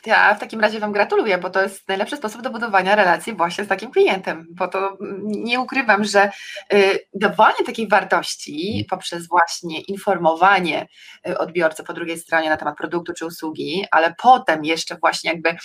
ja 0.05 0.35
w 0.35 0.39
takim 0.39 0.59
razie 0.59 0.79
Wam 0.79 0.91
gratuluję, 0.91 1.37
bo 1.37 1.49
to 1.49 1.61
jest 1.61 1.87
najlepszy 1.87 2.17
sposób 2.17 2.41
do 2.41 2.49
budowania 2.49 2.95
relacji 2.95 3.33
właśnie 3.33 3.63
z 3.63 3.67
takim 3.67 3.91
klientem, 3.91 4.47
bo 4.49 4.67
to 4.67 4.97
nie 5.23 5.59
ukrywam, 5.59 6.03
że 6.03 6.31
y, 6.73 6.99
dawanie 7.13 7.65
takiej 7.65 7.87
wartości 7.87 8.85
poprzez 8.89 9.27
właśnie 9.27 9.81
informowanie 9.81 10.87
y, 11.27 11.37
odbiorcy 11.37 11.83
po 11.83 11.93
drugiej 11.93 12.19
stronie 12.19 12.49
na 12.49 12.57
temat 12.57 12.77
produktu 12.77 13.13
czy 13.13 13.25
usługi, 13.25 13.85
ale 13.91 14.15
potem 14.21 14.65
jeszcze 14.65 14.95
właśnie 14.95 15.31
jakby 15.31 15.55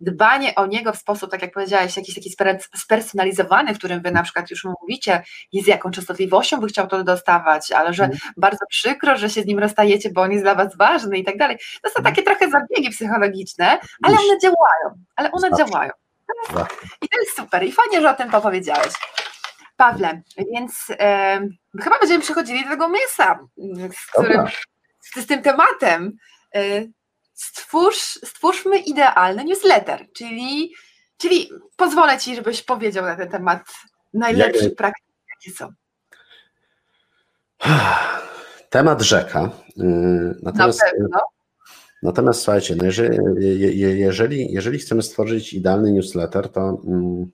dbanie 0.00 0.54
o 0.54 0.66
niego 0.66 0.92
w 0.92 0.96
sposób, 0.98 1.30
tak 1.30 1.42
jak 1.42 1.52
powiedziałeś, 1.52 1.96
jakiś 1.96 2.14
taki 2.14 2.30
sper- 2.30 2.58
spersonalizowany, 2.76 3.74
w 3.74 3.78
którym 3.78 4.00
wy 4.00 4.10
na 4.10 4.22
przykład 4.22 4.50
już 4.50 4.64
mówicie, 4.64 5.22
i 5.52 5.62
z 5.62 5.66
jaką 5.66 5.90
częstotliwością 5.90 6.60
by 6.60 6.66
chciał 6.66 6.86
to 6.86 7.04
dostawać, 7.04 7.72
ale 7.72 7.94
że 7.94 8.10
bardzo 8.36 8.66
przykro, 8.68 9.16
że 9.16 9.30
się 9.30 9.42
z 9.42 9.46
nim 9.46 9.58
rozstajecie, 9.58 10.10
bo 10.10 10.22
on 10.22 10.32
jest 10.32 10.44
dla 10.44 10.54
was 10.54 10.76
ważny 10.76 11.18
i 11.18 11.24
tak 11.24 11.36
dalej. 11.36 11.58
To 11.82 11.90
są 11.90 12.02
takie 12.02 12.22
trochę 12.22 12.50
zabiegi 12.50 12.90
psychologiczne, 12.90 13.78
ale 14.02 14.16
one 14.16 14.38
działają, 14.42 15.04
ale 15.16 15.32
one 15.32 15.50
Zawsze. 15.50 15.64
działają. 15.64 15.90
I 17.02 17.08
to 17.08 17.20
jest 17.20 17.36
super 17.36 17.64
i 17.64 17.72
fajnie, 17.72 18.00
że 18.00 18.10
o 18.10 18.14
tym 18.14 18.30
powiedziałeś. 18.30 18.92
Pawle, 19.76 20.22
więc 20.52 20.86
e, 20.90 21.40
chyba 21.82 21.98
będziemy 21.98 22.22
przechodzili 22.22 22.64
do 22.64 22.70
tego 22.70 22.88
mięsa, 22.88 23.38
z, 23.92 24.06
którym, 24.12 24.46
z, 25.00 25.20
z 25.20 25.26
tym 25.26 25.42
tematem. 25.42 26.12
E, 26.54 26.60
stwórz, 27.36 27.96
stwórzmy 28.24 28.78
idealny 28.78 29.44
newsletter, 29.44 30.06
czyli, 30.12 30.72
czyli 31.18 31.50
pozwolę 31.76 32.18
Ci, 32.18 32.36
żebyś 32.36 32.62
powiedział 32.62 33.04
na 33.04 33.16
ten 33.16 33.28
temat 33.28 33.60
najlepsze 34.14 34.64
Jak- 34.64 34.74
praktyki, 34.74 35.12
jakie 35.30 35.56
są. 35.58 35.68
Temat 38.70 39.02
rzeka. 39.02 39.50
Yy, 39.76 39.84
Na 39.86 40.34
Natomiast, 40.52 40.80
pewno. 40.92 41.18
natomiast 42.02 42.40
słuchajcie, 42.40 42.76
no 42.76 42.84
jeżeli, 42.84 43.18
je- 43.38 43.72
je- 43.72 43.96
jeżeli, 43.96 44.52
jeżeli 44.52 44.78
chcemy 44.78 45.02
stworzyć 45.02 45.52
idealny 45.54 45.92
newsletter, 45.92 46.48
to 46.48 46.60
mm, 46.86 47.26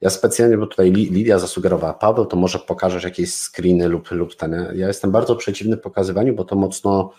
ja 0.00 0.10
specjalnie, 0.10 0.56
bo 0.58 0.66
tutaj 0.66 0.90
Li- 0.92 1.10
Lidia 1.10 1.38
zasugerowała, 1.38 1.94
Paweł, 1.94 2.26
to 2.26 2.36
może 2.36 2.58
pokażesz 2.58 3.04
jakieś 3.04 3.34
screeny 3.34 3.88
lub, 3.88 4.10
lub 4.10 4.34
ten. 4.36 4.72
Ja 4.74 4.86
jestem 4.88 5.10
bardzo 5.10 5.36
przeciwny 5.36 5.76
pokazywaniu, 5.76 6.34
bo 6.34 6.44
to 6.44 6.56
mocno 6.56 7.12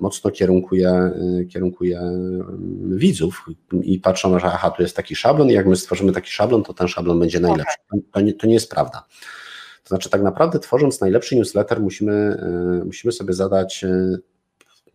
mocno 0.00 0.30
kierunkuje, 0.30 1.10
kierunkuje 1.48 2.00
widzów 2.88 3.46
i 3.82 3.98
patrzą, 3.98 4.38
że 4.38 4.46
aha, 4.46 4.70
tu 4.70 4.82
jest 4.82 4.96
taki 4.96 5.16
szablon 5.16 5.50
i 5.50 5.52
jak 5.52 5.66
my 5.66 5.76
stworzymy 5.76 6.12
taki 6.12 6.30
szablon, 6.30 6.62
to 6.62 6.74
ten 6.74 6.88
szablon 6.88 7.20
będzie 7.20 7.40
najlepszy. 7.40 7.76
To 8.12 8.20
nie, 8.20 8.32
to 8.32 8.46
nie 8.46 8.54
jest 8.54 8.70
prawda. 8.70 9.06
To 9.82 9.88
znaczy, 9.88 10.10
tak 10.10 10.22
naprawdę 10.22 10.58
tworząc 10.58 11.00
najlepszy 11.00 11.36
newsletter, 11.36 11.80
musimy, 11.80 12.42
musimy 12.84 13.12
sobie 13.12 13.34
zadać 13.34 13.84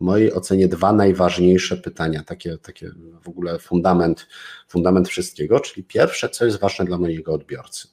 mojej 0.00 0.32
ocenie 0.32 0.68
dwa 0.68 0.92
najważniejsze 0.92 1.76
pytania, 1.76 2.22
takie, 2.26 2.58
takie 2.58 2.90
w 3.22 3.28
ogóle 3.28 3.58
fundament, 3.58 4.26
fundament 4.68 5.08
wszystkiego, 5.08 5.60
czyli 5.60 5.84
pierwsze, 5.84 6.28
co 6.28 6.44
jest 6.44 6.60
ważne 6.60 6.84
dla 6.84 6.98
mojego 6.98 7.32
odbiorcy. 7.32 7.88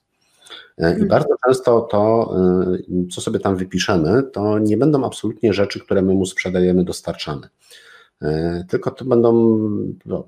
E, 0.78 0.90
I 0.90 0.94
mhm. 0.94 1.08
bardzo 1.08 1.36
często 1.46 1.82
to, 1.82 2.34
e, 2.74 3.08
co 3.12 3.22
sobie 3.22 3.40
tam 3.40 3.56
wypiszemy, 3.56 4.24
to 4.24 4.60
nie 4.60 4.78
będą 4.78 5.06
absolutnie 5.06 5.54
rzeczy, 5.54 5.80
które 5.80 6.02
my 6.02 6.14
mu 6.14 6.26
sprzedajemy, 6.26 6.84
dostarczamy. 6.84 7.50
E, 8.22 8.64
tylko 8.70 8.92
to 8.92 9.06
będą, 9.06 9.58
no, 10.06 10.28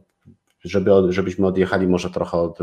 żeby, 0.63 0.91
żebyśmy 1.09 1.47
odjechali 1.47 1.87
może 1.87 2.09
trochę 2.09 2.37
od 2.37 2.59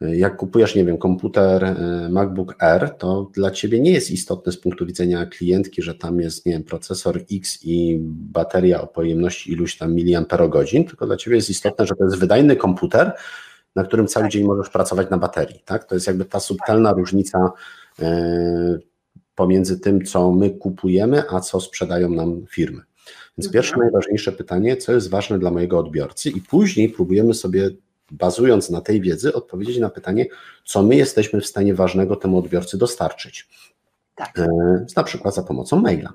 jak 0.00 0.36
kupujesz, 0.36 0.74
nie 0.74 0.84
wiem, 0.84 0.98
komputer 0.98 1.64
e, 1.64 2.08
MacBook 2.10 2.62
Air, 2.62 2.90
to 2.90 3.30
dla 3.34 3.50
ciebie 3.50 3.80
nie 3.80 3.90
jest 3.90 4.10
istotne 4.10 4.52
z 4.52 4.58
punktu 4.58 4.86
widzenia 4.86 5.26
klientki, 5.26 5.82
że 5.82 5.94
tam 5.94 6.20
jest, 6.20 6.46
nie 6.46 6.52
wiem, 6.52 6.64
procesor 6.64 7.20
X 7.32 7.58
i 7.62 7.98
bateria 8.02 8.80
o 8.82 8.86
pojemności 8.86 9.52
iluś 9.52 9.76
tam 9.76 9.94
miliamperogodzin, 9.94 10.84
tylko 10.84 11.06
dla 11.06 11.16
ciebie 11.16 11.36
jest 11.36 11.50
istotne, 11.50 11.86
że 11.86 11.94
to 11.94 12.04
jest 12.04 12.18
wydajny 12.18 12.56
komputer, 12.56 13.12
na 13.76 13.84
którym 13.84 14.06
cały 14.06 14.24
tak. 14.24 14.32
dzień 14.32 14.44
możesz 14.44 14.70
pracować 14.70 15.10
na 15.10 15.18
baterii, 15.18 15.62
tak? 15.64 15.84
To 15.84 15.94
jest 15.94 16.06
jakby 16.06 16.24
ta 16.24 16.40
subtelna 16.40 16.92
różnica 16.92 17.50
e, 18.02 18.78
pomiędzy 19.34 19.80
tym, 19.80 20.04
co 20.04 20.32
my 20.32 20.50
kupujemy, 20.50 21.22
a 21.30 21.40
co 21.40 21.60
sprzedają 21.60 22.10
nam 22.10 22.46
firmy. 22.50 22.82
Więc 23.38 23.46
mhm. 23.46 23.52
pierwsze 23.52 23.76
najważniejsze 23.78 24.32
pytanie, 24.32 24.76
co 24.76 24.92
jest 24.92 25.10
ważne 25.10 25.38
dla 25.38 25.50
mojego 25.50 25.78
odbiorcy, 25.78 26.30
i 26.30 26.40
później 26.40 26.88
próbujemy 26.88 27.34
sobie 27.34 27.70
bazując 28.10 28.70
na 28.70 28.80
tej 28.80 29.00
wiedzy, 29.00 29.34
odpowiedzieć 29.34 29.78
na 29.78 29.90
pytanie, 29.90 30.26
co 30.64 30.82
my 30.82 30.96
jesteśmy 30.96 31.40
w 31.40 31.46
stanie 31.46 31.74
ważnego 31.74 32.16
temu 32.16 32.38
odbiorcy 32.38 32.78
dostarczyć. 32.78 33.48
Tak. 34.14 34.38
E, 34.38 34.46
na 34.96 35.02
przykład 35.02 35.34
za 35.34 35.42
pomocą 35.42 35.80
maila. 35.80 36.12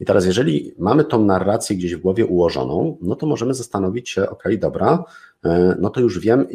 I 0.00 0.04
teraz, 0.04 0.26
jeżeli 0.26 0.74
mamy 0.78 1.04
tą 1.04 1.24
narrację 1.24 1.76
gdzieś 1.76 1.94
w 1.94 2.00
głowie 2.00 2.26
ułożoną, 2.26 2.98
no 3.02 3.16
to 3.16 3.26
możemy 3.26 3.54
zastanowić 3.54 4.10
się, 4.10 4.30
ok, 4.30 4.44
dobra, 4.58 5.04
e, 5.44 5.76
no 5.80 5.90
to 5.90 6.00
już 6.00 6.18
wiem 6.18 6.46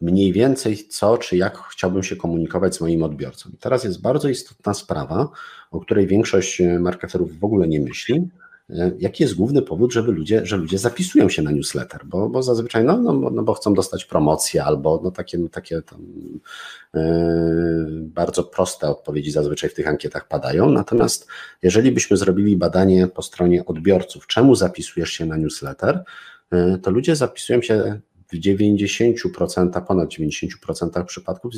mniej 0.00 0.32
więcej 0.32 0.76
co, 0.76 1.18
czy 1.18 1.36
jak 1.36 1.58
chciałbym 1.58 2.02
się 2.02 2.16
komunikować 2.16 2.76
z 2.76 2.80
moim 2.80 3.02
odbiorcą. 3.02 3.50
I 3.54 3.56
teraz 3.56 3.84
jest 3.84 4.00
bardzo 4.00 4.28
istotna 4.28 4.74
sprawa, 4.74 5.28
o 5.70 5.80
której 5.80 6.06
większość 6.06 6.62
marketerów 6.80 7.38
w 7.38 7.44
ogóle 7.44 7.68
nie 7.68 7.80
myśli, 7.80 8.28
E, 8.70 8.92
jaki 8.98 9.22
jest 9.22 9.34
główny 9.34 9.62
powód, 9.62 9.92
żeby 9.92 10.12
ludzie, 10.12 10.46
że 10.46 10.56
ludzie 10.56 10.78
zapisują 10.78 11.28
się 11.28 11.42
na 11.42 11.50
newsletter? 11.50 12.00
Bo, 12.06 12.28
bo 12.28 12.42
zazwyczaj, 12.42 12.84
no, 12.84 12.96
no, 12.96 13.12
no 13.12 13.42
bo 13.42 13.54
chcą 13.54 13.74
dostać 13.74 14.04
promocję 14.04 14.64
albo 14.64 15.00
no, 15.04 15.10
takie, 15.10 15.48
takie 15.48 15.82
tam, 15.82 16.00
yy, 16.94 17.00
bardzo 18.02 18.44
proste 18.44 18.88
odpowiedzi 18.88 19.30
zazwyczaj 19.30 19.70
w 19.70 19.74
tych 19.74 19.88
ankietach 19.88 20.28
padają. 20.28 20.70
Natomiast 20.70 21.26
jeżeli 21.62 21.92
byśmy 21.92 22.16
zrobili 22.16 22.56
badanie 22.56 23.06
po 23.06 23.22
stronie 23.22 23.66
odbiorców, 23.66 24.26
czemu 24.26 24.54
zapisujesz 24.54 25.10
się 25.10 25.26
na 25.26 25.36
newsletter, 25.36 26.04
to 26.82 26.90
ludzie 26.90 27.16
zapisują 27.16 27.62
się 27.62 28.00
w 28.28 28.36
90%, 28.36 29.86
ponad 29.86 30.08
90% 30.08 31.04
przypadków 31.04 31.52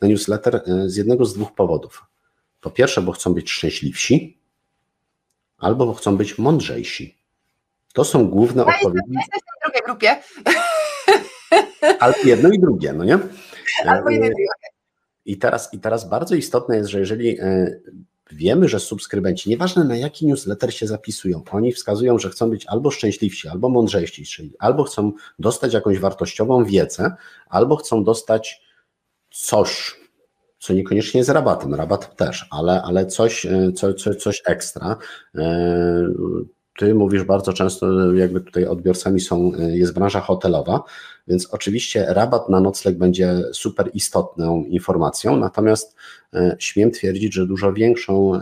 na 0.00 0.08
newsletter 0.08 0.62
z 0.86 0.96
jednego 0.96 1.24
z 1.24 1.34
dwóch 1.34 1.54
powodów. 1.54 2.04
Po 2.60 2.70
pierwsze, 2.70 3.02
bo 3.02 3.12
chcą 3.12 3.34
być 3.34 3.50
szczęśliwsi, 3.50 4.38
albo 5.58 5.94
chcą 5.94 6.16
być 6.16 6.38
mądrzejsi. 6.38 7.18
To 7.92 8.04
są 8.04 8.28
główne 8.28 8.62
ja 8.62 8.76
odpowiedzi. 8.76 9.10
Jesteś 9.10 9.40
w 9.40 9.64
drugiej 9.64 9.82
grupie. 9.84 10.16
Albo 12.00 12.18
jedno 12.24 12.48
i 12.48 12.58
drugie, 12.58 12.92
no 12.92 13.04
nie? 13.04 13.18
Albo 13.86 14.10
jedno 14.10 14.26
i 14.26 14.30
drugie. 14.30 14.46
I 15.24 15.38
teraz, 15.38 15.74
I 15.74 15.78
teraz 15.78 16.08
bardzo 16.08 16.34
istotne 16.34 16.76
jest, 16.76 16.90
że 16.90 16.98
jeżeli 16.98 17.40
e, 17.40 17.80
wiemy, 18.32 18.68
że 18.68 18.80
subskrybenci, 18.80 19.50
nieważne 19.50 19.84
na 19.84 19.96
jaki 19.96 20.26
newsletter 20.26 20.74
się 20.74 20.86
zapisują, 20.86 21.42
oni 21.50 21.72
wskazują, 21.72 22.18
że 22.18 22.30
chcą 22.30 22.50
być 22.50 22.66
albo 22.66 22.90
szczęśliwsi, 22.90 23.48
albo 23.48 23.68
mądrzejsi, 23.68 24.24
czyli 24.24 24.52
albo 24.58 24.84
chcą 24.84 25.12
dostać 25.38 25.74
jakąś 25.74 25.98
wartościową 25.98 26.64
wiedzę, 26.64 27.12
albo 27.48 27.76
chcą 27.76 28.04
dostać 28.04 28.62
coś, 29.30 29.96
co 30.58 30.72
niekoniecznie 30.72 31.18
jest 31.18 31.30
rabatem, 31.30 31.74
rabat 31.74 32.16
też, 32.16 32.46
ale, 32.50 32.82
ale 32.82 33.06
coś, 33.06 33.46
e, 33.46 33.72
co, 33.72 33.94
co, 33.94 34.14
coś 34.14 34.42
ekstra. 34.46 34.96
Ty 36.78 36.94
mówisz 36.94 37.24
bardzo 37.24 37.52
często, 37.52 38.12
jakby 38.12 38.40
tutaj 38.40 38.66
odbiorcami 38.66 39.20
są, 39.20 39.52
e, 39.54 39.76
jest 39.76 39.94
branża 39.94 40.20
hotelowa, 40.20 40.82
więc 41.28 41.48
oczywiście 41.50 42.06
rabat 42.08 42.48
na 42.48 42.60
nocleg 42.60 42.98
będzie 42.98 43.42
super 43.52 43.90
istotną 43.94 44.64
informacją, 44.64 45.36
natomiast 45.36 45.96
e, 46.34 46.56
śmiem 46.58 46.90
twierdzić, 46.90 47.34
że 47.34 47.46
dużo 47.46 47.72
większą, 47.72 48.34
e, 48.34 48.40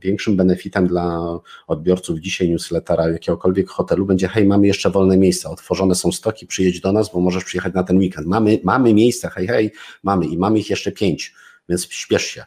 większym 0.00 0.36
benefitem 0.36 0.86
dla 0.86 1.38
odbiorców 1.66 2.20
dzisiaj 2.20 2.48
newslettera 2.50 3.08
jakiegokolwiek 3.08 3.68
hotelu 3.68 4.06
będzie 4.06 4.28
hej, 4.28 4.46
mamy 4.46 4.66
jeszcze 4.66 4.90
wolne 4.90 5.16
miejsca, 5.16 5.50
otworzone 5.50 5.94
są 5.94 6.12
stoki, 6.12 6.46
przyjedź 6.46 6.80
do 6.80 6.92
nas, 6.92 7.12
bo 7.12 7.20
możesz 7.20 7.44
przyjechać 7.44 7.74
na 7.74 7.82
ten 7.82 7.98
weekend. 7.98 8.26
Mamy, 8.26 8.58
mamy 8.64 8.94
miejsca, 8.94 9.30
hej, 9.30 9.46
hej, 9.46 9.72
mamy 10.02 10.26
i 10.26 10.38
mamy 10.38 10.58
ich 10.58 10.70
jeszcze 10.70 10.92
pięć, 10.92 11.34
więc 11.68 11.86
śpiesz 11.90 12.24
się. 12.24 12.44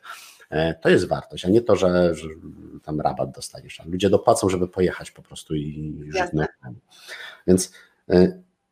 E, 0.50 0.74
to 0.74 0.90
jest 0.90 1.08
wartość, 1.08 1.46
a 1.46 1.50
nie 1.50 1.62
to, 1.62 1.76
że, 1.76 2.16
że 2.16 2.28
tam 2.84 3.02
rabat 3.02 3.32
dostaniesz. 3.32 3.82
Ludzie 3.86 4.10
dopłacą, 4.10 4.50
żeby 4.50 4.68
pojechać 4.68 5.12
po 5.12 5.22
prostu 5.22 5.56
i 5.56 5.96
żyć 6.10 6.32
Więc 7.48 7.72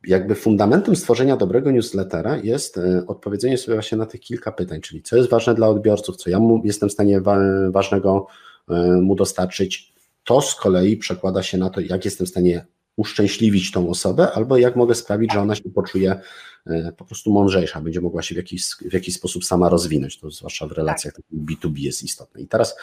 jakby 0.07 0.35
fundamentem 0.35 0.95
stworzenia 0.95 1.37
dobrego 1.37 1.71
newslettera 1.71 2.37
jest 2.37 2.77
e, 2.77 3.03
odpowiedzenie 3.07 3.57
sobie 3.57 3.75
właśnie 3.75 3.97
na 3.97 4.05
tych 4.05 4.21
kilka 4.21 4.51
pytań, 4.51 4.81
czyli 4.81 5.01
co 5.01 5.17
jest 5.17 5.29
ważne 5.29 5.55
dla 5.55 5.67
odbiorców, 5.67 6.15
co 6.15 6.29
ja 6.29 6.39
mu 6.39 6.61
jestem 6.63 6.89
w 6.89 6.91
stanie 6.91 7.21
wa 7.21 7.37
ważnego 7.69 8.27
e, 8.69 8.73
mu 9.01 9.15
dostarczyć. 9.15 9.93
To 10.23 10.41
z 10.41 10.55
kolei 10.55 10.97
przekłada 10.97 11.43
się 11.43 11.57
na 11.57 11.69
to, 11.69 11.81
jak 11.81 12.05
jestem 12.05 12.27
w 12.27 12.29
stanie 12.29 12.65
uszczęśliwić 12.97 13.71
tą 13.71 13.89
osobę, 13.89 14.31
albo 14.31 14.57
jak 14.57 14.75
mogę 14.75 14.95
sprawić, 14.95 15.33
że 15.33 15.41
ona 15.41 15.55
się 15.55 15.69
poczuje 15.75 16.19
e, 16.67 16.91
po 16.97 17.05
prostu 17.05 17.33
mądrzejsza, 17.33 17.81
będzie 17.81 18.01
mogła 18.01 18.21
się 18.21 18.35
w 18.35 18.37
jakiś, 18.37 18.65
w 18.65 18.93
jakiś 18.93 19.15
sposób 19.15 19.45
sama 19.45 19.69
rozwinąć, 19.69 20.19
to 20.19 20.31
zwłaszcza 20.31 20.67
w 20.67 20.71
relacjach 20.71 21.13
tak. 21.13 21.23
B2B 21.33 21.77
jest 21.77 22.03
istotne. 22.03 22.41
I 22.41 22.47
teraz 22.47 22.77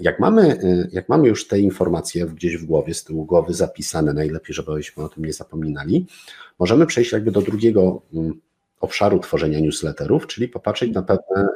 jak 0.00 0.20
mamy, 0.20 0.58
jak 0.92 1.08
mamy 1.08 1.28
już 1.28 1.48
te 1.48 1.60
informacje 1.60 2.26
gdzieś 2.26 2.56
w 2.56 2.64
głowie, 2.64 2.94
z 2.94 3.04
tyłu 3.04 3.24
głowy 3.24 3.54
zapisane, 3.54 4.12
najlepiej, 4.12 4.54
żebyśmy 4.54 5.04
o 5.04 5.08
tym 5.08 5.24
nie 5.24 5.32
zapominali, 5.32 6.06
możemy 6.58 6.86
przejść 6.86 7.12
jakby 7.12 7.30
do 7.30 7.42
drugiego 7.42 8.02
mm, 8.14 8.40
obszaru 8.80 9.18
tworzenia 9.18 9.60
newsletterów, 9.60 10.26
czyli 10.26 10.48
popatrzeć 10.48 10.94
na 10.94 11.02
pewne 11.02 11.48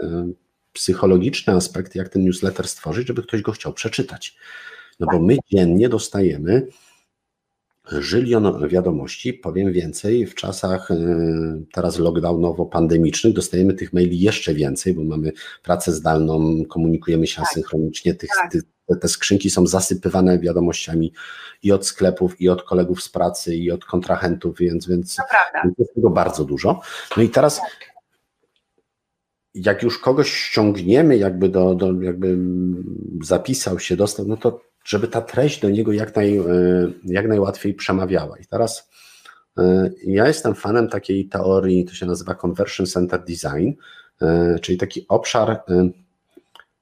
psychologiczne 0.72 1.55
aspekty, 1.55 1.99
jak 1.99 2.09
ten 2.09 2.24
newsletter 2.24 2.68
stworzyć, 2.68 3.09
żeby 3.09 3.22
ktoś 3.22 3.43
go 3.43 3.53
chciał 3.53 3.72
przeczytać. 3.72 4.37
No 5.01 5.07
bo 5.12 5.20
my 5.20 5.37
dziennie 5.53 5.89
dostajemy 5.89 6.66
żylion 7.93 8.68
wiadomości, 8.68 9.34
powiem 9.34 9.72
więcej, 9.72 10.26
w 10.26 10.34
czasach 10.34 10.89
teraz 11.72 11.99
lockdownowo-pandemicznych 11.99 13.32
dostajemy 13.32 13.74
tych 13.74 13.93
maili 13.93 14.20
jeszcze 14.20 14.55
więcej, 14.55 14.95
bo 14.95 15.05
mamy 15.05 15.32
pracę 15.62 15.93
zdalną, 15.93 16.64
komunikujemy 16.68 17.26
się 17.26 17.36
tak. 17.36 17.47
asynchronicznie, 17.51 18.14
tych, 18.14 18.30
tak. 18.43 18.53
tych 18.53 18.62
te 19.01 19.09
skrzynki 19.09 19.51
są 19.51 19.66
zasypywane 19.66 20.39
wiadomościami 20.39 21.12
i 21.62 21.72
od 21.72 21.86
sklepów, 21.86 22.41
i 22.41 22.49
od 22.49 22.62
kolegów 22.62 23.03
z 23.03 23.09
pracy, 23.09 23.55
i 23.55 23.70
od 23.70 23.84
kontrahentów, 23.84 24.59
więc, 24.59 24.89
więc 24.89 25.16
jest 25.78 25.95
tego 25.95 26.11
bardzo 26.11 26.45
dużo. 26.45 26.80
No 27.16 27.22
i 27.22 27.28
teraz 27.28 27.61
jak 29.64 29.82
już 29.82 29.98
kogoś 29.98 30.32
ściągniemy, 30.32 31.16
jakby 31.16 31.48
do, 31.48 31.74
do 31.74 32.02
jakby 32.02 32.38
zapisał 33.22 33.78
się, 33.78 33.96
dostał, 33.96 34.26
no 34.28 34.36
to 34.36 34.61
żeby 34.84 35.09
ta 35.09 35.20
treść 35.20 35.61
do 35.61 35.70
niego 35.70 35.92
jak, 35.92 36.16
naj, 36.16 36.36
e, 36.36 36.44
jak 37.04 37.28
najłatwiej 37.28 37.74
przemawiała. 37.74 38.38
I 38.38 38.46
teraz 38.46 38.90
e, 39.59 39.90
ja 40.06 40.26
jestem 40.26 40.54
fanem 40.54 40.88
takiej 40.88 41.28
teorii, 41.28 41.84
to 41.84 41.94
się 41.94 42.06
nazywa 42.06 42.34
Conversion 42.34 42.86
Center 42.86 43.24
Design, 43.24 43.70
e, 44.22 44.59
czyli 44.59 44.78
taki 44.78 45.06
obszar 45.09 45.62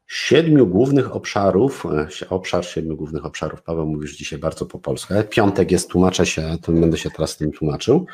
siedmiu 0.07 0.67
głównych 0.67 1.17
obszarów, 1.17 1.87
obszar 2.29 2.65
siedmiu 2.65 2.97
głównych 2.97 3.25
obszarów, 3.25 3.63
Paweł 3.63 3.87
mówisz 3.87 4.17
dzisiaj 4.17 4.39
bardzo 4.39 4.67
po 4.67 4.79
polsku, 4.79 5.15
ale 5.15 5.25
piątek 5.25 5.71
jest, 5.71 5.91
tłumaczę 5.91 6.27
się, 6.27 6.57
to 6.63 6.73
będę 6.73 6.99
się 6.99 7.11
teraz 7.11 7.31
z 7.31 7.37
tym 7.37 7.53
tłumaczył. 7.53 8.07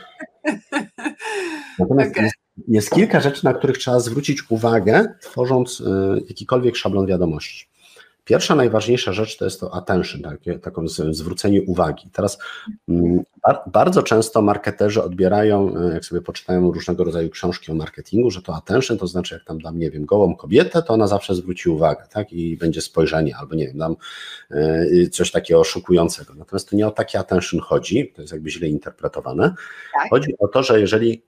Natomiast 1.78 2.10
okay. 2.10 2.24
jest, 2.24 2.41
jest, 2.68 2.90
kilka 2.90 3.20
rzeczy, 3.20 3.44
na 3.44 3.54
których 3.54 3.78
trzeba 3.78 4.00
zwrócić 4.00 4.50
uwagę, 4.50 5.14
tworząc 5.20 5.82
jakikolwiek 6.28 6.76
szablon 6.76 7.06
wiadomości. 7.06 7.72
Pierwsza, 8.24 8.54
najważniejsza 8.54 9.12
rzecz 9.12 9.36
to 9.36 9.44
jest 9.44 9.60
to 9.60 9.74
attention, 9.74 10.22
takie, 10.22 10.58
taką 10.58 10.88
zwrócenie 10.88 11.62
uwagi. 11.62 12.10
Teraz 12.12 12.38
mm, 12.88 13.22
bardzo 13.66 14.02
często 14.02 14.42
marketerzy 14.42 15.02
odbierają, 15.02 15.76
e, 15.76 15.94
jak 15.94 16.04
sobie 16.04 16.20
poczytają 16.20 16.72
różnego 16.72 17.04
rodzaju 17.04 17.30
książki 17.30 17.72
o 17.72 17.74
marketingu, 17.74 18.30
że 18.30 18.42
to 18.42 18.54
attention 18.54 18.98
to 18.98 19.06
znaczy, 19.06 19.34
jak 19.34 19.44
tam 19.44 19.58
dam, 19.58 19.78
nie 19.78 19.90
wiem, 19.90 20.06
gołą 20.06 20.36
kobietę, 20.36 20.82
to 20.82 20.94
ona 20.94 21.06
zawsze 21.06 21.34
zwróci 21.34 21.68
uwagę, 21.68 22.04
tak? 22.10 22.32
I 22.32 22.56
będzie 22.56 22.80
spojrzenie, 22.80 23.36
albo 23.36 23.54
nie 23.54 23.66
wiem, 23.66 23.78
dam 23.78 23.96
e, 24.50 25.08
coś 25.08 25.30
takiego 25.30 25.60
oszukującego. 25.60 26.34
Natomiast 26.34 26.70
to 26.70 26.76
nie 26.76 26.86
o 26.86 26.90
takie 26.90 27.18
attention 27.18 27.60
chodzi, 27.60 28.12
to 28.16 28.22
jest 28.22 28.32
jakby 28.32 28.50
źle 28.50 28.68
interpretowane. 28.68 29.54
Tak. 29.94 30.10
Chodzi 30.10 30.34
o 30.38 30.48
to, 30.48 30.62
że 30.62 30.80
jeżeli 30.80 31.22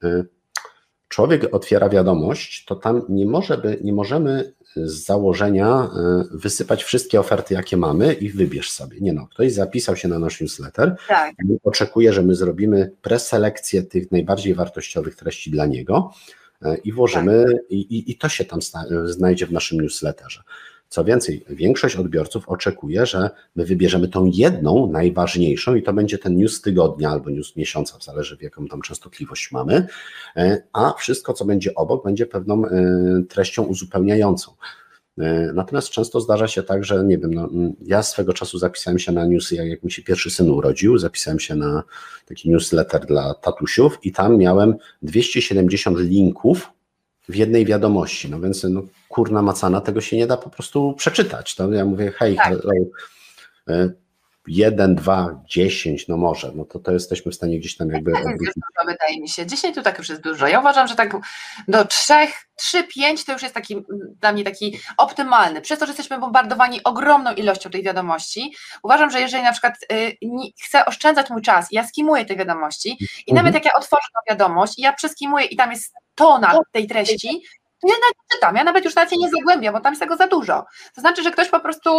człowiek 1.08 1.54
otwiera 1.54 1.88
wiadomość, 1.88 2.64
to 2.64 2.76
tam 2.76 3.02
nie, 3.08 3.26
może 3.26 3.58
by, 3.58 3.78
nie 3.82 3.92
możemy 3.92 4.52
z 4.76 5.04
założenia 5.04 5.90
y, 6.34 6.38
wysypać 6.38 6.84
wszystkie 6.84 7.20
oferty, 7.20 7.54
jakie 7.54 7.76
mamy 7.76 8.12
i 8.12 8.30
wybierz 8.30 8.70
sobie. 8.70 9.00
Nie 9.00 9.12
no, 9.12 9.26
ktoś 9.26 9.52
zapisał 9.52 9.96
się 9.96 10.08
na 10.08 10.18
nasz 10.18 10.40
newsletter 10.40 10.96
tak. 11.08 11.34
i 11.48 11.56
oczekuje, 11.64 12.12
że 12.12 12.22
my 12.22 12.34
zrobimy 12.34 12.92
preselekcję 13.02 13.82
tych 13.82 14.12
najbardziej 14.12 14.54
wartościowych 14.54 15.16
treści 15.16 15.50
dla 15.50 15.66
niego 15.66 16.10
y, 16.62 16.76
i 16.84 16.92
włożymy, 16.92 17.44
tak. 17.44 17.70
i, 17.70 17.80
i, 17.80 18.10
i 18.10 18.18
to 18.18 18.28
się 18.28 18.44
tam 18.44 18.60
znajdzie 19.04 19.46
w 19.46 19.52
naszym 19.52 19.80
newsletterze. 19.80 20.42
Co 20.94 21.04
więcej, 21.04 21.44
większość 21.48 21.96
odbiorców 21.96 22.48
oczekuje, 22.48 23.06
że 23.06 23.30
my 23.56 23.64
wybierzemy 23.64 24.08
tą 24.08 24.24
jedną, 24.24 24.90
najważniejszą 24.92 25.74
i 25.74 25.82
to 25.82 25.92
będzie 25.92 26.18
ten 26.18 26.36
news 26.36 26.60
tygodnia 26.60 27.10
albo 27.10 27.30
news 27.30 27.56
miesiąca, 27.56 27.98
zależy 28.02 28.36
w 28.36 28.42
jaką 28.42 28.66
tam 28.66 28.82
częstotliwość 28.82 29.52
mamy, 29.52 29.86
e, 30.36 30.62
a 30.72 30.92
wszystko, 30.92 31.32
co 31.32 31.44
będzie 31.44 31.74
obok, 31.74 32.04
będzie 32.04 32.26
pewną 32.26 32.66
e, 32.66 32.70
treścią 33.28 33.62
uzupełniającą. 33.62 34.52
E, 35.18 35.52
natomiast 35.54 35.90
często 35.90 36.20
zdarza 36.20 36.48
się 36.48 36.62
tak, 36.62 36.84
że 36.84 37.04
nie 37.04 37.18
wiem, 37.18 37.34
no, 37.34 37.48
ja 37.82 38.02
swego 38.02 38.32
czasu 38.32 38.58
zapisałem 38.58 38.98
się 38.98 39.12
na 39.12 39.26
newsy, 39.26 39.54
jak, 39.54 39.66
jak 39.66 39.82
mi 39.82 39.90
się 39.90 40.02
pierwszy 40.02 40.30
syn 40.30 40.50
urodził, 40.50 40.98
zapisałem 40.98 41.40
się 41.40 41.54
na 41.54 41.82
taki 42.26 42.50
newsletter 42.50 43.06
dla 43.06 43.34
tatusiów 43.34 43.98
i 44.02 44.12
tam 44.12 44.38
miałem 44.38 44.74
270 45.02 45.98
linków 45.98 46.73
w 47.28 47.36
jednej 47.36 47.64
wiadomości. 47.64 48.30
No 48.30 48.40
więc 48.40 48.64
no, 48.64 48.82
kurna 49.08 49.42
macana, 49.42 49.80
tego 49.80 50.00
się 50.00 50.16
nie 50.16 50.26
da 50.26 50.36
po 50.36 50.50
prostu 50.50 50.94
przeczytać. 50.96 51.54
To 51.54 51.72
ja 51.72 51.84
mówię, 51.84 52.12
hej, 52.16 52.36
tak. 52.36 52.52
e, 53.68 53.90
jeden, 54.46 54.94
dwa, 54.94 55.40
dziesięć, 55.46 56.08
no 56.08 56.16
może, 56.16 56.52
no 56.54 56.64
to, 56.64 56.78
to 56.78 56.92
jesteśmy 56.92 57.32
w 57.32 57.34
stanie 57.34 57.58
gdzieś 57.58 57.76
tam 57.76 57.90
jakby... 57.90 58.12
Tak, 58.12 58.24
jest 58.24 58.38
dużo, 58.40 58.92
wydaje 58.92 59.20
mi 59.20 59.28
się. 59.28 59.46
Dziesięć 59.46 59.74
to 59.74 59.82
tak 59.82 59.98
już 59.98 60.08
jest 60.08 60.22
dużo. 60.22 60.46
Ja 60.46 60.60
uważam, 60.60 60.88
że 60.88 60.94
tak 60.94 61.16
do 61.68 61.84
trzech, 61.84 62.30
trzy, 62.56 62.84
pięć 62.84 63.24
to 63.24 63.32
już 63.32 63.42
jest 63.42 63.54
taki 63.54 63.84
dla 64.20 64.32
mnie 64.32 64.44
taki 64.44 64.78
optymalny. 64.96 65.60
Przez 65.60 65.78
to, 65.78 65.86
że 65.86 65.90
jesteśmy 65.90 66.18
bombardowani 66.18 66.82
ogromną 66.84 67.34
ilością 67.34 67.70
tych 67.70 67.84
wiadomości, 67.84 68.54
uważam, 68.82 69.10
że 69.10 69.20
jeżeli 69.20 69.42
na 69.42 69.52
przykład 69.52 69.74
y, 69.92 70.16
chcę 70.62 70.86
oszczędzać 70.86 71.30
mój 71.30 71.42
czas, 71.42 71.68
ja 71.70 71.86
skimuję 71.86 72.24
te 72.24 72.36
wiadomości 72.36 72.88
i 73.26 73.30
mhm. 73.30 73.36
nawet 73.36 73.54
jak 73.54 73.64
ja 73.64 73.72
otworzę 73.72 74.06
tą 74.14 74.34
wiadomość 74.34 74.78
i 74.78 74.82
ja 74.82 74.92
przeskimuję 74.92 75.46
i 75.46 75.56
tam 75.56 75.70
jest 75.70 75.94
tona 76.14 76.58
tej 76.72 76.86
treści, 76.86 77.42
to 77.84 77.88
ja 77.88 77.94
nawet 77.94 78.16
czytam, 78.32 78.56
ja 78.56 78.64
nawet 78.64 78.84
już 78.84 78.94
nawet 78.94 79.10
się 79.10 79.16
nie 79.18 79.30
zagłębiam, 79.30 79.74
bo 79.74 79.80
tam 79.80 79.92
jest 79.92 80.00
tego 80.00 80.16
za 80.16 80.26
dużo. 80.26 80.64
To 80.94 81.00
znaczy, 81.00 81.22
że 81.22 81.30
ktoś 81.30 81.48
po 81.48 81.60
prostu 81.60 81.90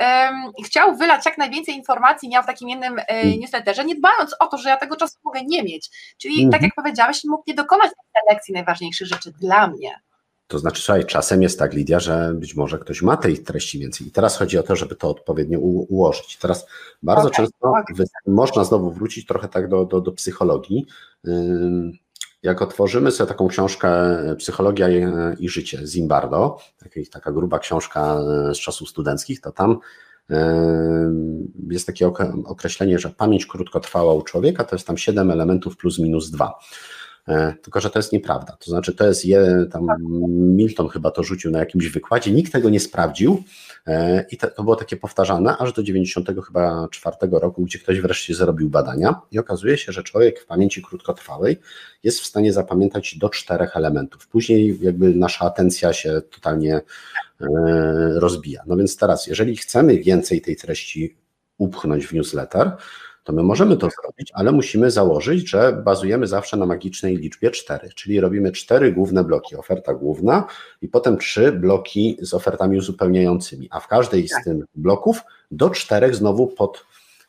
um, 0.00 0.52
chciał 0.64 0.96
wylać 0.96 1.26
jak 1.26 1.38
najwięcej 1.38 1.74
informacji, 1.74 2.28
miał 2.28 2.42
w 2.42 2.46
takim 2.46 2.68
jednym 2.68 3.00
e, 3.06 3.36
newsletterze, 3.36 3.84
nie 3.84 3.94
dbając 3.94 4.36
o 4.40 4.46
to, 4.46 4.58
że 4.58 4.68
ja 4.68 4.76
tego 4.76 4.96
czasu 4.96 5.18
mogę 5.24 5.40
nie 5.46 5.62
mieć. 5.62 5.90
Czyli 6.18 6.34
tak 6.34 6.44
mhm. 6.44 6.52
tak 6.52 6.62
jak 6.62 6.74
powiedziałeś, 6.74 7.24
mógł 7.24 7.42
nie 7.46 7.54
dokonać 7.54 7.90
selekcji 8.20 8.54
najważniejszych 8.54 9.06
rzeczy 9.06 9.32
dla 9.40 9.66
mnie. 9.66 10.00
To 10.46 10.58
znaczy, 10.58 10.82
słuchaj, 10.82 11.06
czasem 11.06 11.42
jest 11.42 11.58
tak, 11.58 11.72
Lidia, 11.72 12.00
że 12.00 12.32
być 12.34 12.54
może 12.54 12.78
ktoś 12.78 13.02
ma 13.02 13.16
tej 13.16 13.38
treści 13.38 13.78
więcej. 13.78 14.06
I 14.06 14.10
teraz 14.10 14.36
chodzi 14.36 14.58
o 14.58 14.62
to, 14.62 14.76
żeby 14.76 14.96
to 14.96 15.08
odpowiednio 15.10 15.58
ułożyć. 15.58 16.36
Teraz 16.36 16.66
bardzo 17.02 17.28
okay, 17.28 17.36
często 17.36 17.68
okay. 17.68 18.06
można 18.26 18.64
znowu 18.64 18.90
wrócić 18.90 19.26
trochę 19.26 19.48
tak 19.48 19.68
do, 19.68 19.84
do, 19.84 20.00
do 20.00 20.12
psychologii. 20.12 20.86
Jak 22.44 22.62
otworzymy 22.62 23.10
sobie 23.10 23.28
taką 23.28 23.48
książkę 23.48 23.88
e, 23.88 24.36
Psychologia 24.36 24.88
i 25.38 25.48
życie 25.48 25.86
Zimbardo, 25.86 26.58
taka 27.12 27.32
gruba 27.32 27.58
książka 27.58 28.20
e, 28.50 28.54
z 28.54 28.58
czasów 28.58 28.88
studenckich, 28.88 29.40
to 29.40 29.52
tam 29.52 29.78
e, 30.30 30.64
jest 31.70 31.86
takie 31.86 32.10
określenie, 32.44 32.98
że 32.98 33.10
pamięć 33.10 33.46
krótkotrwała 33.46 34.14
u 34.14 34.22
człowieka 34.22 34.64
to 34.64 34.76
jest 34.76 34.86
tam 34.86 34.96
7 34.96 35.30
elementów 35.30 35.76
plus 35.76 35.98
minus 35.98 36.30
2. 36.30 36.58
E, 37.28 37.54
tylko 37.62 37.80
że 37.80 37.90
to 37.90 37.98
jest 37.98 38.12
nieprawda. 38.12 38.56
To 38.60 38.70
znaczy, 38.70 38.94
to 38.94 39.06
jest 39.06 39.24
je, 39.24 39.66
tam 39.72 39.86
Milton 40.28 40.88
chyba 40.88 41.10
to 41.10 41.22
rzucił 41.22 41.50
na 41.50 41.58
jakimś 41.58 41.88
wykładzie, 41.88 42.30
nikt 42.32 42.52
tego 42.52 42.70
nie 42.70 42.80
sprawdził 42.80 43.42
e, 43.86 44.24
i 44.30 44.36
to 44.36 44.62
było 44.62 44.76
takie 44.76 44.96
powtarzane 44.96 45.56
aż 45.58 45.72
do 45.72 45.82
90 45.82 46.28
chyba 46.46 46.88
czwartego 46.88 47.38
roku, 47.38 47.62
gdzie 47.62 47.78
ktoś 47.78 48.00
wreszcie 48.00 48.34
zrobił 48.34 48.70
badania 48.70 49.20
i 49.30 49.38
okazuje 49.38 49.78
się, 49.78 49.92
że 49.92 50.02
człowiek 50.02 50.40
w 50.40 50.46
pamięci 50.46 50.82
krótkotrwałej 50.82 51.60
jest 52.02 52.20
w 52.20 52.26
stanie 52.26 52.52
zapamiętać 52.52 53.18
do 53.18 53.28
czterech 53.28 53.76
elementów. 53.76 54.28
Później 54.28 54.78
jakby 54.82 55.14
nasza 55.14 55.44
atencja 55.44 55.92
się 55.92 56.22
totalnie 56.30 56.74
e, 56.74 57.46
rozbija. 58.14 58.62
No 58.66 58.76
więc 58.76 58.96
teraz, 58.96 59.26
jeżeli 59.26 59.56
chcemy 59.56 59.98
więcej 59.98 60.40
tej 60.40 60.56
treści 60.56 61.16
upchnąć 61.58 62.06
w 62.06 62.12
newsletter, 62.12 62.72
to 63.24 63.32
my 63.32 63.42
możemy 63.42 63.76
to 63.76 63.88
zrobić, 63.90 64.32
ale 64.34 64.52
musimy 64.52 64.90
założyć, 64.90 65.50
że 65.50 65.82
bazujemy 65.84 66.26
zawsze 66.26 66.56
na 66.56 66.66
magicznej 66.66 67.16
liczbie 67.16 67.50
4, 67.50 67.88
czyli 67.94 68.20
robimy 68.20 68.52
cztery 68.52 68.92
główne 68.92 69.24
bloki, 69.24 69.56
oferta 69.56 69.94
główna 69.94 70.46
i 70.82 70.88
potem 70.88 71.18
trzy 71.18 71.52
bloki 71.52 72.16
z 72.20 72.34
ofertami 72.34 72.78
uzupełniającymi, 72.78 73.68
a 73.70 73.80
w 73.80 73.88
każdej 73.88 74.28
z 74.28 74.30
tak. 74.30 74.44
tych 74.44 74.56
bloków 74.74 75.20
do 75.50 75.70
czterech 75.70 76.14
znowu 76.14 76.46
pod 76.46 76.84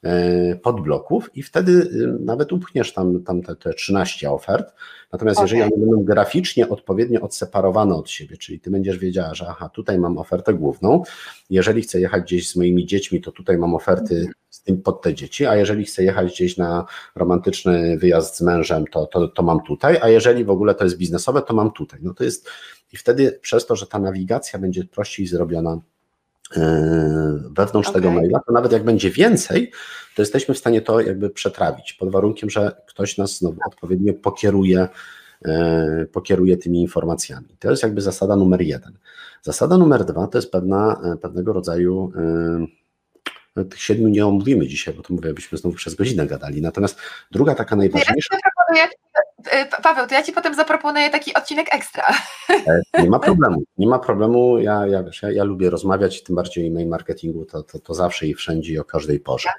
E, 0.05 0.55
podbloków 0.55 1.29
i 1.35 1.43
wtedy 1.43 1.71
y, 1.71 2.17
nawet 2.19 2.53
upchniesz 2.53 2.93
tam, 2.93 3.23
tam 3.23 3.41
te, 3.41 3.55
te 3.55 3.73
13 3.73 4.31
ofert. 4.31 4.73
Natomiast 5.11 5.39
okay. 5.39 5.45
jeżeli 5.45 5.73
one 5.73 5.85
będą 5.85 6.03
graficznie 6.03 6.69
odpowiednio 6.69 7.21
odseparowane 7.21 7.95
od 7.95 8.09
siebie, 8.09 8.37
czyli 8.37 8.59
ty 8.59 8.71
będziesz 8.71 8.97
wiedziała, 8.97 9.33
że 9.33 9.45
aha, 9.49 9.69
tutaj 9.69 9.99
mam 9.99 10.17
ofertę 10.17 10.53
główną, 10.53 11.03
jeżeli 11.49 11.81
chcę 11.81 11.99
jechać 11.99 12.23
gdzieś 12.23 12.49
z 12.49 12.55
moimi 12.55 12.85
dziećmi, 12.85 13.21
to 13.21 13.31
tutaj 13.31 13.57
mam 13.57 13.75
oferty 13.75 14.15
mhm. 14.15 14.33
Tym 14.65 14.81
pod 14.81 15.01
te 15.01 15.13
dzieci, 15.13 15.45
a 15.45 15.55
jeżeli 15.55 15.85
chcę 15.85 16.03
jechać 16.03 16.33
gdzieś 16.33 16.57
na 16.57 16.85
romantyczny 17.15 17.97
wyjazd 17.97 18.37
z 18.37 18.41
mężem, 18.41 18.85
to, 18.87 19.05
to, 19.05 19.27
to 19.27 19.43
mam 19.43 19.61
tutaj, 19.61 19.97
a 20.01 20.09
jeżeli 20.09 20.45
w 20.45 20.49
ogóle 20.49 20.75
to 20.75 20.83
jest 20.83 20.97
biznesowe, 20.97 21.41
to 21.41 21.53
mam 21.53 21.71
tutaj. 21.71 21.99
No 22.03 22.13
to 22.13 22.23
jest 22.23 22.49
i 22.93 22.97
wtedy 22.97 23.39
przez 23.41 23.65
to, 23.65 23.75
że 23.75 23.87
ta 23.87 23.99
nawigacja 23.99 24.59
będzie 24.59 24.83
prościej 24.83 25.27
zrobiona 25.27 25.79
E, 26.57 27.39
wewnątrz 27.51 27.89
okay. 27.89 28.01
tego 28.01 28.13
maila, 28.13 28.39
to 28.47 28.53
nawet 28.53 28.71
jak 28.71 28.83
będzie 28.83 29.09
więcej, 29.09 29.71
to 30.15 30.21
jesteśmy 30.21 30.55
w 30.55 30.57
stanie 30.57 30.81
to 30.81 30.99
jakby 30.99 31.29
przetrawić, 31.29 31.93
pod 31.93 32.11
warunkiem, 32.11 32.49
że 32.49 32.81
ktoś 32.87 33.17
nas 33.17 33.37
znowu 33.37 33.57
odpowiednio 33.67 34.13
pokieruje, 34.13 34.87
e, 35.45 36.05
pokieruje 36.11 36.57
tymi 36.57 36.81
informacjami. 36.81 37.47
To 37.59 37.69
jest 37.69 37.83
jakby 37.83 38.01
zasada 38.01 38.35
numer 38.35 38.61
jeden. 38.61 38.93
Zasada 39.41 39.77
numer 39.77 40.05
dwa 40.05 40.27
to 40.27 40.37
jest 40.37 40.51
pewna, 40.51 41.01
e, 41.03 41.17
pewnego 41.17 41.53
rodzaju 41.53 42.11
tych 43.63 43.81
siedmiu 43.81 44.07
nie 44.07 44.25
omówimy 44.25 44.67
dzisiaj, 44.67 44.93
bo 44.93 45.03
to 45.03 45.13
mówię, 45.13 45.33
byśmy 45.33 45.57
znowu 45.57 45.75
przez 45.75 45.95
godzinę 45.95 46.27
gadali. 46.27 46.61
Natomiast 46.61 46.99
druga 47.31 47.55
taka 47.55 47.75
najważniejsza. 47.75 48.37
Ja 48.75 48.87
E, 49.51 49.65
Paweł, 49.65 50.07
to 50.07 50.13
ja 50.13 50.23
Ci 50.23 50.33
potem 50.33 50.55
zaproponuję 50.55 51.09
taki 51.09 51.33
odcinek 51.33 51.75
ekstra. 51.75 52.03
E, 52.49 53.01
nie 53.03 53.09
ma 53.09 53.19
problemu, 53.29 53.63
nie 53.77 53.87
ma 53.87 53.99
problemu. 53.99 54.59
Ja, 54.59 54.87
ja, 54.87 55.03
wiesz, 55.03 55.21
ja, 55.21 55.31
ja 55.31 55.43
lubię 55.43 55.69
rozmawiać, 55.69 56.23
tym 56.23 56.35
bardziej 56.35 56.67
e-mail 56.67 56.87
marketingu, 56.87 57.45
to, 57.45 57.63
to, 57.63 57.79
to 57.79 57.93
zawsze 57.93 58.27
i 58.27 58.33
wszędzie 58.33 58.73
i 58.73 58.79
o 58.79 58.83
każdej 58.83 59.19
porze. 59.19 59.49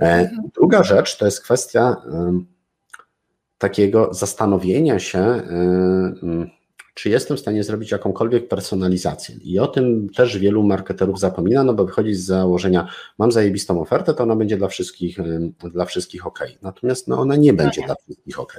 E, 0.00 0.30
druga 0.54 0.82
rzecz 0.82 1.16
to 1.16 1.24
jest 1.24 1.42
kwestia 1.42 1.96
takiego 3.58 4.14
zastanowienia 4.14 4.98
się, 4.98 5.42
czy 7.00 7.08
jestem 7.08 7.36
w 7.36 7.40
stanie 7.40 7.64
zrobić 7.64 7.90
jakąkolwiek 7.90 8.48
personalizację. 8.48 9.34
I 9.42 9.58
o 9.58 9.66
tym 9.66 10.08
też 10.08 10.38
wielu 10.38 10.62
marketerów 10.62 11.20
zapomina, 11.20 11.64
no 11.64 11.74
bo 11.74 11.84
wychodzi 11.84 12.14
z 12.14 12.24
założenia, 12.24 12.88
mam 13.18 13.32
zajebistą 13.32 13.80
ofertę, 13.80 14.14
to 14.14 14.22
ona 14.22 14.36
będzie 14.36 14.56
dla 14.56 14.68
wszystkich, 14.68 15.18
dla 15.72 15.84
wszystkich 15.84 16.26
ok. 16.26 16.38
Natomiast 16.62 17.08
no, 17.08 17.18
ona 17.18 17.36
nie 17.36 17.52
będzie 17.52 17.82
dla 17.86 17.94
wszystkich 17.94 18.40
ok. 18.40 18.56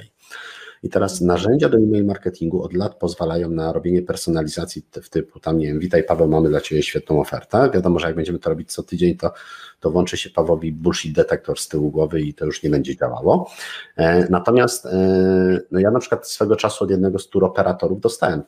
I 0.83 0.89
teraz 0.89 1.21
narzędzia 1.21 1.69
do 1.69 1.77
e-mail 1.77 2.05
marketingu 2.05 2.63
od 2.63 2.73
lat 2.73 2.95
pozwalają 2.95 3.49
na 3.49 3.73
robienie 3.73 4.01
personalizacji 4.01 4.83
w 5.03 5.09
typu 5.09 5.39
tam, 5.39 5.57
nie 5.57 5.67
wiem, 5.67 5.79
witaj 5.79 6.03
Paweł, 6.03 6.27
mamy 6.27 6.49
dla 6.49 6.61
Ciebie 6.61 6.83
świetną 6.83 7.21
ofertę. 7.21 7.69
Wiadomo, 7.73 7.99
że 7.99 8.07
jak 8.07 8.15
będziemy 8.15 8.39
to 8.39 8.49
robić 8.49 8.73
co 8.73 8.83
tydzień, 8.83 9.17
to, 9.17 9.33
to 9.79 9.91
włączy 9.91 10.17
się 10.17 10.29
Pawłowi 10.29 10.71
bullshit 10.71 11.15
detektor 11.15 11.59
z 11.59 11.67
tyłu 11.67 11.91
głowy 11.91 12.21
i 12.21 12.33
to 12.33 12.45
już 12.45 12.63
nie 12.63 12.69
będzie 12.69 12.95
działało. 12.95 13.51
E, 13.95 14.29
natomiast 14.29 14.85
e, 14.85 15.61
no 15.71 15.79
ja 15.79 15.91
na 15.91 15.99
przykład 15.99 16.27
swego 16.27 16.55
czasu 16.55 16.83
od 16.83 16.89
jednego 16.89 17.19
z 17.19 17.29
turoperatorów 17.29 18.01
dostałem 18.01 18.41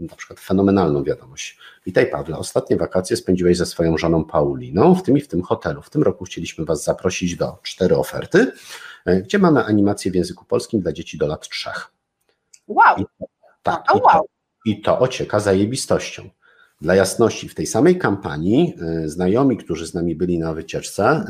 na 0.00 0.16
przykład 0.16 0.40
fenomenalną 0.40 1.04
wiadomość. 1.04 1.58
Witaj 1.86 2.10
Pawle, 2.10 2.38
ostatnie 2.38 2.76
wakacje 2.76 3.16
spędziłeś 3.16 3.56
ze 3.56 3.66
swoją 3.66 3.98
żoną 3.98 4.24
Pauliną 4.24 4.94
w 4.94 5.02
tym 5.02 5.18
i 5.18 5.20
w 5.20 5.28
tym 5.28 5.42
hotelu. 5.42 5.82
W 5.82 5.90
tym 5.90 6.02
roku 6.02 6.24
chcieliśmy 6.24 6.64
Was 6.64 6.84
zaprosić 6.84 7.36
do 7.36 7.58
cztery 7.62 7.96
oferty 7.96 8.52
gdzie 9.06 9.38
mamy 9.38 9.64
animację 9.64 10.10
w 10.10 10.14
języku 10.14 10.44
polskim 10.44 10.80
dla 10.80 10.92
dzieci 10.92 11.18
do 11.18 11.26
lat 11.26 11.48
trzech. 11.48 11.92
Wow! 12.68 12.96
I, 12.98 13.04
tak, 13.62 13.84
no 13.88 14.00
i, 14.00 14.02
wow. 14.02 14.22
To, 14.22 14.24
i 14.64 14.80
to 14.80 14.98
ocieka 14.98 15.40
zajebistością. 15.40 16.30
Dla 16.80 16.94
jasności, 16.94 17.48
w 17.48 17.54
tej 17.54 17.66
samej 17.66 17.98
kampanii 17.98 18.74
znajomi, 19.04 19.56
którzy 19.56 19.86
z 19.86 19.94
nami 19.94 20.16
byli 20.16 20.38
na 20.38 20.54
wycieczce, 20.54 21.24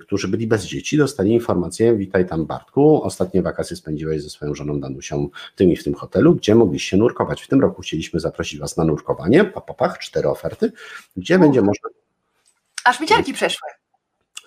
którzy 0.00 0.28
byli 0.28 0.46
bez 0.46 0.64
dzieci, 0.64 0.96
dostali 0.96 1.32
informację: 1.32 1.96
Witaj 1.96 2.26
tam, 2.26 2.46
Bartku. 2.46 3.02
Ostatnie 3.02 3.42
wakacje 3.42 3.76
spędziłeś 3.76 4.22
ze 4.22 4.30
swoją 4.30 4.54
żoną 4.54 4.80
Danusią 4.80 5.28
w 5.54 5.56
tym 5.56 5.70
i 5.70 5.76
w 5.76 5.84
tym 5.84 5.94
hotelu, 5.94 6.34
gdzie 6.34 6.54
mogliście 6.54 6.96
nurkować. 6.96 7.42
W 7.42 7.48
tym 7.48 7.60
roku 7.60 7.82
chcieliśmy 7.82 8.20
zaprosić 8.20 8.60
Was 8.60 8.76
na 8.76 8.84
nurkowanie. 8.84 9.44
Papapach, 9.44 9.98
cztery 9.98 10.28
oferty, 10.28 10.72
gdzie 11.16 11.38
będzie 11.38 11.62
można. 11.62 11.90
Aż 12.84 13.00
mi 13.00 13.06
ciarki 13.06 13.32
przeszły. 13.32 13.68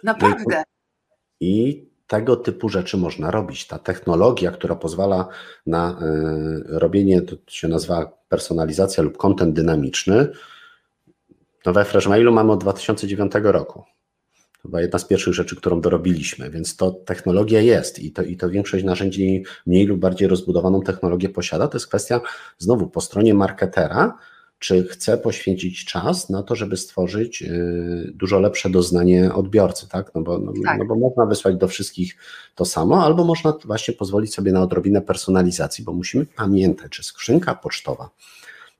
Naprawdę. 0.03 0.63
I 1.39 1.85
tego 2.07 2.35
typu 2.35 2.69
rzeczy 2.69 2.97
można 2.97 3.31
robić. 3.31 3.67
Ta 3.67 3.79
technologia, 3.79 4.51
która 4.51 4.75
pozwala 4.75 5.27
na 5.65 5.91
y, 5.91 6.79
robienie, 6.79 7.21
to 7.21 7.35
się 7.47 7.67
nazywa 7.67 8.11
personalizacja 8.29 9.03
lub 9.03 9.17
kontent 9.17 9.55
dynamiczny, 9.55 10.27
no 11.65 11.73
we 11.73 11.85
Freshmailu 11.85 12.31
mamy 12.31 12.51
od 12.51 12.59
2009 12.59 13.31
roku. 13.43 13.83
Była 14.65 14.81
jedna 14.81 14.99
z 14.99 15.05
pierwszych 15.05 15.33
rzeczy, 15.33 15.55
którą 15.55 15.81
dorobiliśmy, 15.81 16.49
więc 16.49 16.75
to 16.75 16.91
technologia 16.91 17.61
jest 17.61 17.99
i 17.99 18.11
to, 18.11 18.23
i 18.23 18.37
to 18.37 18.49
większość 18.49 18.83
narzędzi 18.83 19.43
mniej 19.65 19.85
lub 19.85 19.99
bardziej 19.99 20.27
rozbudowaną 20.27 20.81
technologię 20.81 21.29
posiada. 21.29 21.67
To 21.67 21.75
jest 21.75 21.87
kwestia 21.87 22.21
znowu 22.57 22.87
po 22.87 23.01
stronie 23.01 23.33
marketera, 23.33 24.17
czy 24.59 24.83
chce 24.83 25.17
poświęcić 25.17 25.85
czas 25.85 26.29
na 26.29 26.43
to, 26.43 26.55
żeby 26.55 26.77
stworzyć 26.77 27.41
y, 27.41 28.11
dużo 28.15 28.39
lepsze 28.39 28.69
doznanie 28.69 29.33
odbiorcy, 29.33 29.87
tak? 29.89 30.15
No 30.15 30.21
bo, 30.21 30.39
no, 30.39 30.53
tak. 30.65 30.79
no 30.79 30.85
bo 30.85 30.95
można 30.95 31.25
wysłać 31.25 31.55
do 31.55 31.67
wszystkich 31.67 32.17
to 32.55 32.65
samo, 32.65 33.03
albo 33.03 33.23
można 33.23 33.53
właśnie 33.65 33.93
pozwolić 33.93 34.33
sobie 34.33 34.51
na 34.51 34.61
odrobinę 34.61 35.01
personalizacji, 35.01 35.83
bo 35.83 35.93
musimy 35.93 36.25
pamiętać, 36.25 36.95
że 36.95 37.03
skrzynka 37.03 37.55
pocztowa 37.55 38.09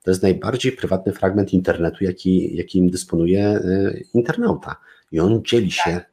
to 0.06 0.10
jest 0.10 0.22
najbardziej 0.22 0.72
prywatny 0.72 1.12
fragment 1.12 1.52
internetu, 1.52 2.04
jaki, 2.04 2.56
jakim 2.56 2.90
dysponuje 2.90 3.56
y, 3.56 4.04
internauta. 4.14 4.76
I 5.12 5.20
on 5.20 5.42
dzieli 5.44 5.70
się 5.70 5.90
tak. 5.90 6.10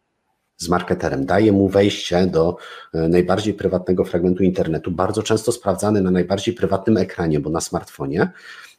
z 0.57 0.69
marketerem, 0.69 1.25
daje 1.25 1.51
mu 1.51 1.69
wejście 1.69 2.27
do 2.27 2.57
y, 2.95 3.09
najbardziej 3.09 3.53
prywatnego 3.53 4.05
fragmentu 4.05 4.43
internetu, 4.43 4.91
bardzo 4.91 5.23
często 5.23 5.51
sprawdzany 5.51 6.01
na 6.01 6.11
najbardziej 6.11 6.53
prywatnym 6.53 6.97
ekranie, 6.97 7.39
bo 7.39 7.49
na 7.49 7.61
smartfonie. 7.61 8.31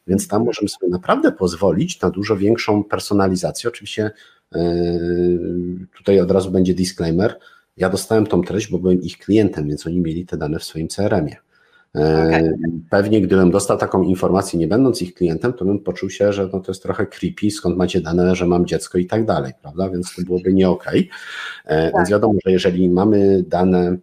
Więc 0.07 0.27
tam 0.27 0.45
możemy 0.45 0.69
sobie 0.69 0.89
naprawdę 0.89 1.31
pozwolić 1.31 2.01
na 2.01 2.09
dużo 2.09 2.37
większą 2.37 2.83
personalizację. 2.83 3.69
Oczywiście 3.69 4.11
yy, 4.55 5.87
tutaj 5.97 6.19
od 6.19 6.31
razu 6.31 6.51
będzie 6.51 6.73
disclaimer. 6.73 7.39
Ja 7.77 7.89
dostałem 7.89 8.27
tą 8.27 8.41
treść, 8.41 8.71
bo 8.71 8.79
byłem 8.79 9.01
ich 9.01 9.17
klientem, 9.17 9.67
więc 9.67 9.87
oni 9.87 9.99
mieli 9.99 10.25
te 10.25 10.37
dane 10.37 10.59
w 10.59 10.63
swoim 10.63 10.87
CRM-ie. 10.87 11.35
Yy, 11.95 12.01
okay. 12.01 12.57
Pewnie 12.89 13.21
gdybym 13.21 13.51
dostał 13.51 13.77
taką 13.77 14.03
informację, 14.03 14.59
nie 14.59 14.67
będąc 14.67 15.01
ich 15.01 15.13
klientem, 15.13 15.53
to 15.53 15.65
bym 15.65 15.79
poczuł 15.79 16.09
się, 16.09 16.33
że 16.33 16.49
no 16.53 16.59
to 16.59 16.71
jest 16.71 16.83
trochę 16.83 17.05
creepy, 17.05 17.51
skąd 17.51 17.77
macie 17.77 18.01
dane, 18.01 18.35
że 18.35 18.47
mam 18.47 18.65
dziecko 18.65 18.97
i 18.97 19.05
tak 19.05 19.25
dalej, 19.25 19.53
prawda? 19.61 19.89
Więc 19.89 20.15
to 20.15 20.21
byłoby 20.21 20.53
nie 20.53 20.69
okej. 20.69 21.09
Okay. 21.65 21.77
Yy, 21.77 21.91
tak. 21.91 21.95
Więc 21.95 22.09
wiadomo, 22.09 22.33
że 22.45 22.51
jeżeli 22.51 22.89
mamy 22.89 23.43
dane 23.47 23.97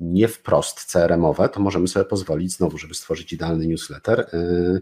nie 0.00 0.28
wprost 0.28 0.92
CRM-owe, 0.92 1.48
to 1.48 1.60
możemy 1.60 1.88
sobie 1.88 2.04
pozwolić 2.04 2.52
znowu, 2.52 2.78
żeby 2.78 2.94
stworzyć 2.94 3.32
idealny 3.32 3.66
newsletter, 3.66 4.20
y, 4.34 4.80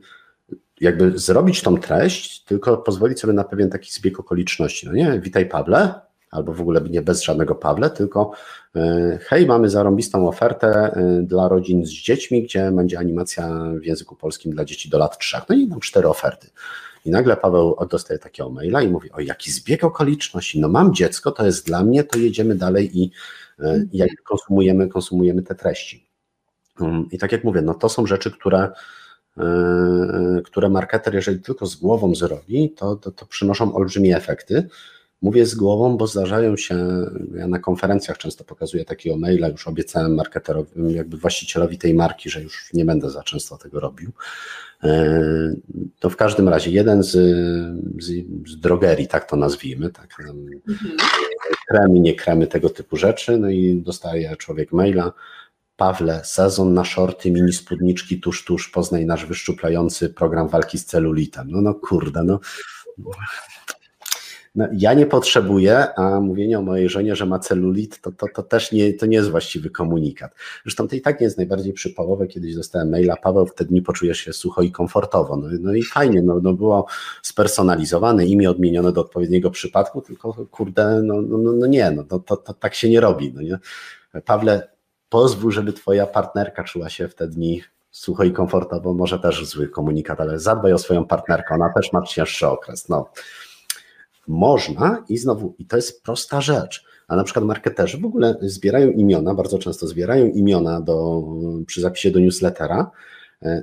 jakby 0.81 1.19
zrobić 1.19 1.63
tą 1.63 1.79
treść, 1.79 2.45
tylko 2.45 2.77
pozwolić 2.77 3.21
sobie 3.21 3.33
na 3.33 3.45
pewien 3.45 3.71
taki 3.71 3.93
zbieg 3.93 4.21
okoliczności. 4.21 4.87
No 4.87 4.93
nie, 4.93 5.21
witaj 5.21 5.47
Pawle, 5.47 5.95
albo 6.31 6.53
w 6.53 6.61
ogóle 6.61 6.81
nie 6.81 7.03
bez 7.03 7.23
żadnego 7.23 7.55
Pawle, 7.55 7.91
tylko 7.91 8.33
y, 8.77 8.81
hej, 9.23 9.47
mamy 9.47 9.71
zarąbistą 9.71 10.29
ofertę 10.29 10.97
y, 10.97 11.23
dla 11.23 11.49
rodzin 11.49 11.87
z 11.87 11.91
dziećmi, 11.91 12.43
gdzie 12.43 12.71
będzie 12.71 12.99
animacja 12.99 13.65
w 13.81 13.85
języku 13.85 14.17
polskim 14.17 14.53
dla 14.53 14.65
dzieci 14.65 14.89
do 14.89 14.99
lat 14.99 15.19
trzech. 15.19 15.43
No 15.49 15.57
i 15.57 15.67
mam 15.67 15.81
cztery 15.81 16.09
oferty. 16.09 16.51
I 17.05 17.11
nagle 17.11 17.37
Paweł 17.37 17.77
dostaje 17.91 18.19
takiego 18.19 18.51
maila 18.51 18.83
i 18.83 18.89
mówi, 18.89 19.13
o 19.13 19.21
jaki 19.21 19.51
zbieg 19.51 19.85
okoliczności, 19.85 20.61
no 20.61 20.69
mam 20.69 20.95
dziecko, 20.95 21.31
to 21.31 21.47
jest 21.47 21.67
dla 21.67 21.85
mnie, 21.85 22.05
to 22.05 22.19
jedziemy 22.19 22.55
dalej 22.55 22.99
i 22.99 23.11
E, 23.61 23.85
jak 23.93 24.11
konsumujemy, 24.25 24.89
konsumujemy 24.89 25.43
te 25.43 25.55
treści. 25.55 26.09
Um, 26.81 27.09
I 27.11 27.19
tak 27.19 27.33
jak 27.33 27.45
mówię, 27.45 27.63
no 27.63 27.75
to 27.75 27.89
są 27.89 28.07
rzeczy, 28.07 28.31
które, 28.31 28.71
e, 29.39 30.41
które 30.45 30.69
marketer, 30.69 31.15
jeżeli 31.15 31.41
tylko 31.41 31.67
z 31.67 31.77
głową 31.77 32.15
zrobi, 32.15 32.71
to, 32.71 32.97
to, 32.97 33.11
to 33.11 33.27
przynoszą 33.27 33.75
olbrzymie 33.75 34.17
efekty. 34.17 34.69
Mówię 35.23 35.47
z 35.47 35.55
głową, 35.55 35.97
bo 35.97 36.07
zdarzają 36.07 36.57
się, 36.57 37.07
ja 37.35 37.49
na 37.49 37.59
konferencjach 37.59 38.19
często 38.19 38.45
pokazuję 38.45 38.85
takiego 38.85 39.17
maila, 39.17 39.49
już 39.49 39.69
obiecałem 39.69 40.15
marketerowi, 40.15 40.95
jakby 40.95 41.17
właścicielowi 41.17 41.79
tej 41.79 41.95
marki, 41.95 42.31
że 42.31 42.43
już 42.43 42.71
nie 42.75 42.85
będę 42.85 43.11
za 43.11 43.23
często 43.23 43.59
tego 43.59 43.81
robił. 43.81 44.13
E, 44.85 45.21
to 45.99 46.11
w 46.11 46.17
każdym 46.17 46.49
razie 46.49 46.71
jeden 46.71 47.03
z, 47.03 47.11
z, 47.99 48.07
z 48.47 48.61
drogerii, 48.61 49.09
tak 49.09 49.31
to 49.31 49.37
nazwijmy, 49.37 49.91
tak, 49.91 50.17
mhm. 50.21 50.97
kremy, 51.69 52.01
nie 52.01 52.15
kremy, 52.15 52.47
tego 52.47 52.71
typu 52.71 52.97
rzeczy, 52.97 53.39
no 53.39 53.51
i 53.51 53.83
dostaje 53.83 54.37
człowiek 54.37 54.73
maila, 54.73 55.13
Pawle, 55.77 56.21
sezon 56.25 56.75
na 56.75 56.85
shorty, 56.85 57.31
mini 57.31 57.53
spódniczki, 57.53 58.21
tuż, 58.21 58.45
tuż, 58.45 58.69
poznaj 58.69 59.07
nasz 59.07 59.27
wyszczuplający 59.27 60.09
program 60.09 60.49
walki 60.49 60.79
z 60.79 60.85
celulitem. 60.85 61.51
No, 61.51 61.61
no 61.61 61.75
kurde, 61.75 62.25
no 62.25 62.41
no, 64.55 64.69
ja 64.73 64.95
nie 64.95 65.07
potrzebuję, 65.07 65.95
a 65.95 66.21
mówienie 66.21 66.59
o 66.59 66.63
mojej 66.63 66.89
żonie, 66.89 67.17
że 67.17 67.27
ma 67.27 67.39
celulit, 67.39 68.01
to, 68.01 68.13
to, 68.13 68.27
to 68.35 68.43
też 68.43 68.73
nie, 68.73 68.95
to 68.95 69.07
nie 69.07 69.17
jest 69.17 69.31
właściwy 69.31 69.71
komunikat. 69.71 70.35
Zresztą 70.63 70.89
to 70.89 70.97
i 70.97 71.01
tak 71.01 71.21
nie 71.21 71.25
jest 71.25 71.37
najbardziej 71.37 71.73
przypałowe, 71.73 72.27
kiedyś 72.27 72.55
dostałem 72.55 72.91
maila, 72.91 73.17
Paweł, 73.17 73.47
w 73.47 73.55
te 73.55 73.65
dni 73.65 73.83
poczujesz 73.83 74.19
się 74.19 74.33
sucho 74.33 74.63
i 74.63 74.71
komfortowo. 74.71 75.37
No, 75.37 75.49
no 75.61 75.75
i 75.75 75.83
fajnie, 75.83 76.23
no, 76.23 76.41
no 76.43 76.53
było 76.53 76.87
spersonalizowane, 77.23 78.27
imię 78.27 78.51
odmienione 78.51 78.93
do 78.93 79.01
odpowiedniego 79.01 79.51
przypadku, 79.51 80.03
tylko 80.03 80.33
kurde, 80.51 81.03
no, 81.03 81.23
no, 81.23 81.39
no, 81.39 81.53
no 81.53 81.67
nie, 81.67 81.91
no 81.91 82.05
to, 82.05 82.19
to, 82.19 82.37
to 82.37 82.55
tak 82.55 82.75
się 82.75 82.91
nie 82.91 83.01
robi. 83.01 83.33
No 83.35 83.43
nie? 83.43 83.59
Pawle, 84.25 84.69
pozwól, 85.09 85.53
żeby 85.53 85.73
twoja 85.73 86.07
partnerka 86.07 86.65
czuła 86.65 86.89
się 86.89 87.09
w 87.09 87.15
te 87.15 87.29
dni 87.29 87.63
sucho 87.91 88.25
i 88.25 88.33
komfortowo, 88.33 88.95
może 88.95 89.19
też 89.19 89.47
zły 89.47 89.69
komunikat, 89.69 90.21
ale 90.21 90.39
zadbaj 90.39 90.73
o 90.73 90.79
swoją 90.79 91.05
partnerkę, 91.05 91.55
ona 91.55 91.73
też 91.73 91.93
ma 91.93 92.03
cięższy 92.03 92.47
okres. 92.47 92.89
No. 92.89 93.11
Można 94.29 95.05
i 95.09 95.19
znowu, 95.19 95.55
i 95.59 95.67
to 95.67 95.77
jest 95.77 96.03
prosta 96.03 96.41
rzecz, 96.41 96.85
a 97.09 97.17
na 97.17 97.25
przykład 97.25 97.45
marketerzy 97.45 97.99
w 97.99 98.05
ogóle 98.05 98.37
zbierają 98.41 98.91
imiona, 98.91 99.35
bardzo 99.35 99.59
często 99.59 99.87
zbierają 99.87 100.27
imiona 100.27 100.81
do, 100.81 101.25
przy 101.67 101.81
zapisie 101.81 102.11
do 102.11 102.21
newslettera, 102.21 102.91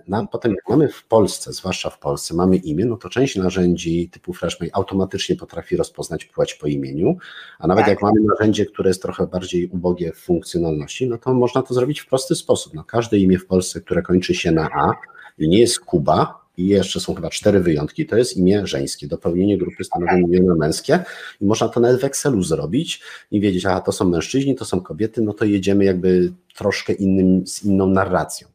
no, 0.07 0.28
potem 0.32 0.51
jak 0.51 0.70
mamy 0.70 0.88
w 0.88 1.07
Polsce, 1.07 1.53
zwłaszcza 1.53 1.89
w 1.89 1.99
Polsce, 1.99 2.34
mamy 2.34 2.55
imię, 2.55 2.86
no 2.86 2.97
to 2.97 3.09
część 3.09 3.36
narzędzi 3.36 4.09
typu 4.09 4.34
FreshMail 4.34 4.72
automatycznie 4.74 5.36
potrafi 5.36 5.78
rozpoznać 5.78 6.26
płeć 6.26 6.53
po 6.53 6.68
imieniu, 6.68 7.18
a 7.59 7.68
nawet 7.68 7.86
tak. 7.86 7.89
jak 7.89 8.01
mamy 8.01 8.22
narzędzie, 8.22 8.66
które 8.66 8.89
jest 8.89 9.01
trochę 9.01 9.28
bardziej 9.28 9.68
ubogie 9.68 10.11
w 10.11 10.18
funkcjonalności, 10.18 11.07
no 11.07 11.18
to 11.18 11.34
można 11.34 11.61
to 11.61 11.74
zrobić 11.74 11.99
w 11.99 12.07
prosty 12.07 12.36
sposób. 12.36 12.74
No, 12.74 12.84
każde 12.84 13.18
imię 13.18 13.39
w 13.39 13.45
Polsce, 13.45 13.82
które 13.82 14.01
kończy 14.01 14.36
się 14.36 14.51
na 14.51 14.70
A 14.74 14.93
i 15.38 15.49
nie 15.49 15.59
jest 15.59 15.80
Kuba, 15.80 16.44
i 16.57 16.67
jeszcze 16.67 16.99
są 16.99 17.15
chyba 17.15 17.29
cztery 17.29 17.59
wyjątki, 17.59 18.05
to 18.05 18.17
jest 18.17 18.37
imię 18.37 18.67
żeńskie. 18.67 19.07
Dopełnienie 19.07 19.57
grupy 19.57 19.83
stanowi 19.83 20.21
imiona 20.21 20.55
męskie 20.55 20.99
i 21.41 21.45
można 21.45 21.69
to 21.69 21.79
nawet 21.79 22.01
w 22.01 22.03
Excelu 22.03 22.43
zrobić 22.43 23.01
i 23.31 23.39
wiedzieć, 23.39 23.65
a 23.65 23.81
to 23.81 23.91
są 23.91 24.09
mężczyźni, 24.09 24.55
to 24.55 24.65
są 24.65 24.81
kobiety, 24.81 25.21
no 25.21 25.33
to 25.33 25.45
jedziemy 25.45 25.85
jakby 25.85 26.33
troszkę 26.55 26.93
innym, 26.93 27.47
z 27.47 27.63
inną 27.63 27.87
narracją. 27.87 28.47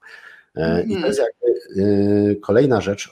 Mm. 0.55 0.89
I 0.89 1.01
to 1.01 1.07
jest 1.07 1.21
jakby 1.21 1.83
e, 1.83 2.37
kolejna 2.37 2.81
rzecz, 2.81 3.11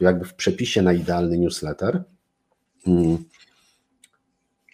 jakby 0.00 0.24
w 0.24 0.34
przepisie 0.34 0.82
na 0.82 0.92
idealny 0.92 1.38
newsletter. 1.38 2.02
Mm. 2.86 3.18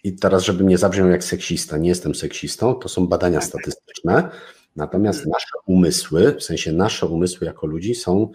I 0.05 0.13
teraz, 0.13 0.43
żeby 0.43 0.65
nie 0.65 0.79
zabrzmiał 0.79 1.09
jak 1.09 1.25
seksista, 1.25 1.79
nie 1.79 1.89
jestem 1.89 2.15
seksistą, 2.15 2.75
to 2.75 2.89
są 2.89 3.07
badania 3.07 3.39
tak. 3.39 3.49
statystyczne, 3.49 4.29
natomiast 4.77 5.19
mm. 5.19 5.31
nasze 5.31 5.49
umysły, 5.67 6.35
w 6.35 6.43
sensie 6.43 6.73
nasze 6.73 7.07
umysły 7.07 7.47
jako 7.47 7.67
ludzi 7.67 7.95
są 7.95 8.33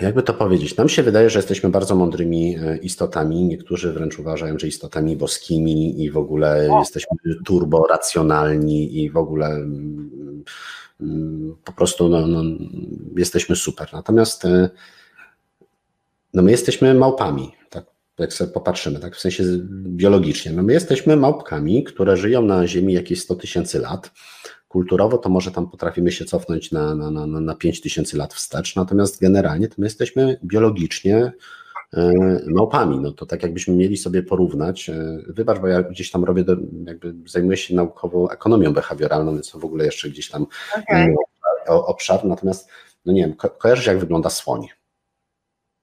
jakby 0.00 0.22
to 0.22 0.34
powiedzieć, 0.34 0.76
nam 0.76 0.88
się 0.88 1.02
wydaje, 1.02 1.30
że 1.30 1.38
jesteśmy 1.38 1.70
bardzo 1.70 1.94
mądrymi 1.94 2.56
e, 2.56 2.76
istotami. 2.76 3.44
Niektórzy 3.44 3.92
wręcz 3.92 4.18
uważają, 4.18 4.58
że 4.58 4.68
istotami 4.68 5.16
boskimi 5.16 6.02
i 6.02 6.10
w 6.10 6.16
ogóle 6.16 6.68
jesteśmy 6.78 7.16
turbo 7.44 7.86
racjonalni 7.86 9.02
i 9.02 9.10
w 9.10 9.16
ogóle 9.16 9.46
mm, 9.46 10.44
mm, 11.00 11.56
po 11.64 11.72
prostu 11.72 12.08
no, 12.08 12.26
no, 12.26 12.42
jesteśmy 13.16 13.56
super. 13.56 13.88
Natomiast 13.92 14.44
e, 14.44 14.70
no 16.34 16.42
my 16.42 16.50
jesteśmy 16.50 16.94
małpami, 16.94 17.50
tak 17.70 17.84
jak 18.18 18.32
sobie 18.32 18.52
popatrzymy, 18.52 19.00
tak 19.00 19.16
w 19.16 19.20
sensie 19.20 19.44
biologicznie. 19.70 20.52
No 20.52 20.62
my 20.62 20.72
jesteśmy 20.72 21.16
małpkami, 21.16 21.84
które 21.84 22.16
żyją 22.16 22.42
na 22.42 22.66
Ziemi 22.66 22.92
jakieś 22.92 23.20
100 23.20 23.34
tysięcy 23.34 23.78
lat 23.78 24.10
kulturowo, 24.68 25.18
to 25.18 25.28
może 25.28 25.50
tam 25.50 25.70
potrafimy 25.70 26.12
się 26.12 26.24
cofnąć 26.24 26.72
na, 26.72 26.94
na, 26.94 27.10
na, 27.10 27.26
na 27.26 27.54
5000 27.54 28.16
lat 28.16 28.34
wstecz, 28.34 28.76
natomiast 28.76 29.20
generalnie 29.20 29.68
to 29.68 29.74
my 29.78 29.86
jesteśmy 29.86 30.38
biologicznie 30.44 31.32
e, 31.94 32.12
małpami. 32.46 33.00
No 33.00 33.12
to 33.12 33.26
tak 33.26 33.42
jakbyśmy 33.42 33.74
mieli 33.74 33.96
sobie 33.96 34.22
porównać, 34.22 34.88
e, 34.88 35.18
wybacz, 35.28 35.58
bo 35.58 35.68
ja 35.68 35.82
gdzieś 35.82 36.10
tam 36.10 36.24
robię, 36.24 36.44
jakby 36.84 37.14
zajmuję 37.26 37.56
się 37.56 37.74
naukową 37.74 38.28
ekonomią 38.30 38.72
behawioralną, 38.72 39.32
więc 39.32 39.50
to 39.50 39.58
w 39.58 39.64
ogóle 39.64 39.84
jeszcze 39.84 40.10
gdzieś 40.10 40.30
tam 40.30 40.46
okay. 40.78 41.14
obszar, 41.66 42.24
natomiast, 42.24 42.68
no 43.06 43.12
nie 43.12 43.22
wiem, 43.22 43.34
ko 43.34 43.50
kojarzysz 43.50 43.86
jak 43.86 43.98
wygląda 43.98 44.30
słoń? 44.30 44.66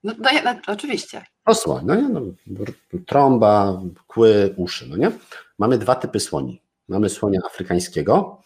No, 0.03 0.13
no, 0.19 0.29
no 0.43 0.55
oczywiście. 0.67 1.25
No 1.47 1.55
słoń, 1.55 1.83
no 1.85 1.95
nie, 1.95 2.09
no, 2.09 2.21
trąba, 3.05 3.81
kły, 4.07 4.53
uszy, 4.57 4.89
no 4.89 4.97
nie? 4.97 5.11
Mamy 5.59 5.77
dwa 5.77 5.95
typy 5.95 6.19
słoni. 6.19 6.61
Mamy 6.87 7.09
słonia 7.09 7.39
afrykańskiego 7.45 8.41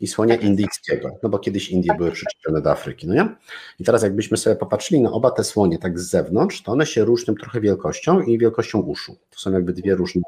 i 0.00 0.06
słonia 0.06 0.36
Tak 0.36 0.44
indyjskiego, 0.44 1.10
no 1.22 1.28
bo 1.28 1.38
kiedyś 1.38 1.68
Indie 1.68 1.88
Tak. 1.88 1.98
były 1.98 2.12
przyczepione 2.12 2.62
do 2.62 2.70
Afryki, 2.70 3.08
no 3.08 3.14
nie? 3.14 3.36
I 3.78 3.84
teraz 3.84 4.02
jakbyśmy 4.02 4.36
sobie 4.36 4.56
popatrzyli 4.56 5.00
na 5.00 5.12
oba 5.12 5.30
te 5.30 5.44
słonie 5.44 5.78
tak 5.78 5.98
z 5.98 6.10
zewnątrz, 6.10 6.62
to 6.62 6.72
one 6.72 6.86
się 6.86 7.04
różnią 7.04 7.34
trochę 7.34 7.60
wielkością 7.60 8.20
i 8.20 8.38
wielkością 8.38 8.80
uszu. 8.80 9.16
To 9.30 9.38
są 9.38 9.52
jakby 9.52 9.72
dwie 9.72 9.94
różne 9.94 10.22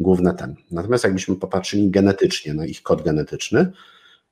główne 0.00 0.34
ten. 0.34 0.54
Natomiast 0.70 1.04
jakbyśmy 1.04 1.36
popatrzyli 1.36 1.90
genetycznie 1.90 2.54
na 2.54 2.66
ich 2.66 2.82
kod 2.82 3.02
genetyczny, 3.02 3.72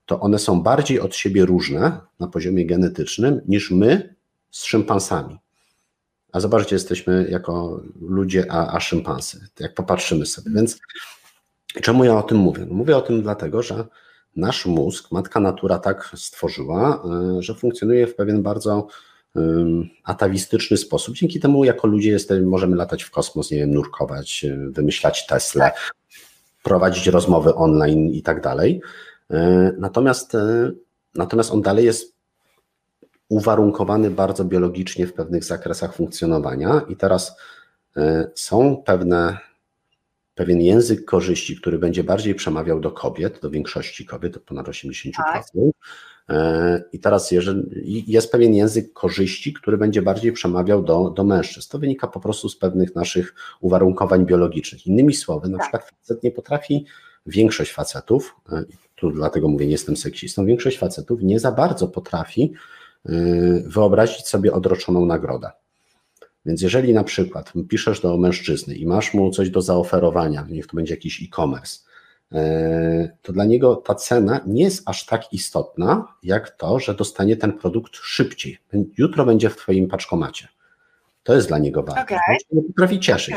to 0.06 0.20
one 0.20 0.38
są 0.38 0.62
bardziej 0.62 1.00
od 1.00 1.16
siebie 1.16 1.44
różne 1.46 2.00
na 2.20 2.26
poziomie 2.28 2.66
genetycznym 2.66 3.40
niż 3.48 3.70
my 3.70 4.14
z 4.50 4.64
szympansami. 4.64 5.38
A 6.32 6.40
zobaczcie, 6.40 6.76
jesteśmy 6.76 7.28
jako 7.30 7.82
ludzie, 8.00 8.52
a, 8.52 8.76
a 8.76 8.80
szympansy, 8.80 9.48
jak 9.60 9.74
popatrzymy 9.74 10.26
sobie. 10.26 10.50
Więc 10.54 10.78
czemu 11.82 12.04
ja 12.04 12.18
o 12.18 12.22
tym 12.22 12.38
mówię? 12.38 12.66
No 12.68 12.74
mówię 12.74 12.96
o 12.96 13.02
tym 13.02 13.22
dlatego, 13.22 13.62
że 13.62 13.84
nasz 14.36 14.66
mózg, 14.66 15.12
matka 15.12 15.40
natura 15.40 15.78
tak 15.78 16.10
stworzyła, 16.14 17.02
y, 17.38 17.42
że 17.42 17.54
funkcjonuje 17.54 18.06
w 18.06 18.14
pewien 18.14 18.42
bardzo 18.42 18.86
atawistyczny 20.04 20.76
sposób. 20.76 21.14
Dzięki 21.14 21.40
temu, 21.40 21.64
jako 21.64 21.86
ludzie, 21.86 22.10
jesteśmy, 22.10 22.46
możemy 22.46 22.76
latać 22.76 23.02
w 23.02 23.10
kosmos, 23.10 23.50
nie 23.50 23.58
wiem, 23.58 23.74
nurkować, 23.74 24.44
y, 24.44 24.70
wymyślać 24.70 25.26
Tesla, 25.26 25.70
prowadzić 26.62 27.06
rozmowy 27.06 27.54
online 27.54 28.10
i 28.12 28.22
tak 28.22 28.40
dalej. 28.40 28.80
Y, 29.30 29.36
Natomiast, 29.78 30.32
natomiast 31.14 31.50
on 31.50 31.62
dalej 31.62 31.84
jest 31.84 32.14
uwarunkowany 33.28 34.10
bardzo 34.10 34.44
biologicznie 34.44 35.06
w 35.06 35.12
pewnych 35.12 35.44
zakresach 35.44 35.94
funkcjonowania 35.94 36.80
i 36.88 36.96
teraz 36.96 37.36
są 38.34 38.82
pewne, 38.86 39.38
pewien 40.36 40.60
język 40.60 41.04
korzyści, 41.04 41.56
który 41.56 41.78
będzie 41.78 42.04
bardziej 42.04 42.34
przemawiał 42.34 42.80
do 42.80 42.90
kobiet, 42.90 43.40
do 43.42 43.50
większości 43.50 44.06
kobiet, 44.06 44.34
do 44.34 44.40
ponad 44.40 44.66
80%. 44.68 45.10
Y, 46.30 46.34
I 46.92 47.00
teraz 47.00 47.30
jeżeli, 47.30 48.04
jest 48.06 48.32
pewien 48.32 48.54
język 48.54 48.92
korzyści, 48.92 49.52
który 49.52 49.78
będzie 49.78 50.02
bardziej 50.02 50.32
przemawiał 50.32 50.82
do, 50.82 51.10
do 51.10 51.24
mężczyzn. 51.24 51.70
To 51.70 51.78
wynika 51.78 52.06
po 52.06 52.20
prostu 52.20 52.48
z 52.48 52.56
pewnych 52.56 52.94
naszych 52.94 53.34
uwarunkowań 53.60 54.26
biologicznych. 54.26 54.86
Innymi 54.86 55.14
słowy, 55.14 55.48
na 55.48 55.58
Tak. 55.58 55.66
przykład 55.66 55.90
facet 56.00 56.22
nie 56.22 56.30
potrafi, 56.30 56.86
większość 57.26 57.72
facetów, 57.72 58.36
y, 58.52 58.66
tu 58.94 59.10
dlatego 59.10 59.48
mówię, 59.48 59.66
nie 59.66 59.72
jestem 59.72 59.96
seksistą, 59.96 60.46
większość 60.46 60.78
facetów 60.78 61.22
nie 61.22 61.40
za 61.40 61.52
bardzo 61.52 61.88
potrafi 61.88 62.52
y, 63.08 63.64
wyobrazić 63.66 64.26
sobie 64.26 64.52
odroczoną 64.52 65.06
nagrodę. 65.06 65.50
Więc 66.46 66.62
jeżeli 66.62 66.92
na 66.92 67.04
przykład 67.04 67.52
piszesz 67.68 68.00
do 68.00 68.18
mężczyzny 68.18 68.74
i 68.74 68.86
masz 68.86 69.14
mu 69.14 69.30
coś 69.30 69.50
do 69.50 69.62
zaoferowania, 69.62 70.46
niech 70.50 70.66
to 70.66 70.76
będzie 70.76 70.94
jakiś 70.94 71.22
e-commerce, 71.22 71.78
y, 72.32 72.36
to 73.22 73.32
dla 73.32 73.44
niego 73.44 73.76
ta 73.76 73.94
cena 73.94 74.40
nie 74.46 74.64
jest 74.64 74.88
aż 74.88 75.06
tak 75.06 75.32
istotna, 75.32 76.04
jak 76.22 76.50
to, 76.50 76.78
że 76.78 76.94
dostanie 76.94 77.36
ten 77.36 77.52
produkt 77.52 77.96
szybciej. 77.96 78.58
Jutro 78.98 79.24
będzie 79.26 79.50
w 79.50 79.56
Twoim 79.56 79.88
paczkomacie. 79.88 80.48
To 81.22 81.34
jest 81.34 81.48
dla 81.48 81.58
niego 81.58 81.82
ważne. 81.82 82.06
Się 82.08 82.46
nie 82.52 82.62
potrafi 82.62 83.00
cieszyć. 83.00 83.34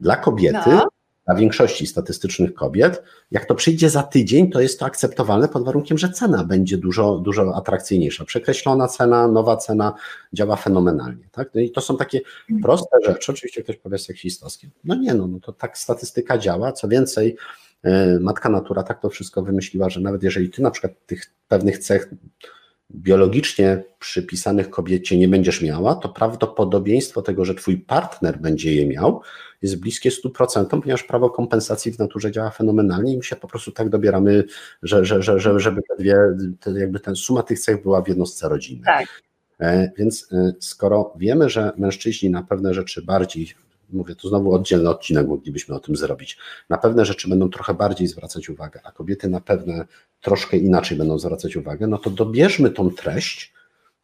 Dla 0.00 0.16
kobiety, 0.16 0.70
No. 0.70 0.88
Dla 1.28 1.36
większości 1.36 1.86
statystycznych 1.86 2.54
kobiet, 2.54 3.02
jak 3.30 3.44
to 3.44 3.54
przyjdzie 3.54 3.90
za 3.90 4.02
tydzień, 4.02 4.50
to 4.50 4.60
jest 4.60 4.78
to 4.78 4.86
akceptowalne 4.86 5.48
pod 5.48 5.64
warunkiem, 5.64 5.98
że 5.98 6.08
cena 6.08 6.44
będzie 6.44 6.78
dużo, 6.78 7.18
dużo 7.18 7.56
atrakcyjniejsza. 7.56 8.24
Przekreślona 8.24 8.88
cena, 8.88 9.28
nowa 9.28 9.56
cena 9.56 9.94
działa 10.32 10.56
fenomenalnie. 10.56 11.28
Tak? 11.32 11.48
No 11.54 11.60
i 11.60 11.70
to 11.70 11.80
są 11.80 11.96
takie 11.96 12.20
proste 12.62 12.96
rzeczy. 13.06 13.32
Oczywiście 13.32 13.62
ktoś 13.62 13.76
powie 13.76 13.98
seksistowskie. 13.98 14.70
No 14.84 14.94
nie, 14.94 15.14
no, 15.14 15.26
no 15.26 15.40
to 15.40 15.52
tak 15.52 15.78
statystyka 15.78 16.38
działa. 16.38 16.72
Co 16.72 16.88
więcej, 16.88 17.36
yy, 17.84 18.20
matka 18.20 18.48
natura 18.48 18.82
tak 18.82 19.00
to 19.00 19.10
wszystko 19.10 19.42
wymyśliła, 19.42 19.90
że 19.90 20.00
nawet 20.00 20.22
jeżeli 20.22 20.50
ty 20.50 20.62
na 20.62 20.70
przykład 20.70 20.92
tych 21.06 21.22
pewnych 21.48 21.78
cech 21.78 22.10
biologicznie 22.90 23.84
przypisanych 23.98 24.70
kobiecie 24.70 25.18
nie 25.18 25.28
będziesz 25.28 25.62
miała, 25.62 25.94
to 25.94 26.08
prawdopodobieństwo 26.08 27.22
tego, 27.22 27.44
że 27.44 27.54
twój 27.54 27.78
partner 27.78 28.38
będzie 28.38 28.74
je 28.74 28.86
miał, 28.86 29.22
jest 29.62 29.80
bliskie 29.80 30.10
100%, 30.10 30.80
ponieważ 30.80 31.02
prawo 31.02 31.30
kompensacji 31.30 31.92
w 31.92 31.98
naturze 31.98 32.32
działa 32.32 32.50
fenomenalnie 32.50 33.12
i 33.12 33.16
my 33.16 33.22
się 33.22 33.36
po 33.36 33.48
prostu 33.48 33.72
tak 33.72 33.88
dobieramy, 33.88 34.44
że, 34.82 35.04
że, 35.04 35.22
że, 35.22 35.40
że 35.40 35.60
żeby 35.60 35.80
te 35.88 35.96
dwie, 36.02 36.16
te, 36.60 36.70
jakby 36.80 37.00
ten 37.00 37.16
suma 37.16 37.42
tych 37.42 37.60
cech 37.60 37.82
była 37.82 38.02
w 38.02 38.08
jednostce 38.08 38.48
rodzinnej. 38.48 38.84
Tak. 38.84 39.22
E, 39.60 39.90
Więc 39.98 40.28
e, 40.32 40.52
skoro 40.60 41.12
wiemy, 41.16 41.50
że 41.50 41.72
mężczyźni 41.76 42.30
na 42.30 42.42
pewne 42.42 42.74
rzeczy 42.74 43.02
bardziej, 43.02 43.54
mówię 43.92 44.14
tu 44.14 44.28
znowu 44.28 44.54
oddzielny 44.54 44.90
odcinek 44.90 45.28
moglibyśmy 45.28 45.74
o 45.74 45.80
tym 45.80 45.96
zrobić, 45.96 46.38
na 46.68 46.78
pewne 46.78 47.04
rzeczy 47.04 47.28
będą 47.28 47.50
trochę 47.50 47.74
bardziej 47.74 48.06
zwracać 48.06 48.48
uwagę, 48.48 48.80
a 48.84 48.92
kobiety 48.92 49.28
na 49.28 49.40
pewne 49.40 49.86
troszkę 50.20 50.56
inaczej 50.56 50.98
będą 50.98 51.18
zwracać 51.18 51.56
uwagę, 51.56 51.86
no 51.86 51.98
to 51.98 52.10
dobierzmy 52.10 52.70
tą 52.70 52.90
treść 52.90 53.52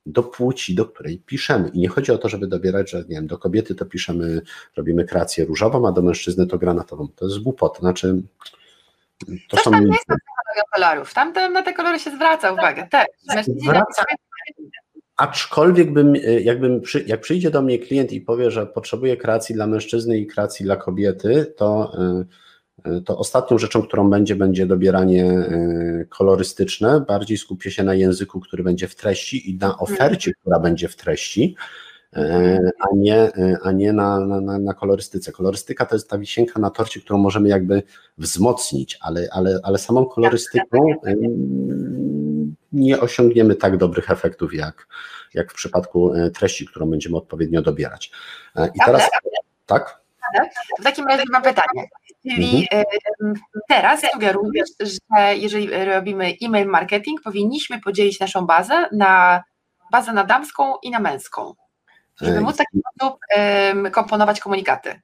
do 0.06 0.22
płci, 0.22 0.74
do 0.74 0.86
której 0.86 1.18
piszemy. 1.18 1.68
I 1.68 1.78
nie 1.78 1.88
chodzi 1.88 2.12
o 2.12 2.18
to, 2.18 2.28
żeby 2.28 2.46
dobierać, 2.46 2.90
że 2.90 2.98
nie 2.98 3.16
wiem, 3.16 3.26
do 3.26 3.38
kobiety 3.38 3.74
to 3.74 3.86
piszemy, 3.86 4.42
robimy 4.76 5.04
kreację 5.04 5.44
różową, 5.44 5.88
a 5.88 5.92
do 5.92 6.02
mężczyzny 6.02 6.46
to 6.46 6.58
granatową. 6.58 7.08
To 7.16 7.24
jest 7.24 7.38
głupota. 7.38 7.78
Znaczy, 7.78 8.22
to 9.48 9.56
Coś 9.56 9.64
są 9.64 9.70
tam 9.70 9.84
nie 9.84 9.92
jest 9.92 10.04
kolorów. 10.74 11.14
Tam 11.14 11.32
na 11.52 11.62
te 11.62 11.72
kolory 11.72 11.98
się 11.98 12.10
zwraca 12.10 12.52
uwagę. 12.52 12.88
Też. 12.90 13.06
Mężczyźni 13.34 13.62
Zwraca- 13.62 14.04
Aczkolwiek 15.16 15.92
bym, 15.92 16.14
y, 16.14 16.42
jakbym 16.44 16.80
przy, 16.80 17.04
jak 17.06 17.20
przyjdzie 17.20 17.50
do 17.50 17.62
mnie 17.62 17.78
klient 17.78 18.12
i 18.12 18.20
powie, 18.20 18.50
że 18.50 18.66
potrzebuje 18.66 19.16
kreacji 19.16 19.54
dla 19.54 19.66
mężczyzny 19.66 20.18
i 20.18 20.26
kreacji 20.26 20.64
dla 20.64 20.76
kobiety, 20.76 21.52
to, 21.56 21.92
y, 22.86 22.90
y, 22.90 23.02
to 23.02 23.18
ostatnią 23.18 23.58
rzeczą, 23.58 23.82
którą 23.82 24.10
będzie, 24.10 24.36
będzie 24.36 24.66
dobieranie 24.66 25.48
kolorystyczne. 26.08 27.04
Bardziej 27.08 27.38
skupię 27.38 27.70
się 27.70 27.82
na 27.82 27.94
języku, 27.94 28.40
który 28.40 28.62
będzie 28.62 28.88
w 28.88 28.94
treści 28.94 29.50
i 29.50 29.58
na 29.58 29.78
ofercie, 29.78 30.32
która 30.40 30.60
będzie 30.60 30.88
w 30.88 30.96
treści, 30.96 31.56
a 32.80 32.96
nie, 32.96 33.30
a 33.62 33.72
nie 33.72 33.92
na, 33.92 34.20
na, 34.20 34.58
na, 34.58 34.74
kolorystyce. 34.74 35.32
Kolorystyka 35.32 35.86
to 35.86 35.94
jest 35.94 36.10
ta 36.10 36.18
wisienka 36.18 36.60
na 36.60 36.70
torcie, 36.70 37.00
którą 37.00 37.18
możemy 37.18 37.48
jakby 37.48 37.82
wzmocnić, 38.18 38.98
ale, 39.00 39.28
ale, 39.32 39.60
ale 39.62 39.78
samą 39.78 40.06
kolorystyką 40.06 40.78
y, 41.06 42.13
nie 42.74 43.00
osiągniemy 43.00 43.54
tak 43.56 43.76
dobrych 43.76 44.10
efektów, 44.10 44.54
jak, 44.54 44.86
jak 45.34 45.52
w 45.52 45.54
przypadku 45.54 46.14
e, 46.14 46.30
treści, 46.30 46.66
którą 46.66 46.90
będziemy 46.90 47.16
odpowiednio 47.16 47.62
dobierać. 47.62 48.10
E, 48.56 48.68
I 48.74 48.78
teraz 48.86 49.10
tak? 49.66 50.04
W 50.80 50.82
takim 50.82 51.06
razie 51.06 51.22
mam 51.32 51.42
pytanie. 51.42 51.88
Czyli 52.22 52.68
Mhm. 52.72 52.84
em, 53.22 53.34
teraz 53.68 54.00
sugerujesz, 54.12 54.68
że 54.80 55.36
jeżeli 55.36 55.84
robimy 55.84 56.32
e-mail 56.42 56.66
marketing, 56.68 57.22
powinniśmy 57.22 57.80
podzielić 57.80 58.20
naszą 58.20 58.46
bazę 58.46 58.88
na 58.92 59.42
bazę 59.92 60.12
na 60.12 60.24
damską 60.24 60.74
i 60.82 60.90
na 60.90 61.00
męską, 61.00 61.54
żeby 62.20 62.38
E, 62.38 62.40
móc 62.40 62.54
w 62.54 62.58
taki 62.58 62.78
sposób 62.78 63.20
komponować 63.92 64.40
komunikaty. 64.40 65.00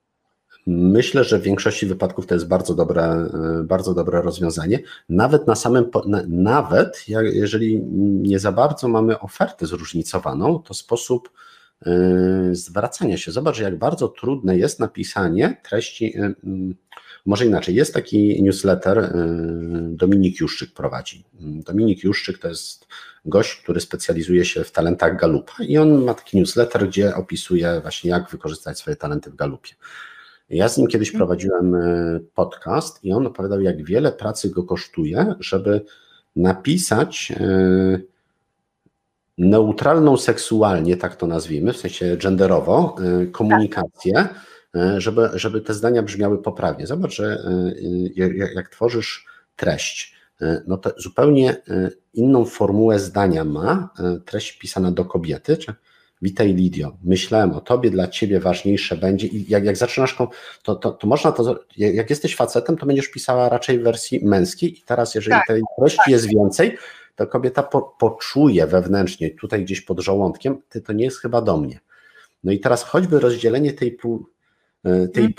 Myślę, 0.73 1.25
że 1.25 1.39
w 1.39 1.43
większości 1.43 1.87
wypadków 1.87 2.27
to 2.27 2.35
jest 2.35 2.49
bardzo 2.49 2.75
dobre, 2.75 3.05
e, 3.05 3.63
bardzo 3.65 3.95
dobre 3.95 4.23
rozwiązanie. 4.23 4.79
Nawet 5.09 5.47
na 5.47 5.55
samym, 5.55 5.85
nawet 6.29 7.05
jeżeli 7.33 7.81
nie 8.23 8.39
za 8.39 8.53
bardzo 8.53 8.89
mamy 8.89 9.21
ofertę 9.21 9.67
zróżnicowaną, 9.67 10.59
to 10.59 10.75
sposób 10.75 11.31
e, 11.87 11.91
zwracania 12.53 13.17
się. 13.17 13.33
Zobacz, 13.33 13.59
jak 13.59 13.79
bardzo 13.79 14.09
trudne 14.09 14.59
jest 14.59 14.81
napisanie 14.81 15.61
treści. 15.63 16.19
e, 16.19 16.35
Może 17.27 17.47
inaczej, 17.47 17.75
jest 17.75 17.95
taki 17.95 18.43
newsletter, 18.43 19.13
Dominik 19.91 20.41
Juszczyk 20.41 20.75
prowadzi. 20.75 21.25
Dominik 21.41 22.05
Juszczyk 22.05 22.39
to 22.39 22.49
jest 22.49 22.87
gość, 23.25 23.57
który 23.63 23.81
specjalizuje 23.81 24.45
się 24.45 24.65
w 24.65 24.73
talentach 24.73 25.21
Galupa 25.21 25.53
i 25.69 25.79
on 25.79 26.05
ma 26.05 26.15
taki 26.15 26.37
newsletter, 26.37 26.89
gdzie 26.89 27.15
opisuje 27.15 27.81
właśnie 27.83 28.11
jak 28.11 28.31
wykorzystać 28.31 28.79
swoje 28.79 28.97
talenty 28.97 29.31
w 29.31 29.35
Galupie. 29.35 29.75
Ja 30.51 30.69
z 30.69 30.79
nim 30.79 30.87
kiedyś 30.87 31.13
prowadziłem 31.13 31.75
e, 31.75 32.21
podcast 32.35 33.05
i 33.05 33.13
on 33.13 33.27
opowiadał, 33.27 33.61
jak 33.61 33.85
wiele 33.85 34.13
pracy 34.13 34.51
go 34.51 34.63
kosztuje, 34.63 35.35
żeby 35.41 35.85
napisać 36.37 37.33
e, 37.41 38.01
neutralną 39.39 40.17
seksualnie, 40.17 40.97
tak 40.97 41.17
to 41.17 41.27
nazwijmy, 41.27 41.73
w 41.73 41.77
sensie 41.77 42.17
genderowo, 42.17 42.97
e, 43.23 43.27
komunikację, 43.27 44.29
żeby, 44.99 45.31
żeby 45.35 45.61
te 45.61 45.75
zdania 45.75 46.03
brzmiały 46.03 46.43
poprawnie. 46.43 46.87
Zobacz, 46.87 47.15
że 47.15 47.45
jak, 48.55 48.69
tworzysz 48.69 49.27
treść, 49.57 50.15
no 50.67 50.77
to 50.77 50.91
zupełnie 50.97 51.57
inną 52.15 52.45
formułę 52.45 52.99
zdania 52.99 53.45
ma 53.45 53.91
treść 54.25 54.59
pisana 54.59 54.91
do 54.91 55.05
kobiety, 55.05 55.57
czy 55.57 55.75
Witaj 56.23 56.55
Lidio, 56.55 56.97
myślałem 57.05 57.53
o 57.53 57.61
tobie, 57.61 57.91
dla 57.91 58.09
ciebie 58.09 58.41
ważniejsze 58.41 58.97
będzie 58.97 59.27
i 59.27 59.51
jak, 59.51 59.65
jak 59.65 59.77
zaczynasz, 59.77 60.17
to, 60.63 60.75
to, 60.75 60.93
to 60.93 61.07
można 61.07 61.33
to, 61.33 61.65
jak 61.77 62.11
jesteś 62.11 62.37
facetem, 62.37 62.77
to 62.77 62.87
będziesz 62.87 63.09
pisała 63.09 63.49
raczej 63.49 63.79
w 63.79 63.83
wersji 63.83 64.25
męskiej 64.25 64.79
i 64.79 64.83
teraz 64.83 65.15
jeżeli 65.15 65.31
Tak, 65.31 65.47
tej 65.47 65.63
treści 65.79 66.11
jest 66.11 66.29
więcej, 66.29 66.79
to 67.17 67.27
kobieta 67.27 67.63
po, 67.63 67.83
poczuje 67.83 68.67
wewnętrznie, 68.67 69.31
tutaj 69.31 69.65
gdzieś 69.65 69.81
pod 69.81 70.01
żołądkiem, 70.01 70.63
ty 70.69 70.81
to 70.81 70.93
nie 70.93 71.05
jest 71.05 71.21
chyba 71.21 71.43
do 71.43 71.57
mnie. 71.57 71.81
No 72.45 72.53
i 72.53 72.61
teraz 72.61 72.83
choćby 72.83 73.21
rozdzielenie 73.21 73.73
tej, 73.73 73.93
pół, 73.93 74.27
e, 74.85 75.09
tej 75.09 75.23
hmm. 75.23 75.33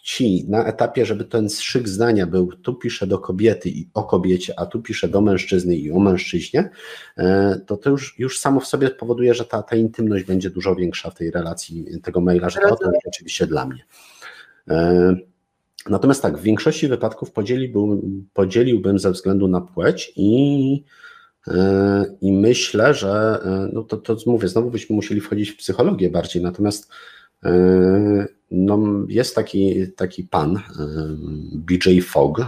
Płci 0.00 0.44
na 0.48 0.64
etapie, 0.66 1.06
żeby 1.06 1.24
ten 1.24 1.50
szyk 1.50 1.88
zdania 1.88 2.26
był, 2.26 2.52
tu 2.52 2.74
piszę 2.74 3.06
do 3.06 3.18
kobiety 3.18 3.68
i 3.68 3.88
o 3.94 4.02
kobiecie, 4.04 4.54
a 4.56 4.66
tu 4.66 4.82
piszę 4.82 5.08
do 5.08 5.20
mężczyzny 5.20 5.76
i 5.76 5.92
o 5.92 5.98
mężczyźnie, 5.98 6.70
e, 7.16 7.60
to 7.66 7.76
to 7.76 7.90
już, 7.90 8.18
już 8.18 8.38
samo 8.38 8.60
w 8.60 8.66
sobie 8.66 8.90
powoduje, 8.90 9.34
że 9.34 9.44
ta, 9.44 9.62
ta 9.62 9.76
intymność 9.76 10.24
będzie 10.24 10.50
dużo 10.50 10.74
większa 10.74 11.10
w 11.10 11.14
tej 11.14 11.30
relacji 11.30 11.86
tego 12.02 12.20
maila, 12.20 12.50
że 12.50 12.60
to, 12.60 12.76
to 12.76 12.92
jest 12.92 13.06
oczywiście 13.06 13.46
dla 13.46 13.66
mnie. 13.66 13.84
E, 14.70 15.16
natomiast 15.90 16.22
tak, 16.22 16.38
w 16.38 16.42
większości 16.42 16.88
wypadków 16.88 17.32
podzieliłbym, 17.32 18.28
podzieliłbym 18.32 18.98
ze 18.98 19.10
względu 19.10 19.48
na 19.48 19.60
płeć 19.60 20.12
i 20.16 20.84
i 22.20 22.32
myślę, 22.32 22.94
że 22.94 23.38
no 23.72 23.82
to, 23.82 23.96
to 23.96 24.16
mówię, 24.26 24.48
znowu 24.48 24.70
byśmy 24.70 24.96
musieli 24.96 25.20
wchodzić 25.20 25.50
w 25.50 25.56
psychologię 25.56 26.10
bardziej, 26.10 26.42
natomiast 26.42 26.92
no, 28.50 28.78
jest 29.08 29.34
taki, 29.34 29.92
taki 29.92 30.24
pan, 30.24 30.60
BJ 31.52 32.00
Fogg, 32.00 32.38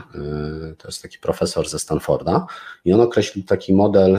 to 0.79 0.89
jest 0.89 1.03
taki 1.03 1.19
profesor 1.19 1.69
ze 1.69 1.79
Stanforda, 1.79 2.47
i 2.85 2.93
on 2.93 3.01
określił 3.01 3.45
taki 3.45 3.75
model, 3.75 4.19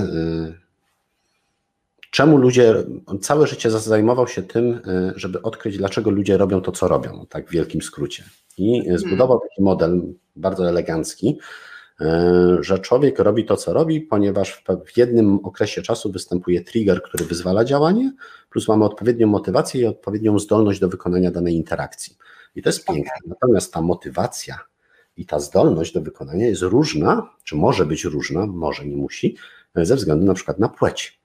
czemu 2.12 2.38
ludzie, 2.38 2.76
on 3.06 3.20
całe 3.20 3.48
życie 3.48 3.72
zajmował 3.72 4.28
się 4.28 4.44
tym, 4.44 4.80
żeby 5.16 5.42
odkryć, 5.42 5.78
dlaczego 5.78 6.10
ludzie 6.10 6.38
robią 6.38 6.62
to, 6.62 6.72
co 6.72 6.88
robią, 6.88 7.26
tak 7.30 7.48
w 7.48 7.52
wielkim 7.52 7.82
skrócie. 7.82 8.24
I 8.58 8.80
mhm. 8.80 8.98
zbudował 8.98 9.40
taki 9.40 9.62
model 9.62 10.02
bardzo 10.36 10.70
elegancki, 10.70 11.38
że 12.60 12.80
człowiek 12.80 13.20
robi 13.20 13.46
to, 13.46 13.58
co 13.58 13.74
robi, 13.74 14.02
ponieważ 14.02 14.64
w 14.86 14.98
jednym 14.98 15.40
okresie 15.44 15.82
czasu 15.82 16.12
występuje 16.12 16.62
trigger, 16.62 17.02
który 17.02 17.26
wyzwala 17.26 17.66
działanie, 17.66 18.14
plus 18.50 18.68
mamy 18.68 18.86
odpowiednią 18.86 19.28
motywację 19.28 19.82
i 19.82 19.86
odpowiednią 19.86 20.40
zdolność 20.40 20.80
do 20.80 20.90
wykonania 20.90 21.32
danej 21.32 21.56
interakcji. 21.56 22.18
I 22.56 22.62
to 22.62 22.70
jest 22.70 22.86
piękne. 22.86 23.12
Natomiast 23.28 23.74
ta 23.74 23.82
motywacja 23.82 24.60
i 25.18 25.26
ta 25.26 25.40
zdolność 25.40 25.94
do 25.94 26.02
wykonania 26.02 26.48
jest 26.48 26.62
różna, 26.62 27.30
czy 27.44 27.56
może 27.56 27.86
być 27.86 28.04
różna, 28.04 28.48
może 28.48 28.86
nie 28.86 28.96
musi, 28.96 29.38
ze 29.76 29.96
względu 29.96 30.26
na 30.26 30.34
przykład 30.34 30.60
na 30.60 30.70
płeć. 30.70 31.23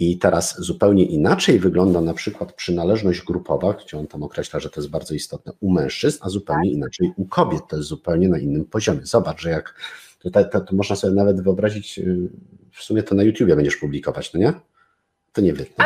I 0.00 0.18
teraz 0.18 0.60
zupełnie 0.60 1.04
inaczej 1.04 1.58
wygląda 1.58 2.00
na 2.00 2.14
przykład 2.14 2.52
przynależność 2.52 3.22
grupowa, 3.22 3.72
gdzie 3.72 3.98
on 3.98 4.06
tam 4.06 4.22
określa, 4.22 4.60
że 4.60 4.70
to 4.70 4.80
jest 4.80 4.90
bardzo 4.90 5.14
istotne 5.14 5.52
u 5.60 5.72
mężczyzn, 5.72 6.18
a 6.22 6.28
zupełnie 6.28 6.70
tak. 6.70 6.76
inaczej 6.76 7.12
u 7.16 7.24
kobiet. 7.24 7.60
To 7.68 7.76
jest 7.76 7.88
zupełnie 7.88 8.28
na 8.28 8.38
innym 8.38 8.64
poziomie. 8.64 9.00
Zobacz, 9.02 9.40
że 9.40 9.50
jak 9.50 9.74
to, 10.18 10.44
to, 10.44 10.60
to 10.60 10.76
można 10.76 10.96
sobie 10.96 11.14
nawet 11.14 11.40
wyobrazić, 11.40 11.98
y, 11.98 12.28
w 12.72 12.82
sumie 12.82 13.02
to 13.02 13.14
na 13.14 13.22
YouTubie 13.22 13.56
będziesz 13.56 13.76
publikować, 13.76 14.32
no 14.32 14.40
nie? 14.40 14.52
To 15.32 15.40
nie 15.40 15.52
wiem. 15.52 15.66
No 15.78 15.84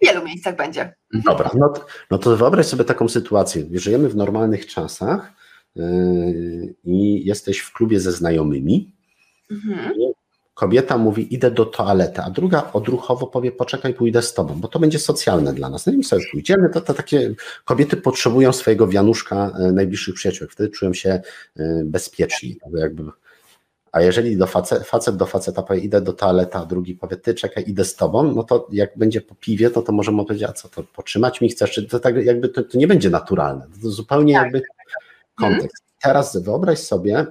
w 0.00 0.06
wielu 0.06 0.24
miejscach 0.24 0.56
będzie. 0.56 0.94
Dobra, 1.24 1.50
no 1.54 1.68
to, 1.68 1.86
no 2.10 2.18
to 2.18 2.36
wyobraź 2.36 2.66
sobie 2.66 2.84
taką 2.84 3.08
sytuację. 3.08 3.64
Żyjemy 3.72 4.08
w 4.08 4.16
normalnych 4.16 4.66
czasach 4.66 5.32
yy, 5.76 6.74
i 6.84 7.26
jesteś 7.26 7.58
w 7.58 7.72
klubie 7.72 8.00
ze 8.00 8.12
znajomymi. 8.12 8.92
Mhm 9.50 10.05
kobieta 10.56 10.98
mówi, 10.98 11.34
idę 11.34 11.50
do 11.50 11.66
toalety, 11.66 12.20
a 12.20 12.30
druga 12.30 12.70
odruchowo 12.72 13.26
powie, 13.26 13.52
poczekaj, 13.52 13.94
pójdę 13.94 14.22
z 14.22 14.34
tobą, 14.34 14.54
bo 14.54 14.68
to 14.68 14.78
będzie 14.78 14.98
socjalne 14.98 15.52
dla 15.52 15.70
nas. 15.70 15.86
No 15.86 15.92
i 15.92 15.96
my 15.96 16.04
sobie 16.04 16.22
pójdziemy, 16.32 16.68
to, 16.70 16.80
to 16.80 16.94
takie 16.94 17.34
kobiety 17.64 17.96
potrzebują 17.96 18.52
swojego 18.52 18.88
wianuszka 18.88 19.52
e, 19.58 19.72
najbliższych 19.72 20.14
przyjaciół, 20.14 20.48
wtedy 20.50 20.70
czują 20.70 20.94
się 20.94 21.20
e, 21.56 21.82
bezpieczni, 21.84 22.58
jakby 22.74 23.02
a 23.92 24.00
jeżeli 24.00 24.36
do 24.36 24.46
facet, 24.46 24.86
facet 24.86 25.16
do 25.16 25.26
faceta 25.26 25.62
powie, 25.62 25.80
idę 25.80 26.00
do 26.00 26.12
toalety, 26.12 26.58
a 26.58 26.66
drugi 26.66 26.94
powie, 26.94 27.16
ty 27.16 27.34
czekaj, 27.34 27.64
idę 27.66 27.84
z 27.84 27.96
tobą, 27.96 28.32
no 28.34 28.42
to 28.42 28.68
jak 28.72 28.98
będzie 28.98 29.20
po 29.20 29.34
piwie, 29.34 29.70
to, 29.70 29.82
to 29.82 29.92
możemy 29.92 30.24
powiedzieć, 30.24 30.48
a 30.48 30.52
co, 30.52 30.68
to 30.68 30.82
potrzymać 30.82 31.40
mi 31.40 31.48
chcesz, 31.48 31.70
czy 31.70 31.86
to 31.86 32.00
tak 32.00 32.16
jakby 32.24 32.48
to, 32.48 32.62
to 32.62 32.78
nie 32.78 32.86
będzie 32.86 33.10
naturalne, 33.10 33.66
to 33.82 33.90
zupełnie 33.90 34.34
tak. 34.34 34.42
jakby 34.42 34.62
kontekst. 35.34 35.84
Teraz 36.02 36.36
wyobraź 36.36 36.78
sobie 36.78 37.26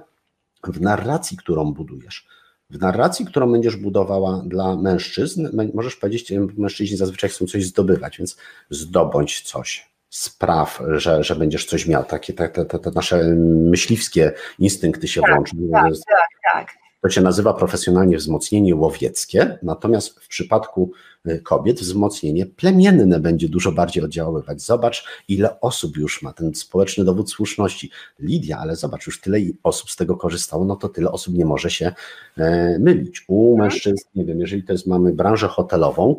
w 0.64 0.80
narracji, 0.80 1.36
którą 1.36 1.72
budujesz, 1.72 2.26
w 2.70 2.80
narracji, 2.80 3.26
którą 3.26 3.52
będziesz 3.52 3.76
budowała 3.76 4.42
dla 4.46 4.76
mężczyzn, 4.76 5.48
możesz 5.74 5.96
powiedzieć, 5.96 6.32
mężczyźni 6.56 6.96
zazwyczaj 6.96 7.30
chcą 7.30 7.46
coś 7.46 7.64
zdobywać, 7.64 8.18
więc 8.18 8.36
zdobądź 8.70 9.40
coś, 9.40 9.90
spraw, 10.10 10.82
że, 10.96 11.24
że 11.24 11.36
będziesz 11.36 11.66
coś 11.66 11.86
miał. 11.86 12.04
Takie 12.04 12.32
te, 12.32 12.48
te, 12.48 12.78
te 12.78 12.90
nasze 12.90 13.22
myśliwskie 13.70 14.32
instynkty 14.58 15.08
się 15.08 15.20
tak, 15.20 15.30
włączą. 15.30 15.56
Tak, 15.72 15.92
tak, 16.12 16.28
tak. 16.52 16.85
To 17.06 17.10
się 17.10 17.20
nazywa 17.20 17.54
profesjonalnie 17.54 18.16
wzmocnienie 18.16 18.76
łowieckie, 18.76 19.58
natomiast 19.62 20.20
w 20.20 20.28
przypadku 20.28 20.92
y, 21.26 21.40
kobiet 21.44 21.80
wzmocnienie 21.80 22.46
plemienne 22.46 23.20
będzie 23.20 23.48
dużo 23.48 23.72
bardziej 23.72 24.04
oddziaływać. 24.04 24.62
Zobacz, 24.62 25.04
ile 25.28 25.60
osób 25.60 25.96
już 25.96 26.22
ma 26.22 26.32
ten 26.32 26.54
społeczny 26.54 27.04
dowód 27.04 27.30
słuszności. 27.30 27.90
Lidia, 28.20 28.58
ale 28.58 28.76
zobacz, 28.76 29.06
już 29.06 29.20
tyle 29.20 29.38
osób 29.62 29.90
z 29.90 29.96
tego 29.96 30.16
korzystało, 30.16 30.64
no 30.64 30.76
to 30.76 30.88
tyle 30.88 31.12
osób 31.12 31.34
nie 31.34 31.44
może 31.44 31.70
się 31.70 31.92
e, 32.36 32.78
mylić. 32.78 33.24
U 33.28 33.52
mhm. 33.52 33.70
mężczyzn, 33.70 34.04
nie 34.14 34.24
wiem, 34.24 34.40
jeżeli 34.40 34.62
to 34.62 34.72
jest, 34.72 34.86
mamy 34.86 35.12
branżę 35.12 35.48
hotelową, 35.48 36.16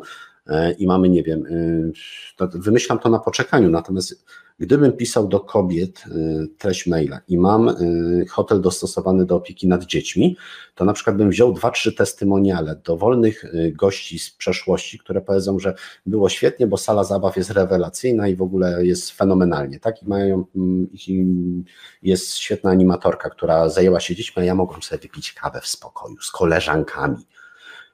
i 0.78 0.86
mamy, 0.86 1.08
nie 1.08 1.22
wiem, 1.22 1.46
y, 1.46 1.92
to 2.36 2.48
wymyślam 2.54 2.98
to 2.98 3.08
na 3.08 3.18
poczekaniu, 3.18 3.70
natomiast 3.70 4.24
Gdybym 4.60 4.92
pisał 4.92 5.28
do 5.28 5.40
kobiet 5.40 6.04
y, 6.06 6.48
treść 6.58 6.86
maila 6.86 7.20
i 7.28 7.38
mam 7.38 7.68
y, 7.68 8.26
hotel 8.30 8.60
dostosowany 8.60 9.26
do 9.26 9.36
opieki 9.36 9.68
nad 9.68 9.84
dziećmi, 9.84 10.36
to 10.74 10.84
na 10.84 10.92
przykład 10.92 11.16
bym 11.16 11.30
wziął 11.30 11.52
dwa, 11.52 11.70
trzy 11.70 11.92
testymoniale 11.92 12.80
dowolnych 12.84 13.44
gości 13.72 14.18
z 14.18 14.30
przeszłości, 14.30 14.98
które 14.98 15.20
powiedzą, 15.20 15.58
że 15.58 15.74
było 16.06 16.28
świetnie, 16.28 16.66
bo 16.66 16.76
sala 16.76 17.04
zabaw 17.04 17.36
jest 17.36 17.50
rewelacyjna 17.50 18.28
i 18.28 18.36
w 18.36 18.42
ogóle 18.42 18.86
jest 18.86 19.10
fenomenalnie, 19.10 19.80
tak? 19.80 20.02
I 20.02 20.06
mają, 20.06 20.44
mm, 20.56 21.64
jest 22.02 22.34
świetna 22.34 22.70
animatorka, 22.70 23.30
która 23.30 23.68
zajęła 23.68 24.00
się 24.00 24.14
dziećmi, 24.14 24.42
a 24.42 24.44
ja 24.44 24.54
mogłem 24.54 24.82
sobie 24.82 25.00
wypić 25.00 25.32
kawę 25.32 25.60
w 25.60 25.66
spokoju 25.66 26.16
z 26.20 26.30
koleżankami 26.30 27.26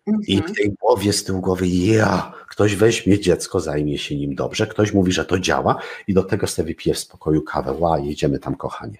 i 0.07 0.37
w 0.37 0.41
mhm. 0.41 0.55
tej 0.55 0.73
głowie, 0.81 1.13
z 1.13 1.25
tyłu 1.25 1.41
głowy, 1.41 1.67
ja, 1.67 2.33
ktoś 2.49 2.77
weźmie 2.77 3.21
dziecko, 3.21 3.61
zajmie 3.61 3.99
się 3.99 4.17
nim 4.17 4.35
dobrze, 4.35 4.67
ktoś 4.67 4.93
mówi, 4.93 5.13
że 5.13 5.25
to 5.25 5.39
działa 5.39 5.77
i 6.07 6.15
do 6.15 6.23
tego 6.23 6.47
sobie 6.47 6.67
wypije 6.67 6.95
w 6.95 6.99
spokoju 6.99 7.43
kawę, 7.43 7.73
ła, 7.73 7.99
jedziemy 7.99 8.39
tam 8.39 8.57
kochanie. 8.57 8.99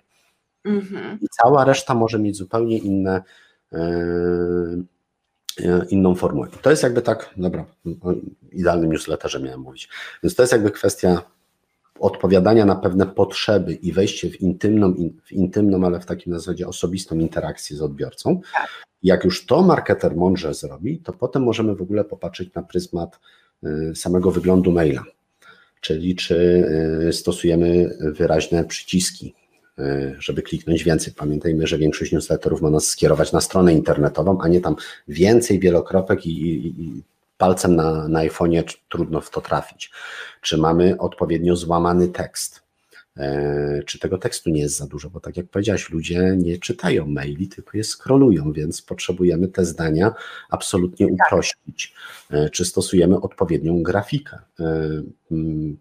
Mhm. 0.65 1.19
I 1.21 1.29
cała 1.29 1.65
reszta 1.65 1.95
może 1.95 2.19
mieć 2.19 2.37
zupełnie 2.37 2.79
inne, 2.79 3.23
yy, 3.73 4.87
inną 5.89 6.15
formułę. 6.15 6.49
I 6.55 6.59
to 6.59 6.71
jest 6.71 6.83
jakby 6.83 7.03
tak, 7.03 7.31
dobra, 7.37 7.65
o 8.01 8.13
idealnym 8.53 8.93
newsletterze 8.93 9.41
miałem 9.41 9.61
mówić, 9.61 9.89
więc 10.23 10.35
to 10.35 10.43
jest 10.43 10.53
jakby 10.53 10.71
kwestia 10.71 11.23
odpowiadania 12.01 12.65
na 12.65 12.77
pewne 12.77 13.07
potrzeby 13.07 13.75
i 13.75 13.93
wejście 13.93 14.31
w 14.31 14.41
intymną, 14.41 14.95
w 15.25 15.33
intymną, 15.33 15.87
ale 15.87 16.01
w 16.01 16.07
takim 16.07 16.33
na 16.33 16.39
zasadzie 16.39 16.69
osobistą 16.69 17.19
interakcję 17.19 17.77
z 17.77 17.83
odbiorcą. 17.83 18.41
Tak. 18.55 18.69
Jak 19.03 19.25
już 19.25 19.47
to 19.47 19.63
marketer 19.63 20.17
mądrze 20.17 20.55
zrobi, 20.55 20.99
to 20.99 21.13
potem 21.13 21.43
możemy 21.43 21.75
w 21.75 21.83
ogóle 21.83 22.05
popatrzeć 22.05 22.55
na 22.55 22.63
pryzmat 22.63 23.21
y, 23.65 23.93
samego 23.97 24.31
wyglądu 24.31 24.73
maila, 24.73 25.05
czyli 25.81 26.17
czy 26.17 26.37
y, 27.09 27.13
stosujemy 27.13 27.97
wyraźne 28.01 28.65
przyciski, 28.65 29.35
y, 29.79 30.17
żeby 30.19 30.43
kliknąć 30.43 30.85
więcej. 30.85 31.13
Pamiętajmy, 31.17 31.67
że 31.67 31.79
większość 31.79 32.13
newsletterów 32.13 32.63
ma 32.63 32.71
nas 32.71 32.87
skierować 32.87 33.33
na 33.33 33.41
stronę 33.41 33.75
internetową, 33.75 34.41
a 34.41 34.49
nie 34.49 34.61
tam 34.61 34.77
więcej 35.09 35.59
wielokropek 35.59 36.27
i, 36.27 36.31
i, 36.31 36.67
i 36.83 37.03
palcem 37.45 37.77
na, 37.77 38.09
na 38.09 38.21
iPhone'ie 38.21 38.63
trudno 38.89 39.21
w 39.21 39.31
to 39.31 39.41
trafić. 39.41 39.91
Czy 40.41 40.59
mamy 40.59 40.99
odpowiednio 40.99 41.57
złamany 41.57 42.09
tekst? 42.09 42.63
E, 43.17 43.83
czy 43.87 43.99
tego 43.99 44.19
tekstu 44.19 44.51
nie 44.51 44.61
jest 44.61 44.77
za 44.77 44.87
dużo, 44.87 45.11
bo 45.11 45.21
tak 45.21 45.37
jak 45.37 45.47
powiedziałaś, 45.47 45.91
ludzie 45.91 46.35
nie 46.37 46.59
czytają 46.59 47.07
maili, 47.07 47.49
tylko 47.49 47.77
je 47.77 47.85
scrollują, 47.85 48.53
więc 48.53 48.83
potrzebujemy 48.83 49.49
te 49.49 49.65
zdania 49.65 50.15
absolutnie 50.51 51.07
tak. 51.07 51.15
uprościć. 51.15 51.95
E, 52.31 52.51
czy 52.51 52.65
stosujemy 52.65 53.21
odpowiednią 53.21 53.83
grafikę? 53.83 54.39
E, 54.61 54.65
mm, 55.31 55.77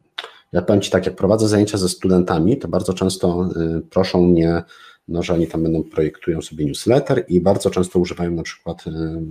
ja 0.51 0.61
powiem 0.61 0.81
Ci 0.81 0.91
tak, 0.91 1.05
jak 1.05 1.15
prowadzę 1.15 1.47
zajęcia 1.47 1.77
ze 1.77 1.89
studentami, 1.89 2.57
to 2.57 2.67
bardzo 2.67 2.93
często 2.93 3.49
proszą 3.89 4.27
mnie, 4.27 4.63
no, 5.07 5.23
że 5.23 5.33
oni 5.33 5.47
tam 5.47 5.63
będą 5.63 5.83
projektują 5.83 6.41
sobie 6.41 6.65
newsletter 6.65 7.25
i 7.27 7.41
bardzo 7.41 7.69
często 7.69 7.99
używają 7.99 8.31
na 8.31 8.43
przykład 8.43 8.83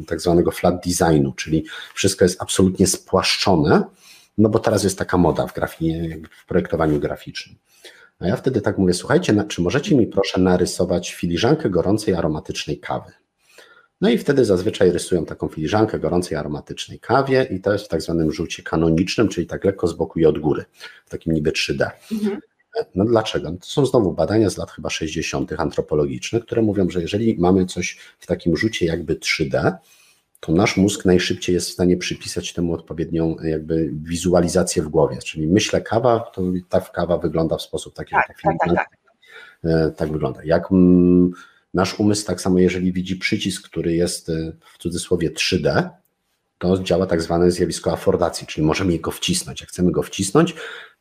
tak 0.07 0.21
zwanego 0.21 0.51
flat 0.51 0.87
designu, 0.87 1.33
czyli 1.33 1.65
wszystko 1.95 2.25
jest 2.25 2.43
absolutnie 2.43 2.87
spłaszczone, 2.87 3.85
no 4.39 4.49
bo 4.49 4.59
teraz 4.59 4.85
jest 4.85 4.99
taka 4.99 5.19
moda 5.19 5.47
w 5.47 5.55
grafii, 5.55 6.23
w 6.43 6.47
projektowaniu 6.47 7.01
graficznym. 7.01 7.57
A 8.19 8.27
ja 8.27 8.37
wtedy 8.37 8.61
tak 8.61 8.79
mówię, 8.79 8.95
słuchajcie, 8.95 9.45
czy 9.49 9.63
możecie 9.63 9.97
mi 9.97 10.07
proszę 10.07 10.41
narysować 10.41 11.15
filiżankę 11.15 11.71
gorącej 11.71 12.15
aromatycznej 12.15 12.81
kawy? 12.81 13.13
No 14.01 14.11
i 14.11 14.19
wtedy 14.19 14.45
zazwyczaj 14.45 14.93
rysują 14.93 15.25
taką 15.25 15.49
filiżankę 15.49 15.99
gorącej 15.99 16.37
aromatycznej 16.37 16.99
kawie 17.01 17.47
i 17.51 17.61
to 17.61 17.73
jest 17.73 17.85
w 17.85 17.89
tak 17.89 18.03
zwanym 18.03 18.33
rzucie 18.33 18.63
kanonicznym, 18.63 19.29
czyli 19.29 19.47
tak 19.47 19.65
lekko 19.65 19.87
z 19.87 19.93
boku 19.93 20.19
i 20.19 20.27
od 20.27 20.39
góry, 20.39 20.65
w 21.07 21.11
takim 21.11 21.33
niby 21.33 21.51
3D. 21.51 21.91
Mhm. 22.13 22.41
No 22.95 23.05
dlaczego? 23.05 23.51
No 23.51 23.59
to 23.59 23.67
są 23.67 23.87
znowu 23.87 24.13
badania 24.13 24.51
z 24.51 24.57
lat 24.57 24.71
chyba 24.71 24.91
60. 24.91 25.53
antropologiczne, 25.61 26.41
które 26.41 26.63
mówią, 26.63 26.91
że 26.91 27.01
jeżeli 27.01 27.37
mamy 27.39 27.67
coś 27.67 27.99
w 28.19 28.27
takim 28.27 28.57
rzucie 28.57 28.87
jakby 28.87 29.17
3D, 29.17 29.73
to 30.41 30.53
nasz 30.53 30.77
mózg 30.77 31.05
najszybciej 31.05 31.55
jest 31.55 31.69
w 31.69 31.73
stanie 31.73 31.97
przypisać 31.97 32.53
temu 32.53 32.75
odpowiednią 32.75 33.37
jakby 33.45 33.91
wizualizację 33.93 34.83
w 34.83 34.89
głowie. 34.89 35.19
Czyli 35.19 35.47
myślę 35.47 35.81
kawa, 35.81 36.21
to 36.21 36.43
ta 36.69 36.81
kawa 36.81 37.19
wygląda 37.19 37.57
w 37.57 37.63
sposób 37.63 37.95
taki, 37.95 38.11
tak, 38.11 38.27
tak, 38.27 38.57
tak, 38.67 38.77
tak. 38.77 38.89
E, 39.65 39.91
tak 39.91 40.13
wygląda. 40.13 40.41
Jak 40.45 40.73
mm, 40.73 41.33
nasz 41.75 42.01
umysł, 42.01 42.27
tak 42.27 42.41
samo 42.41 42.59
jeżeli 42.59 42.93
widzi 42.93 43.17
przycisk, 43.17 43.69
który 43.69 43.95
jest 43.95 44.29
e, 44.29 44.53
w 44.75 44.79
cudzysłowie 44.79 45.31
3D, 45.31 45.89
to 46.63 46.79
działa 46.79 47.07
tak 47.07 47.23
zwane 47.23 47.51
zjawisko 47.51 47.93
afordacji, 47.93 48.47
czyli 48.47 48.67
możemy 48.67 48.99
go 48.99 49.11
wcisnąć. 49.11 49.61
Jak 49.61 49.71
chcemy 49.71 49.91
go 49.93 50.03
wcisnąć, 50.03 50.55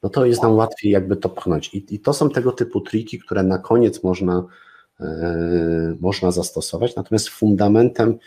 no 0.04 0.10
to 0.10 0.26
jest 0.26 0.42
nam 0.42 0.54
łatwiej 0.54 0.92
jakby 0.92 1.16
to 1.16 1.30
pchnąć. 1.30 1.74
I, 1.74 1.96
i 1.96 2.00
to 2.00 2.14
są 2.14 2.30
tego 2.30 2.52
typu 2.52 2.82
triki, 2.82 3.20
które 3.20 3.44
na 3.44 3.58
koniec 3.58 4.04
można, 4.04 4.46
e, 5.00 5.96
można 6.00 6.32
zastosować. 6.32 6.96
Natomiast 6.96 7.30
fundamentem 7.30 8.18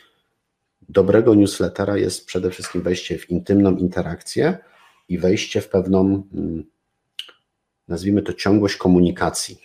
dobrego 0.89 1.35
newslettera 1.35 1.97
jest 1.97 2.27
przede 2.27 2.51
wszystkim 2.51 2.83
wejście 2.83 3.19
w 3.19 3.31
intymną 3.31 3.77
interakcję 3.77 4.59
i 5.09 5.19
wejście 5.19 5.61
w 5.61 5.69
pewną, 5.69 6.23
mm, 6.35 6.65
nazwijmy 7.89 8.23
to, 8.23 8.33
ciągłość 8.33 8.77
komunikacji. 8.77 9.59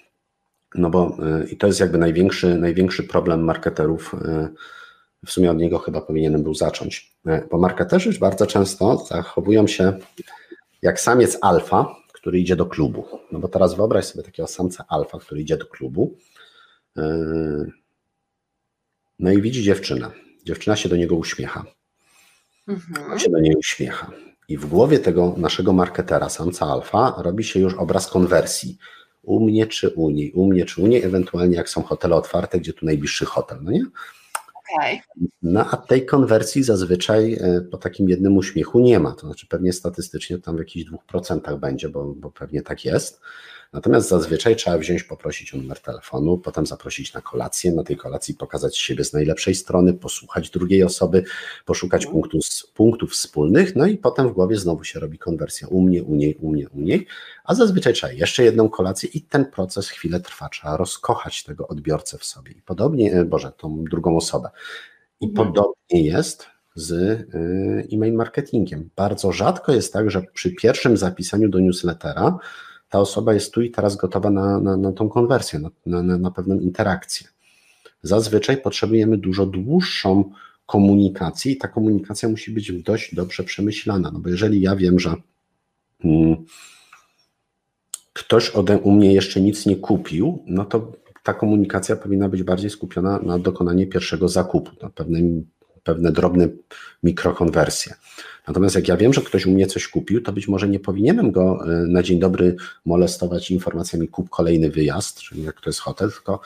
No 0.76 0.90
bo 0.90 1.18
e, 1.26 1.48
i 1.50 1.58
to 1.58 1.68
jest 1.68 1.80
jakby 1.80 1.98
największy, 1.98 2.56
największy 2.56 3.04
problem 3.04 3.44
marketerów. 3.44 4.16
E, 5.24 5.28
w 5.28 5.32
sumie 5.32 5.52
od 5.52 5.58
niego 5.58 5.80
chyba 5.80 6.02
powinienem 6.02 6.44
był 6.44 6.54
zacząć. 6.54 7.16
E, 7.26 7.48
bo 7.52 7.58
marketerzy 7.58 8.20
bardzo 8.20 8.48
często 8.48 8.98
zachowują 8.98 9.68
się 9.68 10.00
jak 10.82 11.00
samiec 11.00 11.38
alfa, 11.42 11.96
który 12.14 12.40
idzie 12.40 12.56
do 12.56 12.66
klubu. 12.66 13.06
No 13.32 13.40
bo 13.40 13.48
teraz 13.48 13.76
wyobraź 13.76 14.06
sobie 14.06 14.24
takiego 14.24 14.48
samca 14.48 14.86
alfa, 14.90 15.20
który 15.20 15.42
idzie 15.42 15.58
do 15.58 15.66
klubu. 15.66 16.18
No 19.20 19.32
i 19.32 19.42
widzi 19.42 19.64
dziewczynę. 19.64 20.12
Dziewczyna 20.46 20.76
się 20.76 20.90
do 20.90 20.96
niego 20.96 21.16
uśmiecha. 21.16 21.66
Mhm. 22.68 23.20
Się 23.20 23.30
do 23.30 23.40
niej 23.40 23.56
uśmiecha. 23.56 24.12
I 24.48 24.58
w 24.58 24.66
głowie 24.66 25.00
tego 25.00 25.36
naszego 25.38 25.74
marketera, 25.74 26.30
samca 26.30 26.66
alfa, 26.66 27.14
robi 27.18 27.44
się 27.44 27.60
już 27.60 27.74
obraz 27.74 28.08
konwersji. 28.08 28.78
U 29.22 29.40
mnie 29.40 29.68
czy 29.68 29.90
u 29.90 30.10
niej, 30.10 30.32
u 30.32 30.46
mnie 30.46 30.66
czy 30.66 30.82
u 30.82 30.88
niej, 30.88 31.04
ewentualnie 31.04 31.56
jak 31.56 31.70
są 31.70 31.84
hotele 31.84 32.16
otwarte, 32.16 32.60
gdzie 32.60 32.74
tu 32.74 32.86
najbliższy 32.86 33.26
hotel, 33.26 33.58
no 33.62 33.72
nie? 33.72 33.86
Okay. 34.78 35.00
No 35.42 35.66
a 35.72 35.78
tej 35.78 36.06
konwersji 36.06 36.64
zazwyczaj 36.64 37.34
e, 37.34 37.62
po 37.72 37.78
takim 37.78 38.10
jednym 38.10 38.38
uśmiechu 38.38 38.80
nie 38.80 39.00
ma. 39.00 39.12
To 39.12 39.28
znaczy 39.28 39.48
pewnie 39.48 39.74
statystycznie 39.74 40.38
tam 40.38 40.56
w 40.56 40.60
jakichś 40.60 40.86
dwóch 40.86 41.06
procentach 41.06 41.60
będzie, 41.60 41.90
bo, 41.90 42.06
bo 42.06 42.32
pewnie 42.32 42.62
tak 42.62 42.86
jest. 42.86 43.22
Natomiast 43.74 44.10
zazwyczaj 44.10 44.56
trzeba 44.56 44.78
wziąć, 44.78 45.04
poprosić 45.04 45.54
o 45.54 45.58
numer 45.58 45.80
telefonu, 45.80 46.38
potem 46.38 46.66
zaprosić 46.66 47.14
na 47.14 47.22
kolację, 47.22 47.72
na 47.72 47.84
tej 47.84 47.98
kolacji 47.98 48.34
pokazać 48.36 48.78
siebie 48.78 49.04
z 49.04 49.14
najlepszej 49.14 49.56
strony, 49.56 49.94
posłuchać 49.94 50.50
drugiej 50.50 50.84
osoby, 50.84 51.24
poszukać 51.66 52.06
mhm. 52.06 52.14
punktów, 52.14 52.42
punktów 52.74 53.12
wspólnych, 53.12 53.76
no 53.76 53.86
i 53.86 53.98
potem 53.98 54.30
w 54.30 54.32
głowie 54.34 54.56
znowu 54.56 54.84
się 54.84 55.00
robi 55.00 55.18
konwersja 55.18 55.68
u 55.68 55.82
mnie, 55.82 56.04
u 56.04 56.16
niej, 56.16 56.36
u 56.36 56.52
mnie, 56.52 56.70
u 56.70 56.80
niej, 56.80 57.08
a 57.44 57.56
zazwyczaj 57.56 57.94
trzeba 57.94 58.14
jeszcze 58.14 58.44
jedną 58.44 58.70
kolację 58.70 59.10
i 59.14 59.22
ten 59.22 59.46
proces 59.46 59.90
chwilę 59.90 60.20
trwa, 60.20 60.50
trzeba 60.50 60.78
rozkochać 60.78 61.44
tego 61.44 61.68
odbiorcę 61.68 62.18
w 62.18 62.26
sobie 62.26 62.52
i 62.52 62.62
podobnie, 62.62 63.14
e, 63.14 63.26
Boże, 63.26 63.52
tą 63.58 63.84
drugą 63.84 64.18
osobę. 64.18 64.50
I 65.22 65.26
mhm. 65.26 65.48
podobnie 65.48 66.04
jest 66.04 66.48
z 66.76 66.92
e, 66.92 67.96
e-mail 67.96 68.14
marketingiem. 68.14 68.90
Bardzo 68.96 69.32
rzadko 69.32 69.72
jest 69.72 69.94
tak, 69.94 70.12
że 70.12 70.22
przy 70.34 70.56
pierwszym 70.56 70.98
zapisaniu 70.98 71.50
do 71.50 71.60
newslettera 71.60 72.40
ta 72.90 73.00
osoba 73.00 73.34
jest 73.34 73.54
tu 73.54 73.62
i 73.62 73.72
teraz 73.72 73.96
gotowa 73.96 74.30
na, 74.30 74.60
na, 74.60 74.78
na 74.78 74.92
tą 74.92 75.10
konwersję, 75.10 75.60
na, 75.86 76.04
na, 76.04 76.18
na 76.18 76.32
pewną 76.32 76.60
interakcję. 76.60 77.28
Zazwyczaj 78.04 78.62
potrzebujemy 78.62 79.18
dużo 79.18 79.46
dłuższą 79.46 80.32
komunikację 80.66 81.52
i 81.52 81.58
ta 81.58 81.68
komunikacja 81.68 82.30
musi 82.30 82.52
być 82.52 82.84
dość 82.84 83.16
dobrze 83.16 83.44
przemyślana, 83.44 84.12
no 84.12 84.20
bo 84.20 84.30
jeżeli 84.30 84.62
ja 84.62 84.76
wiem, 84.76 85.00
że 85.00 85.16
hmm, 86.02 86.46
ktoś 88.14 88.50
ode 88.50 88.78
u 88.78 88.92
mnie 88.92 89.14
jeszcze 89.14 89.42
nic 89.42 89.66
nie 89.66 89.76
kupił, 89.76 90.44
no 90.48 90.66
to 90.66 90.92
ta 91.24 91.34
komunikacja 91.34 91.96
powinna 91.96 92.30
być 92.30 92.44
bardziej 92.44 92.70
skupiona 92.70 93.20
na 93.20 93.40
dokonanie 93.40 93.88
pierwszego 93.88 94.28
zakupu, 94.28 94.72
na 94.82 94.90
pewnym 94.90 95.50
pewne 95.84 96.12
drobne 96.12 96.48
mikrokonwersje. 97.04 97.94
Natomiast 98.48 98.76
jak 98.76 98.88
ja 98.88 98.98
wiem, 98.98 99.14
że 99.14 99.22
ktoś 99.22 99.46
u 99.46 99.52
mnie 99.52 99.68
coś 99.68 99.88
kupił, 99.88 100.22
to 100.22 100.32
być 100.34 100.48
może 100.48 100.68
nie 100.68 100.80
powinienem 100.80 101.32
go 101.32 101.60
e, 101.64 101.68
na 101.88 102.04
dzień 102.04 102.20
dobry 102.20 102.56
molestować 102.86 103.52
informacjami 103.52 104.08
kup 104.08 104.30
kolejny 104.30 104.70
wyjazd, 104.70 105.20
czyli 105.20 105.44
jak 105.44 105.62
to 105.62 105.70
jest 105.70 105.80
hotel, 105.80 106.12
tylko 106.12 106.40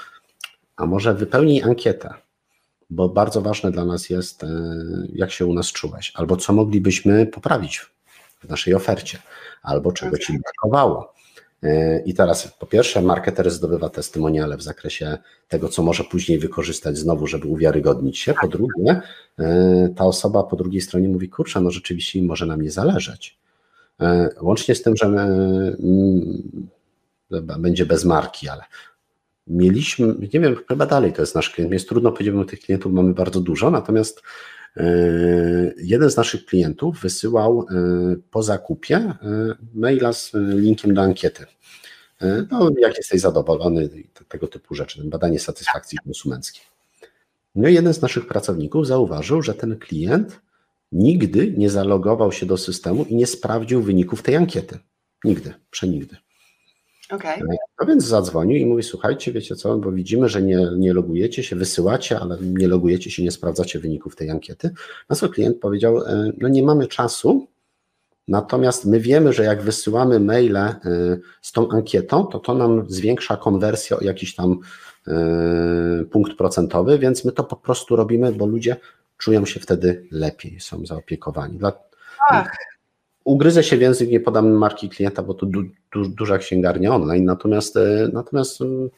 a 0.75 0.85
może 0.85 1.13
wypełnij 1.13 1.63
ankietę, 1.63 2.13
bo 2.89 3.09
bardzo 3.09 3.41
ważne 3.41 3.71
dla 3.71 3.85
nas 3.85 4.09
jest, 4.09 4.43
e, 4.43 4.47
jak 5.13 5.31
się 5.31 5.45
u 5.45 5.53
nas 5.53 5.71
czułeś, 5.71 6.11
albo 6.15 6.37
co 6.37 6.53
moglibyśmy 6.53 7.25
poprawić 7.25 7.85
w 8.39 8.49
naszej 8.49 8.73
ofercie, 8.73 9.19
albo 9.63 9.91
czego 9.91 10.17
ci 10.17 10.39
brakowało. 10.39 11.13
I 12.05 12.13
teraz 12.13 12.47
po 12.59 12.65
pierwsze 12.65 13.01
marketer 13.01 13.51
zdobywa 13.51 13.89
testymoniale 13.89 14.57
w 14.57 14.61
zakresie 14.61 15.17
tego, 15.47 15.69
co 15.69 15.83
może 15.83 16.03
później 16.03 16.39
wykorzystać 16.39 16.97
znowu, 16.97 17.27
żeby 17.27 17.47
uwiarygodnić 17.47 18.19
się. 18.19 18.33
Po 18.41 18.47
drugie, 18.47 19.01
e, 19.39 19.89
ta 19.95 20.05
osoba 20.05 20.43
po 20.43 20.55
drugiej 20.55 20.81
stronie 20.81 21.07
mówi, 21.07 21.29
kurczę, 21.29 21.61
no 21.61 21.71
rzeczywiście 21.71 22.21
może 22.21 22.45
nam 22.45 22.61
nie 22.61 22.71
zależeć. 22.71 23.37
E, 24.01 24.29
łącznie 24.41 24.75
z 24.75 24.81
tym, 24.81 24.95
że 24.95 25.05
mm, 25.05 26.69
będzie 27.59 27.85
bez 27.85 28.05
marki, 28.05 28.49
ale 28.49 28.63
mieliśmy, 29.47 30.15
nie 30.33 30.39
wiem, 30.39 30.55
chyba 30.67 30.85
dalej 30.85 31.13
to 31.13 31.21
jest 31.21 31.35
nasz 31.35 31.49
klient, 31.49 31.71
jest 31.71 31.89
trudno 31.89 32.11
powiedzieć, 32.11 32.33
bo 32.33 32.45
tych 32.45 32.59
klientów 32.59 32.93
mamy 32.93 33.13
bardzo 33.13 33.41
dużo, 33.41 33.71
natomiast 33.71 34.21
E, 34.62 34.62
jeden 35.77 36.09
z 36.09 36.17
naszych 36.17 36.45
klientów 36.45 37.01
wysyłał 37.01 37.65
e, 37.69 37.75
po 38.31 38.43
zakupie 38.43 38.95
e, 38.95 39.17
maila 39.73 40.13
z 40.13 40.31
linkiem 40.33 40.93
do 40.93 41.01
ankiety. 41.01 41.45
No, 42.51 42.69
jak 42.79 42.97
jesteś 42.97 43.21
zadowolony, 43.21 43.89
tego 44.27 44.47
typu 44.47 44.75
rzeczy, 44.75 45.03
badanie 45.03 45.39
satysfakcji 45.39 45.97
konsumenckiej. 46.03 46.63
No 47.55 47.67
i 47.69 47.73
jeden 47.73 47.93
z 47.93 48.01
naszych 48.01 48.27
pracowników 48.27 48.87
zauważył, 48.87 49.41
że 49.41 49.53
ten 49.53 49.79
klient 49.79 50.41
nigdy 50.91 51.53
nie 51.57 51.69
zalogował 51.69 52.31
się 52.31 52.45
do 52.45 52.57
systemu 52.57 53.05
i 53.05 53.15
nie 53.15 53.27
sprawdził 53.27 53.81
wyników 53.81 54.21
tej 54.21 54.35
ankiety. 54.35 54.79
Nigdy, 55.23 55.53
przenigdy. 55.71 56.17
Okay. 57.09 57.39
No 57.79 57.87
więc 57.87 58.03
zadzwonił 58.03 58.57
i 58.57 58.65
mówi, 58.65 58.83
słuchajcie, 58.83 59.31
wiecie 59.31 59.55
co, 59.55 59.77
bo 59.77 59.91
widzimy, 59.91 60.29
że 60.29 60.41
nie, 60.41 60.69
nie 60.77 60.93
logujecie 60.93 61.43
się, 61.43 61.55
wysyłacie, 61.55 62.19
ale 62.19 62.37
nie 62.41 62.67
logujecie 62.67 63.11
się, 63.11 63.23
nie 63.23 63.31
sprawdzacie 63.31 63.79
wyników 63.79 64.15
tej 64.15 64.29
ankiety. 64.29 64.69
Na 65.09 65.15
co 65.15 65.29
klient 65.29 65.59
powiedział, 65.59 65.97
e, 65.97 66.31
no 66.37 66.47
nie 66.47 66.63
mamy 66.63 66.87
czasu, 66.87 67.47
natomiast 68.27 68.85
my 68.85 68.99
wiemy, 68.99 69.33
że 69.33 69.43
jak 69.43 69.61
wysyłamy 69.61 70.19
maile 70.19 70.57
e, 70.57 70.77
z 71.41 71.51
tą 71.51 71.69
ankietą, 71.69 72.25
to 72.25 72.39
to 72.39 72.53
nam 72.55 72.85
zwiększa 72.87 73.37
konwersję 73.37 73.97
o 73.97 74.03
jakiś 74.03 74.35
tam 74.35 74.59
e, 75.07 75.13
punkt 76.11 76.37
procentowy, 76.37 76.99
więc 76.99 77.25
my 77.25 77.31
to 77.31 77.43
po 77.43 77.55
prostu 77.55 77.95
robimy, 77.95 78.31
bo 78.31 78.45
ludzie 78.45 78.75
czują 79.17 79.45
się 79.45 79.59
wtedy 79.59 80.07
lepiej, 80.11 80.59
są 80.59 80.85
zaopiekowani. 80.85 81.57
Dla, 81.57 81.73
Ach 82.29 82.72
ugryzę 83.23 83.63
się 83.63 83.77
w 83.77 83.81
język, 83.81 84.09
nie 84.09 84.19
podam 84.19 84.51
marki 84.51 84.89
klienta, 84.89 85.23
bo 85.23 85.33
to 85.33 85.45
du, 85.45 85.63
du, 85.91 86.09
duża 86.09 86.37
księgarnia 86.37 86.95
online, 86.95 87.25
natomiast, 87.25 87.77
e, 87.77 88.09
natomiast 88.13 88.61
mm, 88.61 88.89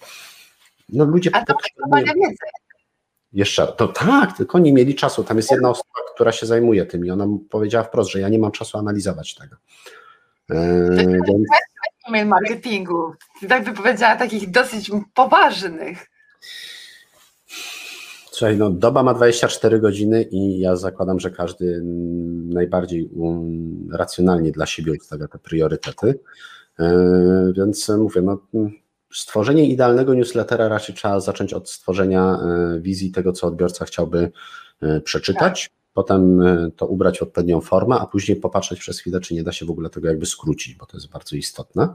no 0.89 1.05
ludzie 1.05 1.29
A 1.33 1.45
to 1.45 1.53
potrzebują... 1.53 2.05
więcej. 2.05 2.49
Jeszcze, 3.33 3.67
to 3.67 3.87
tak, 3.87 4.37
tylko 4.37 4.59
nie 4.59 4.73
mieli 4.73 4.95
czasu. 4.95 5.23
Tam 5.23 5.37
jest 5.37 5.51
jedna 5.51 5.69
osoba, 5.69 5.99
która 6.13 6.31
się 6.31 6.45
zajmuje 6.45 6.85
tym 6.85 7.05
i 7.05 7.11
ona 7.11 7.27
powiedziała 7.49 7.83
wprost, 7.83 8.11
że 8.11 8.19
ja 8.19 8.29
nie 8.29 8.39
mam 8.39 8.51
czasu 8.51 8.77
analizować 8.77 9.35
tego. 9.35 9.55
Eee, 10.49 11.07
więc... 11.07 11.47
e-mail 12.07 12.27
marketingu, 12.27 13.13
tak 13.49 13.63
by 13.63 13.73
powiedziała, 13.73 14.15
takich 14.15 14.51
dosyć 14.51 14.91
poważnych. 15.13 16.09
Słuchaj, 18.35 18.57
no 18.57 18.69
doba 18.69 19.03
ma 19.03 19.13
24 19.13 19.79
godziny 19.79 20.23
i 20.23 20.59
ja 20.59 20.75
zakładam, 20.75 21.19
że 21.19 21.31
każdy 21.31 21.81
najbardziej 22.45 23.09
racjonalnie 23.91 24.51
dla 24.51 24.65
siebie 24.65 24.91
ustawia 24.91 25.27
te 25.27 25.39
priorytety. 25.39 26.19
E, 26.79 27.53
więc 27.57 27.89
mówię, 27.89 28.21
no, 28.21 28.39
stworzenie 29.13 29.69
idealnego 29.69 30.13
newslettera 30.13 30.67
raczej 30.67 30.95
trzeba 30.95 31.19
zacząć 31.19 31.53
od 31.53 31.69
stworzenia 31.69 32.39
e, 32.39 32.79
wizji 32.81 33.11
tego, 33.11 33.31
co 33.31 33.47
odbiorca 33.47 33.85
chciałby 33.85 34.31
e, 34.81 35.01
przeczytać. 35.01 35.63
Tak. 35.69 35.77
Potem 35.93 36.41
to 36.75 36.87
ubrać 36.87 37.19
w 37.19 37.23
odpowiednią 37.23 37.61
formę, 37.61 37.95
a 37.99 38.05
później 38.05 38.37
popatrzeć 38.37 38.79
przez 38.79 38.99
chwilę, 38.99 39.19
czy 39.19 39.33
nie 39.33 39.43
da 39.43 39.51
się 39.51 39.65
w 39.65 39.71
ogóle 39.71 39.89
tego 39.89 40.07
jakby 40.07 40.25
skrócić, 40.25 40.75
bo 40.75 40.85
to 40.85 40.97
jest 40.97 41.09
bardzo 41.09 41.35
istotne. 41.35 41.89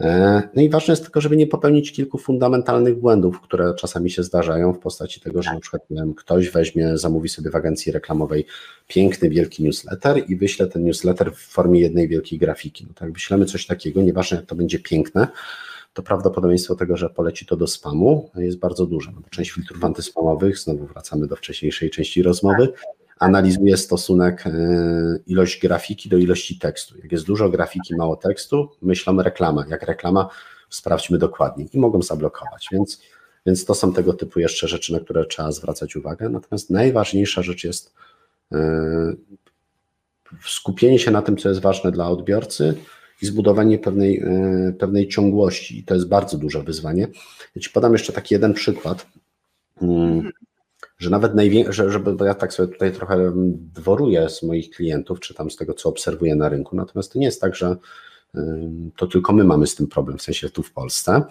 E, 0.00 0.42
no 0.54 0.62
i 0.62 0.68
ważne 0.68 0.92
jest 0.92 1.02
tylko, 1.02 1.20
żeby 1.20 1.36
nie 1.36 1.46
popełnić 1.46 1.92
kilku 1.92 2.18
fundamentalnych 2.18 2.98
błędów, 2.98 3.40
które 3.40 3.74
czasami 3.74 4.10
się 4.10 4.22
zdarzają 4.22 4.72
w 4.72 4.78
postaci 4.78 5.20
tego, 5.20 5.42
że 5.42 5.54
na 5.54 5.60
przykład 5.60 5.82
wiem, 5.90 6.14
ktoś 6.14 6.50
weźmie, 6.50 6.98
zamówi 6.98 7.28
sobie 7.28 7.50
w 7.50 7.56
agencji 7.56 7.92
reklamowej 7.92 8.46
piękny, 8.88 9.30
wielki 9.30 9.62
newsletter 9.62 10.30
i 10.30 10.36
wyśle 10.36 10.66
ten 10.66 10.84
newsletter 10.84 11.32
w 11.34 11.38
formie 11.38 11.80
jednej 11.80 12.08
wielkiej 12.08 12.38
grafiki. 12.38 12.86
No 12.88 12.94
tak, 12.94 13.12
wyślemy 13.12 13.44
coś 13.44 13.66
takiego, 13.66 14.02
nieważne 14.02 14.36
jak 14.36 14.46
to 14.46 14.54
będzie 14.54 14.78
piękne, 14.78 15.28
to 15.92 16.02
prawdopodobieństwo 16.02 16.74
tego, 16.74 16.96
że 16.96 17.10
poleci 17.10 17.46
to 17.46 17.56
do 17.56 17.66
spamu 17.66 18.30
jest 18.36 18.58
bardzo 18.58 18.86
duże. 18.86 19.12
No 19.12 19.22
część 19.30 19.50
filtrów 19.50 19.84
antyspamowych, 19.84 20.58
znowu 20.58 20.86
wracamy 20.86 21.26
do 21.26 21.36
wcześniejszej 21.36 21.90
części 21.90 22.22
rozmowy, 22.22 22.72
analizuję 23.18 23.76
stosunek 23.76 24.44
ilość 25.26 25.60
grafiki 25.60 26.08
do 26.08 26.16
ilości 26.16 26.58
tekstu. 26.58 26.98
Jak 26.98 27.12
jest 27.12 27.26
dużo 27.26 27.48
grafiki, 27.48 27.96
mało 27.96 28.16
tekstu, 28.16 28.68
myślą 28.82 29.22
reklama. 29.22 29.64
Jak 29.68 29.82
reklama, 29.82 30.28
sprawdźmy 30.70 31.18
dokładnie 31.18 31.66
i 31.72 31.78
mogą 31.78 32.02
zablokować. 32.02 32.68
Więc, 32.72 33.00
więc 33.46 33.64
to 33.64 33.74
są 33.74 33.92
tego 33.92 34.12
typu 34.12 34.40
jeszcze 34.40 34.68
rzeczy, 34.68 34.92
na 34.92 35.00
które 35.00 35.26
trzeba 35.26 35.52
zwracać 35.52 35.96
uwagę. 35.96 36.28
Natomiast 36.28 36.70
najważniejsza 36.70 37.42
rzecz 37.42 37.64
jest 37.64 37.94
skupienie 40.46 40.98
się 40.98 41.10
na 41.10 41.22
tym, 41.22 41.36
co 41.36 41.48
jest 41.48 41.60
ważne 41.60 41.92
dla 41.92 42.08
odbiorcy 42.08 42.74
i 43.22 43.26
zbudowanie 43.26 43.78
pewnej, 43.78 44.18
e, 44.18 44.72
pewnej 44.78 45.08
ciągłości. 45.08 45.78
I 45.78 45.84
to 45.84 45.94
jest 45.94 46.08
bardzo 46.08 46.38
duże 46.38 46.62
wyzwanie. 46.62 47.08
Ja 47.54 47.62
Ci 47.62 47.70
podam 47.70 47.92
jeszcze 47.92 48.12
taki 48.12 48.34
jeden 48.34 48.54
przykład, 48.54 49.06
mm, 49.82 50.30
że 51.04 51.10
nawet 51.10 51.34
największe, 51.34 51.90
żeby, 51.90 52.12
bo 52.12 52.24
ja 52.24 52.34
tak 52.34 52.52
sobie 52.52 52.72
tutaj 52.72 52.92
trochę 52.92 53.32
dworuję 53.74 54.28
z 54.28 54.42
moich 54.42 54.70
klientów, 54.70 55.20
czy 55.20 55.34
tam 55.34 55.50
z 55.50 55.56
tego, 55.56 55.74
co 55.74 55.88
obserwuję 55.88 56.34
na 56.34 56.48
rynku, 56.48 56.76
natomiast 56.76 57.12
to 57.12 57.18
nie 57.18 57.26
jest 57.26 57.40
tak, 57.40 57.54
że 57.54 57.76
to 58.96 59.06
tylko 59.06 59.32
my 59.32 59.44
mamy 59.44 59.66
z 59.66 59.74
tym 59.74 59.86
problem, 59.86 60.18
w 60.18 60.22
sensie 60.22 60.50
tu 60.50 60.62
w 60.62 60.72
Polsce. 60.72 61.22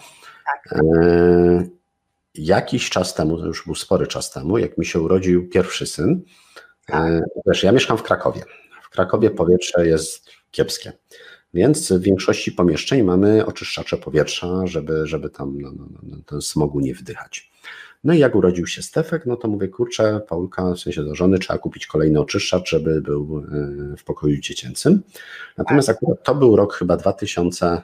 Tak. 0.46 0.78
E, 0.78 1.68
jakiś 2.34 2.90
czas 2.90 3.14
temu, 3.14 3.38
to 3.38 3.46
już 3.46 3.64
był 3.64 3.74
spory 3.74 4.06
czas 4.06 4.30
temu, 4.30 4.58
jak 4.58 4.78
mi 4.78 4.86
się 4.86 5.00
urodził 5.00 5.48
pierwszy 5.48 5.86
syn, 5.86 6.22
tak. 6.86 7.22
wiesz, 7.46 7.62
ja 7.62 7.72
mieszkam 7.72 7.98
w 7.98 8.02
Krakowie. 8.02 8.42
W 8.82 8.90
Krakowie 8.90 9.30
powietrze 9.30 9.86
jest 9.86 10.30
kiepskie. 10.50 10.92
Więc 11.54 11.92
w 11.92 12.00
większości 12.00 12.52
pomieszczeń 12.52 13.02
mamy 13.02 13.46
oczyszczacze 13.46 13.96
powietrza, 13.96 14.66
żeby, 14.66 15.06
żeby 15.06 15.30
tam 15.30 15.60
no, 15.60 15.72
no, 15.76 15.86
no, 16.02 16.16
ten 16.26 16.40
smogu 16.40 16.80
nie 16.80 16.94
wdychać. 16.94 17.50
No 18.04 18.14
i 18.14 18.18
jak 18.18 18.34
urodził 18.34 18.66
się 18.66 18.82
Stefek, 18.82 19.26
no 19.26 19.36
to 19.36 19.48
mówię, 19.48 19.68
kurczę, 19.68 20.20
Paulka, 20.28 20.74
w 20.74 20.78
sensie 20.78 21.04
do 21.04 21.14
żony 21.14 21.38
trzeba 21.38 21.58
kupić 21.58 21.86
kolejny 21.86 22.20
oczyszczacz, 22.20 22.70
żeby 22.70 23.00
był 23.00 23.44
e, 23.92 23.96
w 23.96 24.04
pokoju 24.04 24.40
dziecięcym. 24.40 25.02
Natomiast 25.58 25.88
akurat 25.88 26.22
to 26.22 26.34
był 26.34 26.56
rok 26.56 26.74
chyba 26.74 26.96
2000, 26.96 27.82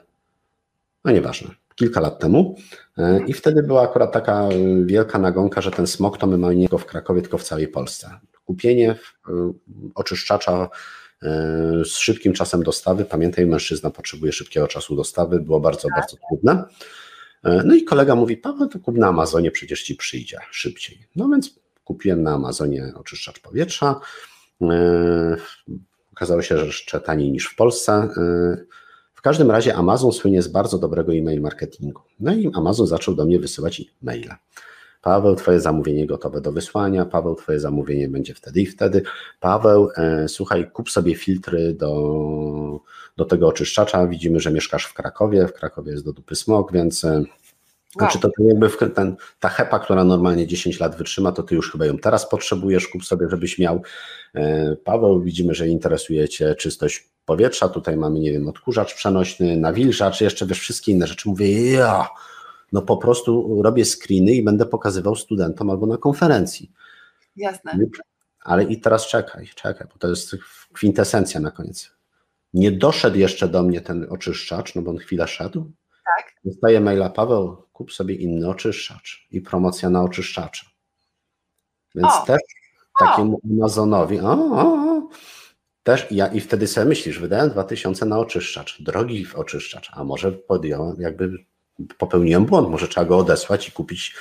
no 1.05 1.13
nieważne, 1.13 1.51
kilka 1.75 2.01
lat 2.01 2.19
temu 2.19 2.57
e, 2.99 3.21
i 3.27 3.33
wtedy 3.33 3.63
była 3.63 3.83
akurat 3.83 4.13
taka 4.13 4.49
wielka 4.85 5.19
nagonka, 5.19 5.61
że 5.61 5.71
ten 5.71 5.87
smog 5.87 6.19
to 6.19 6.27
my 6.27 6.39
mamy 6.39 6.57
nie 6.57 6.65
tylko 6.65 6.79
w 6.79 6.87
Krakowie, 6.87 7.23
tylko 7.23 7.39
w 7.39 7.45
całej 7.45 7.69
Polsce. 7.69 8.11
Kupienie 8.45 8.91
e, 8.91 8.97
oczyszczacza 9.95 10.69
z 11.85 11.97
szybkim 11.97 12.33
czasem 12.33 12.63
dostawy. 12.63 13.05
Pamiętaj, 13.05 13.47
mężczyzna 13.47 13.91
potrzebuje 13.91 14.33
szybkiego 14.33 14.69
czasu 14.69 14.97
dostawy, 14.97 15.41
było 15.41 15.61
bardzo, 15.61 15.89
tak. 15.89 15.97
bardzo 15.97 16.17
trudne. 16.29 16.65
E, 17.45 17.63
no 17.65 17.75
i 17.75 17.85
kolega 17.85 18.15
mówi, 18.15 18.37
Paweł, 18.37 18.69
to 18.69 18.79
kup 18.79 18.97
na 18.97 19.07
Amazonie, 19.09 19.51
przecież 19.51 19.83
ci 19.83 19.97
przyjdzie 19.97 20.39
szybciej. 20.51 20.99
No 21.17 21.29
więc 21.29 21.61
kupiłem 21.85 22.23
na 22.23 22.35
Amazonie 22.35 22.93
oczyszczacz 22.95 23.41
powietrza. 23.41 24.01
E, 24.63 25.37
okazało 26.13 26.43
się, 26.43 26.59
że 26.59 26.67
jeszcze 26.67 27.01
taniej 27.01 27.31
niż 27.31 27.47
w 27.47 27.57
Polsce. 27.57 27.93
E, 27.93 28.11
w 29.15 29.23
każdym 29.23 29.51
razie 29.51 29.77
Amazon 29.77 30.13
słynie 30.13 30.43
z 30.43 30.49
bardzo 30.49 30.79
dobrego 30.79 31.15
e-mail 31.15 31.41
marketingu. 31.41 32.03
No 32.21 32.35
i 32.35 32.51
Amazon 32.55 32.87
zaczął 32.87 33.15
do 33.15 33.25
mnie 33.27 33.39
wysyłać 33.39 33.83
maile. 34.03 34.35
Paweł, 35.03 35.37
Twoje 35.37 35.61
zamówienie 35.61 36.07
gotowe 36.07 36.41
do 36.41 36.53
wysłania, 36.53 37.05
Paweł, 37.05 37.35
Twoje 37.35 37.61
zamówienie 37.61 38.09
będzie 38.09 38.35
wtedy 38.35 38.61
i 38.61 38.67
wtedy. 38.67 39.03
Paweł, 39.41 39.89
słuchaj, 40.27 40.71
kup 40.71 40.91
sobie 40.91 41.15
filtry 41.15 41.75
do, 41.75 42.81
do 43.21 43.25
tego 43.25 43.49
oczyszczacza. 43.49 44.07
Widzimy, 44.07 44.41
że 44.41 44.53
mieszkasz 44.53 44.85
w 44.85 44.95
Krakowie, 44.95 45.47
w 45.47 45.53
Krakowie 45.53 45.93
jest 45.93 46.05
do 46.05 46.13
dupy 46.13 46.35
smog, 46.37 46.73
więc 46.73 47.05
e, 47.05 47.25
Znaczy 47.97 48.19
to 48.19 48.31
jakby 48.39 48.71
ten, 48.91 49.17
ta 49.41 49.49
hepa, 49.49 49.79
która 49.79 50.05
normalnie 50.05 50.47
10 50.47 50.81
lat 50.81 50.97
wytrzyma, 50.97 51.33
to 51.33 51.43
ty 51.43 51.55
już 51.55 51.73
chyba 51.73 51.87
ją 51.87 51.99
teraz 51.99 52.29
potrzebujesz, 52.29 52.89
kup 52.89 53.05
sobie, 53.05 53.27
żebyś 53.31 53.59
miał. 53.59 53.83
E, 54.35 54.77
Paweł, 54.77 55.21
widzimy, 55.21 55.55
że 55.55 55.69
interesuje 55.69 56.29
cię 56.29 56.55
czystość 56.55 57.09
powietrza, 57.25 57.69
tutaj 57.69 57.97
mamy, 57.97 58.21
nie 58.21 58.33
wiem, 58.33 58.49
odkurzacz 58.49 58.95
przenośny, 58.95 59.57
nawilżacz, 59.57 60.21
jeszcze 60.21 60.47
wiesz, 60.47 60.61
wszystkie 60.61 60.93
inne 60.93 61.07
rzeczy. 61.07 61.29
Mówię, 61.29 61.73
ja, 61.73 62.09
no 62.73 62.83
po 62.83 62.97
prostu 62.97 63.63
robię 63.63 63.85
screeny 63.85 64.33
i 64.33 64.43
będę 64.43 64.67
pokazywał 64.67 65.17
studentom 65.17 65.71
albo 65.71 65.87
na 65.87 65.97
konferencji. 65.97 66.71
Jasne. 67.37 67.79
Ale 68.41 68.65
i 68.65 68.81
teraz 68.81 69.07
czekaj, 69.07 69.49
czekaj, 69.55 69.87
bo 69.93 69.99
to 69.99 70.09
jest 70.09 70.37
kwintesencja 70.73 71.41
na 71.41 71.51
koniec. 71.51 72.00
Nie 72.55 72.73
doszedł 72.73 73.17
jeszcze 73.17 73.49
do 73.49 73.63
mnie 73.63 73.81
ten 73.81 74.07
oczyszczacz, 74.11 74.75
no 74.75 74.83
bo 74.83 74.91
on 74.91 74.99
chwilę 74.99 75.29
szedł. 75.29 75.73
Tak. 76.05 76.35
Dostaję 76.45 76.81
maila, 76.81 77.11
Paweł, 77.11 77.57
kup 77.73 77.93
sobie 77.93 78.15
inny 78.15 78.49
oczyszczacz 78.49 79.27
i 79.31 79.41
promocja 79.41 79.91
na 79.91 80.03
oczyszczacza. 80.03 80.67
Więc 81.95 82.13
o. 82.23 82.27
też 82.27 82.41
takiemu 83.01 83.41
Amazonowi, 83.51 84.21
o, 84.21 84.33
o, 84.33 85.09
też 85.83 86.07
ja 86.11 86.27
i 86.27 86.41
wtedy 86.41 86.67
sobie 86.67 86.87
myślisz, 86.87 87.19
wydałem 87.19 87.51
2000 87.51 88.07
na 88.07 88.19
oczyszczacz, 88.19 88.83
drogi 88.83 89.27
oczyszczacz, 89.35 89.91
a 89.93 90.05
może 90.05 90.33
podjąłem, 90.33 91.01
jakby 91.01 91.45
popełniłem 91.99 92.47
błąd, 92.47 92.69
może 92.69 92.89
trzeba 92.89 93.07
go 93.07 93.19
odesłać 93.19 93.69
i 93.69 93.73
kupić. 93.73 94.15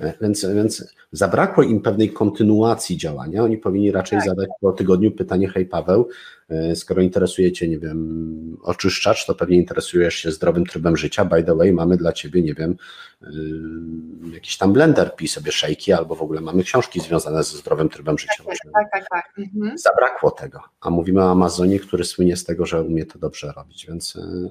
E, 0.00 0.14
więc, 0.20 0.46
więc 0.54 0.94
zabrakło 1.12 1.62
im 1.62 1.80
pewnej 1.80 2.12
kontynuacji 2.12 2.96
działania. 2.96 3.42
Oni 3.42 3.58
powinni 3.58 3.92
raczej 3.92 4.18
tak. 4.18 4.28
zadać 4.28 4.48
po 4.60 4.72
tygodniu 4.72 5.10
pytanie: 5.10 5.48
Hej 5.48 5.66
Paweł, 5.66 6.08
e, 6.48 6.76
skoro 6.76 7.02
interesujecie, 7.02 7.68
nie 7.68 7.78
wiem, 7.78 8.56
oczyszczacz, 8.62 9.26
to 9.26 9.34
pewnie 9.34 9.56
interesujesz 9.56 10.14
się 10.14 10.32
zdrowym 10.32 10.66
trybem 10.66 10.96
życia. 10.96 11.24
By 11.24 11.44
the 11.44 11.56
way, 11.56 11.72
mamy 11.72 11.96
dla 11.96 12.12
ciebie, 12.12 12.42
nie 12.42 12.54
wiem, 12.54 12.76
yy, 13.20 14.34
jakiś 14.34 14.56
tam 14.58 14.72
blender, 14.72 15.16
pij 15.16 15.28
sobie 15.28 15.52
szejki, 15.52 15.92
albo 15.92 16.14
w 16.14 16.22
ogóle 16.22 16.40
mamy 16.40 16.62
książki 16.62 17.00
związane 17.00 17.44
ze 17.44 17.58
zdrowym 17.58 17.88
trybem 17.88 18.18
życia. 18.18 18.44
Tak, 18.44 18.56
tak, 18.72 18.90
tak. 18.92 19.08
tak. 19.10 19.38
Mhm. 19.38 19.78
Zabrakło 19.78 20.30
tego. 20.30 20.60
A 20.80 20.90
mówimy 20.90 21.22
o 21.22 21.30
Amazonie, 21.30 21.80
który 21.80 22.04
słynie 22.04 22.36
z 22.36 22.44
tego, 22.44 22.66
że 22.66 22.82
umie 22.82 23.06
to 23.06 23.18
dobrze 23.18 23.52
robić, 23.56 23.86
więc. 23.86 24.14
Yy, 24.14 24.50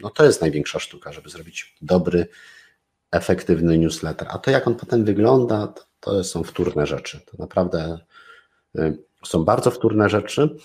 no 0.00 0.10
to 0.10 0.24
jest 0.24 0.40
największa 0.40 0.78
sztuka, 0.78 1.12
żeby 1.12 1.28
zrobić 1.28 1.76
dobry, 1.82 2.26
efektywny 3.10 3.78
newsletter. 3.78 4.28
A 4.30 4.38
to, 4.38 4.50
jak 4.50 4.66
on 4.66 4.74
potem 4.74 5.04
wygląda, 5.04 5.66
to, 5.66 5.84
to 6.00 6.24
są 6.24 6.42
wtórne 6.42 6.86
rzeczy. 6.86 7.20
To 7.20 7.36
naprawdę 7.38 7.98
y, 8.78 8.98
są 9.24 9.44
bardzo 9.44 9.70
wtórne 9.70 10.08
rzeczy. 10.08 10.56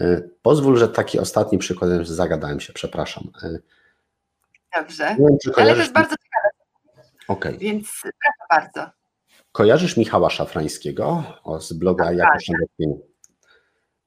Y, 0.00 0.30
pozwól, 0.42 0.78
że 0.78 0.88
taki 0.88 1.18
ostatni 1.18 1.58
przykład, 1.58 1.90
zagadałem 2.02 2.60
się, 2.60 2.72
przepraszam. 2.72 3.24
Y, 3.42 3.62
Dobrze, 4.76 5.16
wiem, 5.18 5.54
ale 5.56 5.72
to 5.72 5.80
jest 5.80 5.92
bardzo 5.92 6.16
ciekawe. 6.16 6.48
Okay. 7.28 7.58
Więc 7.58 7.88
proszę 8.02 8.46
bardzo. 8.50 8.90
Kojarzysz 9.52 9.96
Michała 9.96 10.30
Szafrańskiego 10.30 11.24
z 11.60 11.72
bloga 11.72 12.04
tak, 12.04 12.16
Jakoś 12.16 12.46
tak. 12.46 12.88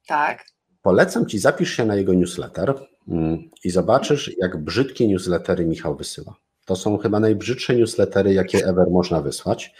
Tak. 0.08 0.46
Polecam 0.82 1.26
Ci, 1.26 1.40
zapisz 1.40 1.72
się 1.72 1.86
na 1.86 1.96
jego 1.96 2.14
newsletter 2.14 2.88
mm, 3.08 3.50
i 3.64 3.70
zobaczysz, 3.70 4.32
jak 4.38 4.58
brzydkie 4.58 5.08
newslettery 5.08 5.66
Michał 5.66 5.96
wysyła. 5.96 6.36
To 6.66 6.76
są 6.76 6.98
chyba 6.98 7.20
najbrzydsze 7.20 7.76
newslettery, 7.76 8.34
jakie 8.34 8.66
ever 8.66 8.90
można 8.90 9.22
wysłać. 9.22 9.74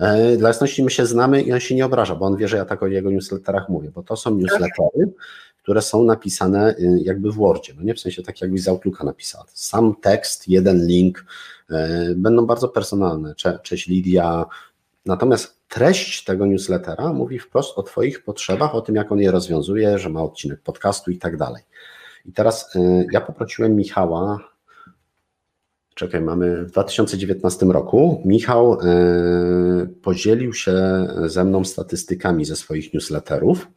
E, 0.00 0.36
dla 0.36 0.48
jasności 0.48 0.82
my 0.82 0.90
się 0.90 1.06
znamy 1.06 1.42
i 1.42 1.52
on 1.52 1.60
się 1.60 1.74
nie 1.74 1.86
obraża, 1.86 2.14
bo 2.14 2.26
on 2.26 2.36
wie, 2.36 2.48
że 2.48 2.56
ja 2.56 2.64
tak 2.64 2.82
o 2.82 2.86
jego 2.86 3.10
newsletterach 3.10 3.68
mówię, 3.68 3.90
bo 3.90 4.02
to 4.02 4.16
są 4.16 4.34
newslettery, 4.34 5.12
które 5.66 5.82
są 5.82 6.04
napisane 6.04 6.74
y, 6.78 7.00
jakby 7.02 7.32
w 7.32 7.34
Wordzie, 7.34 7.74
no 7.76 7.82
nie 7.82 7.94
w 7.94 8.00
sensie 8.00 8.22
tak 8.22 8.40
jakby 8.40 8.58
z 8.58 8.68
Outlooka 8.68 9.04
napisane. 9.04 9.44
Sam 9.54 9.94
tekst, 10.02 10.48
jeden 10.48 10.86
link, 10.86 11.24
e, 11.70 12.14
będą 12.14 12.46
bardzo 12.46 12.68
personalne. 12.68 13.34
Cześć 13.62 13.86
Lidia. 13.86 14.44
Natomiast 15.06 15.68
treść 15.68 16.24
tego 16.24 16.46
newslettera 16.46 17.12
mówi 17.12 17.38
wprost 17.38 17.78
o 17.78 17.82
Twoich 17.82 18.24
potrzebach, 18.24 18.74
o 18.74 18.80
tym, 18.80 18.94
jak 18.94 19.12
on 19.12 19.18
je 19.18 19.30
rozwiązuje, 19.30 19.98
że 19.98 20.08
ma 20.08 20.22
odcinek 20.22 20.60
podcastu 20.60 21.10
i 21.10 21.18
tak 21.18 21.36
dalej. 21.36 21.62
I 22.26 22.32
teraz 22.32 22.76
y, 22.76 23.06
ja 23.12 23.20
poprosiłem 23.20 23.76
Michała, 23.76 24.38
czekaj, 25.96 26.20
mamy 26.20 26.64
w 26.64 26.70
2019 26.70 27.66
roku, 27.66 28.22
Michał 28.24 28.80
y, 28.80 29.88
podzielił 30.02 30.52
się 30.52 31.06
ze 31.24 31.44
mną 31.44 31.64
statystykami 31.64 32.44
ze 32.44 32.56
swoich 32.56 32.94
newsletterów. 32.94 33.68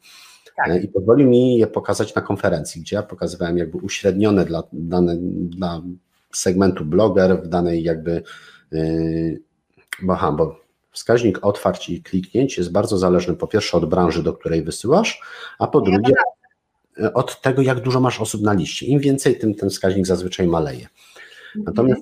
Tak. 0.56 0.70
Y, 0.70 0.80
I 0.80 0.88
pozwolił 0.88 1.30
mi 1.30 1.58
je 1.58 1.68
pokazać 1.68 2.16
na 2.16 2.22
konferencji, 2.22 2.82
gdzie 2.82 2.96
ja 2.96 3.04
pokazywałem 3.04 3.58
jakby 3.58 3.78
uśrednione 3.78 4.46
dla, 4.46 4.64
dane, 4.74 5.18
dla 5.42 5.82
segmentu 6.34 6.86
bloger 6.86 7.42
w 7.44 7.48
danej 7.48 7.84
jakby, 7.84 8.24
bo, 10.02 10.14
aha, 10.14 10.32
bo 10.32 10.60
Wskaźnik 10.92 11.46
otwarć 11.46 11.90
i 11.90 12.04
kliknięć 12.04 12.58
jest 12.58 12.72
bardzo 12.72 12.98
zależny 12.98 13.36
po 13.36 13.48
pierwsze 13.48 13.78
od 13.78 13.86
branży, 13.86 14.24
do 14.24 14.34
której 14.34 14.64
wysyłasz, 14.64 15.22
a 15.60 15.68
po 15.68 15.82
drugie 15.82 16.14
od 17.14 17.42
tego, 17.42 17.62
jak 17.62 17.80
dużo 17.80 18.00
masz 18.00 18.22
osób 18.22 18.42
na 18.42 18.54
liście. 18.54 18.86
Im 18.86 19.00
więcej, 19.00 19.40
tym 19.40 19.56
ten 19.56 19.70
wskaźnik 19.70 20.08
zazwyczaj 20.08 20.48
maleje. 20.48 20.88
Natomiast 21.56 22.02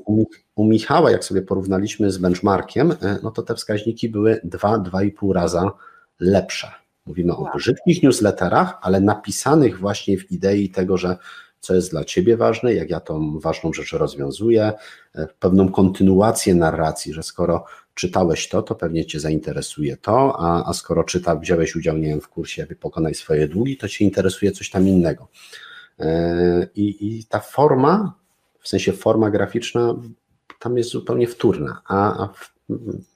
u, 0.56 0.66
Michała, 0.66 1.12
jak 1.12 1.24
sobie 1.24 1.42
porównaliśmy 1.42 2.12
z 2.12 2.18
benchmarkiem, 2.18 2.92
e, 2.92 3.20
no 3.24 3.32
to 3.32 3.42
te 3.42 3.56
wskaźniki 3.56 4.10
były 4.10 4.42
2-2,5 4.44 5.34
raza 5.34 5.72
lepsze. 6.20 6.72
Mówimy 7.06 7.36
o 7.36 7.52
brzydkich 7.56 8.04
newsletterach, 8.04 8.78
ale 8.82 9.02
napisanych 9.02 9.80
właśnie 9.80 10.18
w 10.18 10.32
idei 10.32 10.70
tego, 10.70 10.98
że 10.98 11.18
co 11.60 11.76
jest 11.76 11.92
dla 11.92 12.04
Ciebie 12.04 12.38
ważne, 12.38 12.74
jak 12.74 12.90
ja 12.90 13.00
tą 13.00 13.40
ważną 13.40 13.74
rzecz 13.74 13.94
rozwiązuję, 13.94 14.74
e, 15.16 15.28
pewną 15.40 15.72
kontynuację 15.72 16.56
narracji, 16.56 17.14
że 17.14 17.24
skoro 17.24 17.66
czytałeś 17.94 18.50
to, 18.50 18.62
to 18.62 18.76
pewnie 18.76 19.06
Cię 19.06 19.20
zainteresuje 19.20 19.98
to, 19.98 20.40
a, 20.40 20.70
a 20.70 20.74
skoro 20.74 21.04
czyta, 21.04 21.36
wziąłeś 21.36 21.76
udział, 21.76 21.98
nie 21.98 22.08
wiem, 22.08 22.22
w 22.22 22.28
kursie, 22.28 22.64
aby 22.64 22.76
pokonać 22.76 23.18
swoje 23.18 23.48
długi, 23.48 23.78
to 23.78 23.88
Cię 23.88 24.06
interesuje 24.06 24.52
coś 24.52 24.70
tam 24.70 24.88
innego. 24.88 25.28
E, 26.00 26.68
I, 26.76 27.18
I 27.18 27.26
ta 27.26 27.40
forma, 27.40 28.14
w 28.68 28.70
sensie 28.70 28.94
forma 28.94 29.30
graficzna, 29.30 29.96
tam 30.60 30.78
jest 30.78 30.90
zupełnie 30.90 31.28
wtórna, 31.28 31.82
a, 31.86 32.24
a 32.24 32.34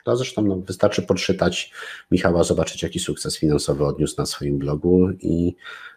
to 0.03 0.15
zresztą 0.15 0.41
no, 0.41 0.55
wystarczy 0.55 1.01
podczytać 1.01 1.73
Michała, 2.11 2.43
zobaczyć 2.43 2.83
jaki 2.83 2.99
sukces 2.99 3.37
finansowy 3.37 3.85
odniósł 3.85 4.15
na 4.17 4.25
swoim 4.25 4.57
blogu 4.57 5.09
i, 5.19 5.55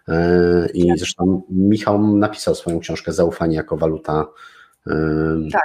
e, 0.08 0.68
i 0.74 0.98
zresztą 0.98 1.42
Michał 1.50 2.16
napisał 2.16 2.54
swoją 2.54 2.80
książkę 2.80 3.12
Zaufanie 3.12 3.56
jako 3.56 3.76
waluta 3.76 4.26
tak. 5.52 5.62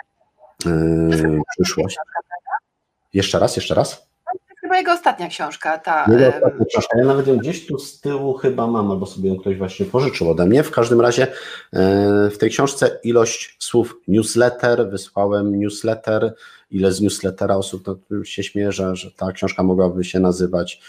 przyszłość. 1.49 1.97
Jeszcze 3.13 3.39
raz, 3.39 3.55
jeszcze 3.55 3.75
raz? 3.75 4.09
Jego 4.80 4.93
ostatnia 4.93 5.27
książka. 5.27 5.77
Ta, 5.77 6.06
jego 6.10 6.27
ostatnia 6.27 6.65
książka. 6.65 6.99
Ja 6.99 7.06
nawet 7.06 7.27
ją 7.27 7.38
gdzieś 7.38 7.68
tu 7.68 7.80
z 7.80 7.99
tyłu 7.99 8.34
chyba 8.34 8.68
mam, 8.68 8.91
albo 8.91 9.06
sobie 9.06 9.30
ją 9.30 9.38
ktoś 9.38 9.57
właśnie 9.57 9.85
pożyczył 9.85 10.31
ode 10.31 10.45
mnie. 10.45 10.64
W 10.64 10.72
każdym 10.72 11.01
razie 11.01 11.27
w 12.31 12.35
tej 12.39 12.49
książce 12.49 12.99
ilość 13.03 13.56
słów 13.60 14.01
newsletter, 14.07 14.89
wysłałem 14.89 15.60
newsletter, 15.60 16.35
ile 16.72 16.91
z 16.91 17.01
newslettera 17.01 17.56
osób, 17.56 17.84
to 17.85 18.23
się 18.23 18.43
śmieję, 18.43 18.72
że, 18.72 18.95
że 18.95 19.11
ta 19.11 19.31
książka 19.31 19.64
mogłaby 19.64 20.03
się 20.03 20.19
nazywać 20.19 20.81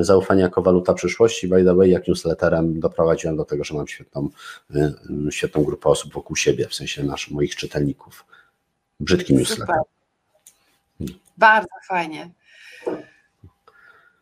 Zaufanie 0.00 0.42
jako 0.42 0.62
waluta 0.62 0.94
przyszłości. 0.94 1.48
By 1.48 1.64
the 1.64 1.74
way, 1.74 1.90
jak 1.90 2.08
newsletterem 2.08 2.80
doprowadziłem 2.80 3.36
do 3.36 3.44
tego, 3.44 3.64
że 3.64 3.74
mam 3.74 3.88
świetną, 3.88 4.28
świetną 5.30 5.64
grupę 5.64 5.88
osób 5.88 6.12
wokół 6.12 6.36
siebie, 6.36 6.68
w 6.68 6.74
sensie 6.74 7.02
naszych 7.02 7.32
moich 7.32 7.56
czytelników. 7.56 8.24
Brzydki 9.00 9.34
newsletter. 9.34 9.76
Super. 10.98 11.16
Bardzo 11.38 11.68
fajnie. 11.88 12.30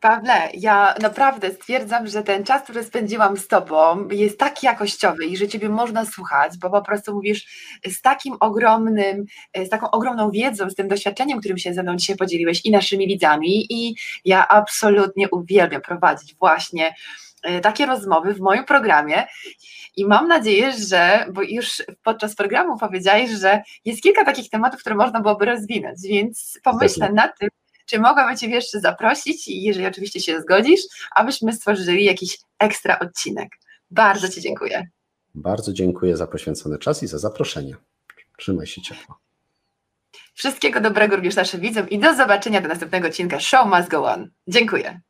Pawle, 0.02 0.50
ja 0.54 0.94
naprawdę 1.00 1.50
stwierdzam, 1.50 2.06
że 2.06 2.22
ten 2.22 2.44
czas, 2.44 2.62
który 2.62 2.84
spędziłam 2.84 3.36
z 3.36 3.48
Tobą 3.48 4.08
jest 4.08 4.38
tak 4.38 4.62
jakościowy 4.62 5.24
i 5.24 5.36
że 5.36 5.48
Ciebie 5.48 5.68
można 5.68 6.06
słuchać, 6.06 6.58
bo 6.58 6.70
po 6.70 6.82
prostu 6.82 7.14
mówisz 7.14 7.46
z 7.86 8.00
takim 8.00 8.36
ogromnym, 8.40 9.24
z 9.66 9.68
taką 9.68 9.90
ogromną 9.90 10.30
wiedzą, 10.30 10.70
z 10.70 10.74
tym 10.74 10.88
doświadczeniem, 10.88 11.38
którym 11.38 11.58
się 11.58 11.74
ze 11.74 11.82
mną 11.82 11.96
dzisiaj 11.96 12.16
podzieliłeś 12.16 12.64
i 12.64 12.70
naszymi 12.70 13.06
widzami 13.06 13.66
i 13.72 13.96
ja 14.24 14.48
absolutnie 14.48 15.30
uwielbiam 15.30 15.82
prowadzić 15.82 16.34
właśnie 16.34 16.94
e, 17.42 17.60
takie 17.60 17.86
rozmowy 17.86 18.34
w 18.34 18.40
moim 18.40 18.64
programie 18.64 19.26
i 19.96 20.04
mam 20.04 20.28
nadzieję, 20.28 20.72
że, 20.88 21.26
bo 21.32 21.42
już 21.42 21.82
podczas 22.02 22.34
programu 22.34 22.78
powiedziałeś, 22.78 23.30
że 23.30 23.62
jest 23.84 24.02
kilka 24.02 24.24
takich 24.24 24.50
tematów, 24.50 24.80
które 24.80 24.96
można 24.96 25.20
byłoby 25.20 25.44
rozwinąć, 25.44 25.98
więc 26.08 26.58
pomyślę 26.64 27.12
nad 27.12 27.38
tym, 27.38 27.48
czy 27.92 28.00
mogłabym 28.00 28.36
Cię 28.36 28.46
jeszcze 28.46 28.80
zaprosić, 28.80 29.48
jeżeli 29.48 29.86
oczywiście 29.86 30.20
się 30.20 30.40
zgodzisz, 30.40 30.80
abyśmy 31.14 31.52
stworzyli 31.52 32.04
jakiś 32.04 32.38
ekstra 32.58 32.98
odcinek. 32.98 33.48
Bardzo 33.90 34.28
Ci 34.28 34.40
dziękuję. 34.40 34.88
Bardzo 35.34 35.72
dziękuję 35.72 36.16
za 36.16 36.26
poświęcony 36.26 36.78
czas 36.78 37.02
i 37.02 37.06
za 37.06 37.18
zaproszenie. 37.18 37.76
Trzymaj 38.38 38.66
się 38.66 38.82
ciepło. 38.82 39.18
Wszystkiego 40.34 40.80
dobrego 40.80 41.16
również 41.16 41.36
naszym 41.36 41.60
widzom 41.60 41.90
i 41.90 41.98
do 41.98 42.14
zobaczenia 42.14 42.60
do 42.60 42.68
następnego 42.68 43.08
odcinka 43.08 43.40
Show 43.40 43.66
Must 43.66 43.88
Go 43.88 44.04
On. 44.04 44.30
Dziękuję. 44.48 45.00